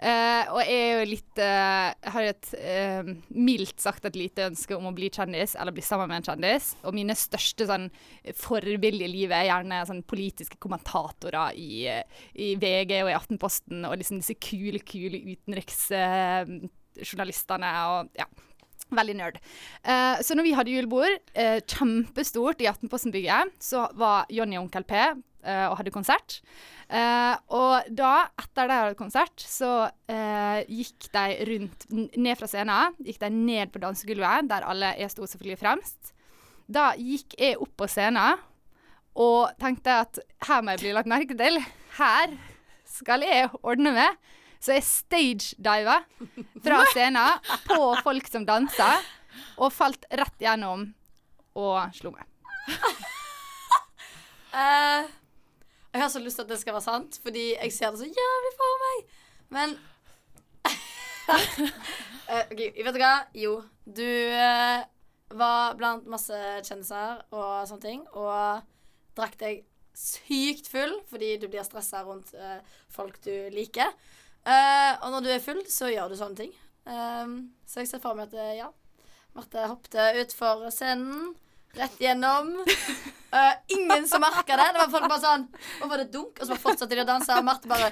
Eh, 0.03 0.49
og 0.51 0.57
jeg 0.67 0.79
er 0.83 0.97
jo 0.99 1.03
litt 1.07 1.39
uh, 1.39 1.95
har 2.11 2.25
et 2.27 2.49
uh, 2.59 3.07
mildt 3.31 3.79
sagt 3.79 4.03
et 4.09 4.17
lite 4.19 4.43
ønske 4.49 4.75
om 4.75 4.89
å 4.89 4.91
bli 4.95 5.07
kjendis, 5.07 5.55
eller 5.55 5.71
bli 5.75 5.83
sammen 5.85 6.09
med 6.11 6.17
en 6.19 6.25
kjendis. 6.27 6.75
Og 6.83 6.93
mine 6.97 7.15
største 7.15 7.65
sånn 7.69 7.87
forbilder 8.35 9.07
i 9.07 9.13
livet 9.13 9.37
er 9.37 9.45
gjerne 9.47 9.87
sånn 9.87 10.03
politiske 10.03 10.57
kommentatorer 10.59 11.55
i, 11.55 11.87
i 12.35 12.55
VG 12.59 12.99
og 13.05 13.09
i 13.13 13.15
Aftenposten, 13.15 13.85
og 13.87 13.95
liksom 14.01 14.19
disse 14.19 14.35
kule, 14.43 14.79
kule 14.83 15.17
utenriksjournalistene 15.31 17.71
og 17.93 18.11
ja. 18.19 18.27
Veldig 18.93 19.15
nerd. 19.17 19.39
Uh, 19.87 20.21
så 20.21 20.35
når 20.35 20.43
vi 20.45 20.55
hadde 20.57 20.73
julebord, 20.75 21.15
uh, 21.39 21.59
kjempestort 21.63 22.61
i 22.61 22.69
Aftenposten-bygget, 22.69 23.49
så 23.63 23.87
var 23.97 24.25
Jonny 24.29 24.57
og 24.59 24.63
Onkel 24.67 24.83
P 24.85 24.93
eh, 25.43 25.65
og 25.69 25.77
hadde 25.79 25.93
konsert. 25.93 26.39
Eh, 26.89 27.35
og 27.55 27.89
da, 27.95 28.13
etter 28.39 28.69
de 28.69 28.79
hadde 28.81 28.99
konsert, 28.99 29.43
så 29.43 29.87
eh, 30.11 30.63
gikk 30.67 31.09
de 31.13 31.25
rundt 31.51 31.87
ned 31.93 32.39
fra 32.39 32.49
scenen. 32.49 32.97
Gikk 33.03 33.21
de 33.23 33.31
ned 33.33 33.73
på 33.73 33.81
dansegulvet, 33.83 34.49
der 34.51 34.67
alle 34.67 34.93
jeg 34.99 35.13
sto 35.13 35.27
selvfølgelig 35.27 35.61
fremst. 35.61 36.13
Da 36.71 36.91
gikk 36.99 37.35
jeg 37.39 37.59
opp 37.61 37.73
på 37.79 37.89
scenen 37.91 38.39
og 39.19 39.51
tenkte 39.61 39.99
at 40.05 40.21
her 40.47 40.63
må 40.63 40.73
jeg 40.73 40.83
bli 40.85 40.93
lagt 40.95 41.09
merke 41.11 41.37
til. 41.37 41.59
Her 41.99 42.33
skal 42.89 43.25
jeg 43.25 43.51
ordne 43.61 43.93
meg. 43.95 44.17
Så 44.63 44.77
jeg 44.77 44.85
stagediva 44.87 45.97
fra 46.63 46.77
scenen 46.93 47.49
på 47.67 47.79
folk 48.05 48.29
som 48.31 48.45
dansa, 48.47 48.93
og 49.59 49.73
falt 49.75 50.05
rett 50.07 50.45
gjennom 50.45 50.85
og 51.59 51.97
slo 51.97 52.13
meg. 52.15 52.29
Eh, 54.53 55.05
jeg 55.93 56.01
har 56.01 56.09
så 56.09 56.19
lyst 56.19 56.39
til 56.39 56.47
at 56.47 56.51
det 56.51 56.59
skal 56.61 56.75
være 56.75 56.87
sant, 56.87 57.19
fordi 57.23 57.53
jeg 57.53 57.73
ser 57.75 57.93
det 57.93 58.01
så 58.01 58.09
jævlig 58.09 58.53
for 58.59 58.85
meg. 58.85 59.03
Men 59.53 59.75
Eh, 62.33 62.45
ok, 62.51 62.61
Vet 62.85 62.95
du 62.95 63.01
hva? 63.01 63.15
Jo, 63.35 63.53
du 63.83 64.07
uh, 64.31 64.79
var 65.35 65.75
blant 65.75 66.05
masse 66.09 66.37
kjendiser 66.63 67.19
og 67.35 67.67
sånne 67.67 67.83
ting, 67.83 68.05
og 68.15 68.63
drakk 69.17 69.35
deg 69.41 69.65
sykt 69.93 70.69
full 70.71 70.95
fordi 71.11 71.35
du 71.41 71.45
blir 71.51 71.65
stressa 71.67 72.01
rundt 72.07 72.31
uh, 72.39 72.63
folk 72.93 73.19
du 73.27 73.33
liker. 73.53 73.91
Uh, 74.47 74.95
og 75.03 75.11
når 75.13 75.25
du 75.25 75.29
er 75.33 75.43
full, 75.43 75.61
så 75.69 75.91
gjør 75.91 76.13
du 76.13 76.17
sånne 76.19 76.39
ting. 76.45 76.55
Um, 76.87 77.35
så 77.67 77.83
jeg 77.83 77.91
ser 77.91 78.01
for 78.03 78.17
meg 78.17 78.31
at 78.31 78.57
ja, 78.57 78.71
Marte 79.35 79.67
hoppte 79.67 80.07
utfor 80.23 80.67
scenen. 80.73 81.33
Rett 81.73 82.01
gjennom. 82.01 82.53
Uh, 83.33 83.53
ingen 83.67 84.07
som 84.07 84.21
merka 84.21 84.57
det. 84.57 84.69
Det 84.73 84.79
var 84.79 84.91
folk 84.93 85.07
bare 85.09 85.21
sånn 85.23 85.45
Og 85.81 85.89
var 85.89 86.03
det 86.03 86.11
dunk, 86.13 86.37
og 86.37 86.45
så 86.45 86.57
fortsatte 86.61 86.93
de 86.93 87.01
å 87.01 87.07
danse. 87.07 87.33
Og 87.33 87.47
Marte 87.47 87.69
bare 87.71 87.89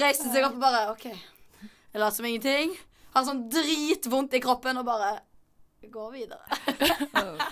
reiste 0.00 0.30
seg 0.32 0.46
opp 0.46 0.56
og 0.56 0.64
bare 0.64 0.86
OK. 0.94 1.06
Jeg 1.12 2.00
lot 2.00 2.16
som 2.16 2.28
ingenting. 2.28 2.72
Har 3.12 3.26
sånn 3.28 3.46
dritvondt 3.52 4.36
i 4.36 4.42
kroppen 4.44 4.80
og 4.80 4.88
bare 4.88 5.18
går 5.92 6.12
videre. 6.16 6.42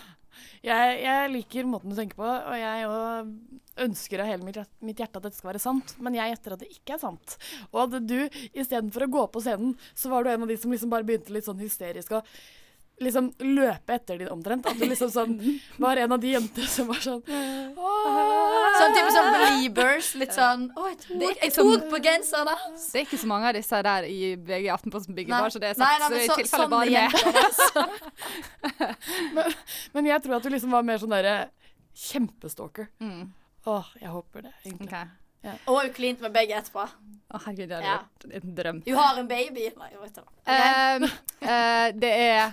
Jeg, 0.66 0.94
jeg 0.98 1.30
liker 1.30 1.66
måten 1.68 1.92
du 1.92 1.94
tenker 1.94 2.18
på, 2.18 2.26
og 2.26 2.56
jeg 2.58 2.86
òg 2.90 3.28
ønsker 3.84 4.22
av 4.22 4.30
hele 4.32 4.42
mitt, 4.42 4.56
hjerte 4.98 5.20
at 5.20 5.26
dette 5.28 5.36
skal 5.36 5.52
være 5.52 5.60
sant, 5.62 5.92
men 6.02 6.16
jeg 6.16 6.32
gjetter 6.32 6.56
at 6.56 6.62
det 6.64 6.70
ikke 6.72 6.96
er 6.96 7.02
sant. 7.04 7.36
Og 7.68 7.78
at 7.84 7.94
du 8.02 8.16
istedenfor 8.48 9.04
å 9.06 9.10
gå 9.14 9.22
på 9.30 9.42
scenen, 9.44 9.76
så 9.94 10.10
var 10.10 10.26
du 10.26 10.32
en 10.32 10.42
av 10.42 10.50
de 10.50 10.56
som 10.58 10.72
liksom 10.74 10.90
bare 10.90 11.06
begynte 11.06 11.34
litt 11.36 11.46
sånn 11.46 11.62
hysterisk 11.62 12.16
å 12.18 12.22
liksom 13.02 13.28
løpe 13.44 13.96
etter 13.96 14.18
din 14.20 14.30
omtrent. 14.32 14.66
At 14.68 14.78
du 14.78 14.86
liksom 14.88 15.10
sånn 15.12 15.34
var 15.82 16.00
en 16.00 16.14
av 16.16 16.20
de 16.22 16.32
jentene 16.32 16.68
som 16.70 16.88
var 16.88 17.02
sånn 17.04 17.20
Sånn 17.26 18.94
type 18.96 19.12
sånn 19.12 19.28
believers. 19.34 20.10
Litt 20.20 20.34
sånn 20.36 20.66
Å, 20.76 20.86
jeg 20.88 21.52
tok, 21.54 21.86
på 21.92 22.00
genseren. 22.04 22.52
Det 22.76 23.02
er 23.02 23.04
ikke 23.04 23.20
så 23.20 23.30
mange 23.30 23.50
av 23.50 23.58
disse 23.58 23.82
der 23.88 24.08
i 24.08 24.32
VG 24.36 24.70
Aftenposten-bygget, 24.74 25.36
bare 25.36 25.52
så 25.52 25.62
det 25.62 25.72
er 25.72 25.78
sagt. 25.78 26.06
nei, 26.06 26.08
så 26.08 26.22
i 26.22 26.40
tilfelle 26.42 26.68
bare 26.72 26.88
jenter, 26.92 27.30
med. 27.36 28.96
men, 29.36 29.54
men 29.96 30.10
jeg 30.12 30.24
tror 30.24 30.38
at 30.38 30.48
du 30.48 30.52
liksom 30.56 30.74
var 30.76 30.86
mer 30.86 31.02
sånn 31.02 31.14
derre 31.16 31.36
kjempestalker. 32.06 32.90
Mm. 33.00 33.30
Åh, 33.66 33.94
jeg 34.00 34.12
håper 34.14 34.48
det, 34.48 34.52
egentlig. 34.64 35.06
Ok. 35.44 35.66
Og 35.68 35.82
hun 35.82 35.92
klinte 35.96 36.22
med 36.26 36.32
begge 36.34 36.56
etterpå. 36.58 36.86
Å, 37.26 37.38
herregud, 37.42 37.68
det 37.68 37.76
hadde 37.80 37.86
Ja. 37.90 37.98
vært 37.98 38.42
en 38.42 38.54
drøm. 38.54 38.76
Hun 38.86 38.96
har 39.00 39.16
en 39.18 39.28
baby. 39.28 39.64
Nei, 39.76 39.88
jeg 39.90 40.00
vet 40.00 40.18
ikke. 40.20 40.32
uh, 40.46 41.06
uh, 41.42 41.88
det 42.02 42.10
er 42.22 42.52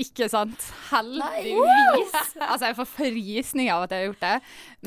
ikke 0.00 0.28
sant. 0.32 0.64
Heldigvis. 0.90 2.14
Altså, 2.40 2.66
jeg 2.70 2.76
får 2.78 2.88
frysninger 2.90 3.74
av 3.74 3.84
at 3.84 3.92
jeg 3.94 4.00
har 4.00 4.08
gjort 4.08 4.24
det. 4.24 4.32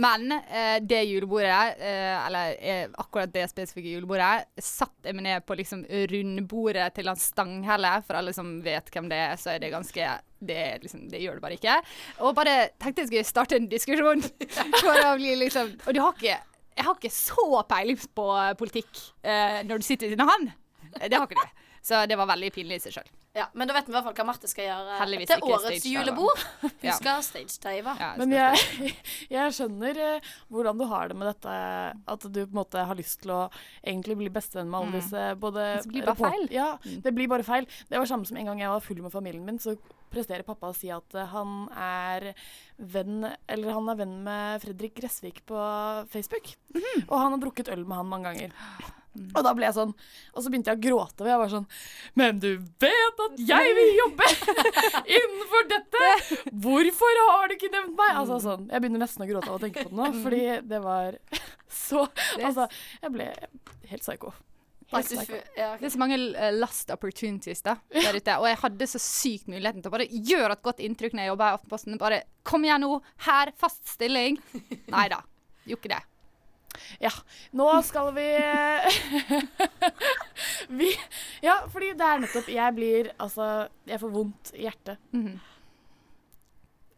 Men 0.04 0.26
uh, 0.34 0.78
det 0.84 1.04
julebordet, 1.08 1.78
eh, 1.80 2.26
eller 2.26 2.58
eh, 2.60 2.90
akkurat 3.00 3.32
det 3.34 3.46
spesifikke 3.54 3.94
julebordet, 3.94 4.50
satt 4.62 5.08
jeg 5.08 5.16
meg 5.18 5.28
ned 5.30 5.46
på 5.48 5.58
liksom 5.62 5.86
rundbordet 6.12 6.90
til 6.98 7.08
han 7.14 7.22
Stanghelle. 7.22 7.94
For 8.10 8.20
alle 8.20 8.34
som 8.36 8.58
vet 8.66 8.92
hvem 8.94 9.08
det 9.14 9.22
er, 9.30 9.38
så 9.40 9.54
er 9.56 9.64
det 9.64 9.72
ganske 9.74 10.10
det, 10.38 10.60
liksom, 10.84 11.08
det 11.10 11.22
gjør 11.24 11.40
det 11.40 11.46
bare 11.46 11.58
ikke. 11.58 11.78
Og 12.26 12.36
bare 12.38 12.58
tenkte 12.82 13.06
jeg 13.06 13.14
skulle 13.14 13.32
starte 13.32 13.58
en 13.62 13.70
diskusjon. 13.72 14.22
For 14.84 15.06
å 15.08 15.16
bli 15.18 15.34
liksom 15.46 15.72
Og 15.88 15.94
du 15.96 16.02
har 16.04 16.14
ikke 16.18 16.38
jeg 16.78 16.86
har 16.86 16.98
ikke 16.98 17.14
så 17.14 17.64
peiling 17.70 18.00
på 18.16 18.26
eh, 18.38 18.54
politikk 18.60 18.90
uh, 19.26 19.64
når 19.66 19.82
du 19.82 19.88
sitter 19.88 20.12
i 20.12 20.16
denne 20.16 20.28
av. 20.30 20.46
Eh, 21.02 21.08
Det 21.10 21.18
har 21.18 21.26
ikke 21.26 21.42
du. 21.42 21.64
Så 21.82 22.06
det 22.08 22.18
var 22.18 22.28
veldig 22.28 22.52
pinlig 22.54 22.76
i 22.76 22.80
seg 22.88 22.94
sjøl. 22.98 23.10
Ja, 23.38 23.46
men 23.54 23.68
da 23.70 23.74
vet 23.76 23.86
vi 23.86 23.92
i 23.92 23.94
hvert 23.94 24.04
fall 24.08 24.16
hva 24.18 24.24
Marte 24.26 24.48
skal 24.50 24.66
gjøre 24.66 24.96
Heldigvis 24.98 25.28
til 25.30 25.44
årets 25.46 25.84
julebord. 25.86 26.40
Hun 26.64 26.72
Ja. 26.82 26.96
skal 26.98 27.22
stage-dive. 27.22 27.94
Men 28.18 28.32
jeg, 28.34 28.96
jeg 29.30 29.54
skjnner 29.54 30.00
eh, 30.02 30.32
hvordan 30.50 30.78
du 30.80 30.86
har 30.90 31.08
det 31.12 31.18
med 31.20 31.28
dette, 31.30 31.54
at 32.08 32.26
du 32.26 32.40
på 32.46 32.50
en 32.50 32.58
måte 32.58 32.86
har 32.90 32.96
lyst 32.98 33.22
til 33.22 33.32
å 33.36 33.42
egentlig 33.86 34.18
bli 34.18 34.30
bestevenn 34.34 34.72
med 34.72 34.80
alle 34.80 34.88
Mm. 34.88 34.98
disse 35.02 35.28
både 35.40 35.68
Det 35.84 35.92
blir 35.92 36.06
bare 36.10 36.16
feil. 36.32 36.48
Ja, 36.52 36.78
Mm. 36.82 37.02
det 37.04 37.14
blir 37.14 37.28
bare 37.30 37.44
feil. 37.46 37.68
Det 37.90 37.98
var 38.00 38.06
samme 38.10 38.26
som 38.26 38.38
en 38.38 38.46
gang 38.46 38.60
jeg 38.60 38.70
var 38.74 38.80
full 38.82 39.02
med 39.06 39.12
familien 39.12 39.46
min, 39.46 39.60
så 39.60 39.78
presterer 40.10 40.42
pappa 40.44 40.72
å 40.72 40.76
si 40.76 40.90
at 40.90 41.14
eh, 41.14 41.26
han 41.28 41.68
er 41.78 42.34
venn 42.80 43.36
Eller 43.48 43.72
han 43.74 43.90
er 43.90 43.96
venn 44.02 44.24
med 44.24 44.62
Fredrik 44.64 44.96
Gressvik 44.96 45.46
på 45.46 45.62
Facebook. 46.10 46.56
Mhm. 46.74 47.06
Og 47.10 47.20
han 47.20 47.32
har 47.34 47.40
drukket 47.40 47.70
øl 47.70 47.86
med 47.86 47.98
han 47.98 48.08
mange 48.10 48.24
ganger. 48.34 48.52
Mm. 49.18 49.30
Og 49.34 49.44
da 49.48 49.52
ble 49.58 49.66
jeg 49.66 49.74
sånn 49.74 49.92
Og 50.38 50.44
så 50.46 50.52
begynte 50.54 50.70
jeg 50.70 50.78
å 50.78 50.84
gråte, 50.84 51.24
og 51.26 51.30
jeg 51.32 51.40
var 51.42 51.50
sånn 51.56 51.64
Men 52.22 52.38
du 52.44 52.50
vet 52.84 53.22
at 53.26 53.40
jeg 53.50 53.72
vil 53.78 53.92
jobbe 53.98 54.28
innenfor 55.18 55.70
dette! 55.72 56.04
Hvorfor 56.68 57.22
har 57.32 57.50
du 57.50 57.56
ikke 57.58 57.72
nevnt 57.74 57.96
meg? 57.98 58.12
Altså 58.22 58.38
sånn 58.44 58.68
Jeg 58.70 58.84
begynner 58.84 59.02
nesten 59.06 59.26
å 59.26 59.30
gråte 59.30 59.50
av 59.50 59.58
å 59.58 59.62
tenke 59.64 59.86
på 59.88 59.90
det 59.90 59.98
nå, 60.02 60.10
Mm. 60.12 60.20
fordi 60.28 60.44
det 60.70 60.82
var 60.84 61.18
så 61.88 62.04
Altså, 62.38 62.68
jeg 63.02 63.12
ble 63.16 63.28
helt 63.90 64.04
psyko. 64.06 64.34
Helt. 64.88 65.10
Det 65.58 65.84
er 65.84 65.92
så 65.92 66.00
mange 66.00 66.18
last 66.56 66.92
opportunities 66.94 67.60
da, 67.66 67.74
der 67.92 68.16
ute. 68.16 68.36
Og 68.40 68.46
jeg 68.48 68.60
hadde 68.62 68.88
så 68.88 69.02
sykt 69.04 69.50
muligheten 69.52 69.84
til 69.84 69.92
å 69.92 69.96
bare 69.98 70.06
gjøre 70.08 70.56
et 70.56 70.62
godt 70.64 70.80
inntrykk 70.86 71.18
når 71.18 71.26
jeg 71.26 71.32
jobba 71.34 71.50
i 71.50 71.58
Aftenposten. 71.58 71.98
Bare 72.00 72.22
kom 72.48 72.64
igjen 72.64 72.86
nå, 72.86 72.94
her, 73.28 73.52
fast 73.60 73.84
stilling. 73.92 74.38
Nei 74.96 75.08
da, 75.12 75.20
gjorde 75.68 75.82
ikke 75.82 75.92
det. 75.98 76.00
Ja, 77.04 77.12
nå 77.58 77.70
skal 77.88 78.12
vi 78.16 78.28
Vi 80.80 80.90
Ja, 81.44 81.60
fordi 81.72 81.94
det 81.98 82.08
er 82.08 82.24
nettopp 82.24 82.50
Jeg 82.52 82.76
blir 82.78 83.12
Altså, 83.18 83.68
jeg 83.88 84.02
får 84.02 84.12
vondt 84.14 84.52
i 84.56 84.66
hjertet. 84.68 84.98
Mhm. 85.16 85.38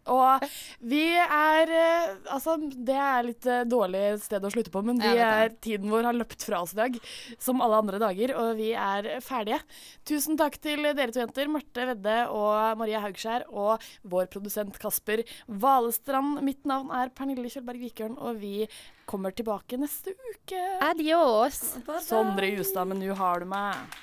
Og 0.09 0.45
vi 0.91 1.03
er 1.19 1.71
eh, 1.73 2.15
Altså, 2.29 2.55
det 2.59 2.97
er 2.99 3.25
litt 3.27 3.45
eh, 3.49 3.65
dårlig 3.69 4.03
sted 4.23 4.43
å 4.45 4.51
slutte 4.53 4.73
på, 4.73 4.81
men 4.85 4.99
vi 5.01 5.11
er, 5.21 5.53
tiden 5.61 5.89
vår 5.91 6.09
har 6.09 6.17
løpt 6.17 6.45
fra 6.45 6.61
oss 6.63 6.73
i 6.75 6.79
dag, 6.79 6.97
som 7.41 7.63
alle 7.63 7.79
andre 7.81 8.01
dager, 8.01 8.33
og 8.37 8.59
vi 8.59 8.71
er 8.77 9.09
ferdige. 9.25 9.59
Tusen 10.07 10.37
takk 10.39 10.59
til 10.61 10.85
dere 10.87 11.09
to 11.13 11.21
jenter, 11.21 11.49
Marte 11.51 11.87
Vedde 11.91 12.17
og 12.33 12.79
Maria 12.79 13.01
Haugskjær, 13.03 13.47
og 13.49 13.85
vår 14.09 14.29
produsent 14.33 14.77
Kasper 14.81 15.23
Valestrand. 15.47 16.41
Mitt 16.45 16.65
navn 16.69 16.93
er 16.95 17.13
Pernille 17.15 17.51
Kjølberg 17.51 17.81
Vikørn, 17.87 18.19
og 18.19 18.39
vi 18.43 18.67
kommer 19.09 19.33
tilbake 19.33 19.79
neste 19.81 20.13
uke. 20.13 20.61
Adios. 20.85 21.63
Sondre 22.05 22.51
Justad, 22.53 22.91
men 22.91 23.01
nå 23.01 23.17
har 23.17 23.41
du 23.41 23.49
meg. 23.49 23.99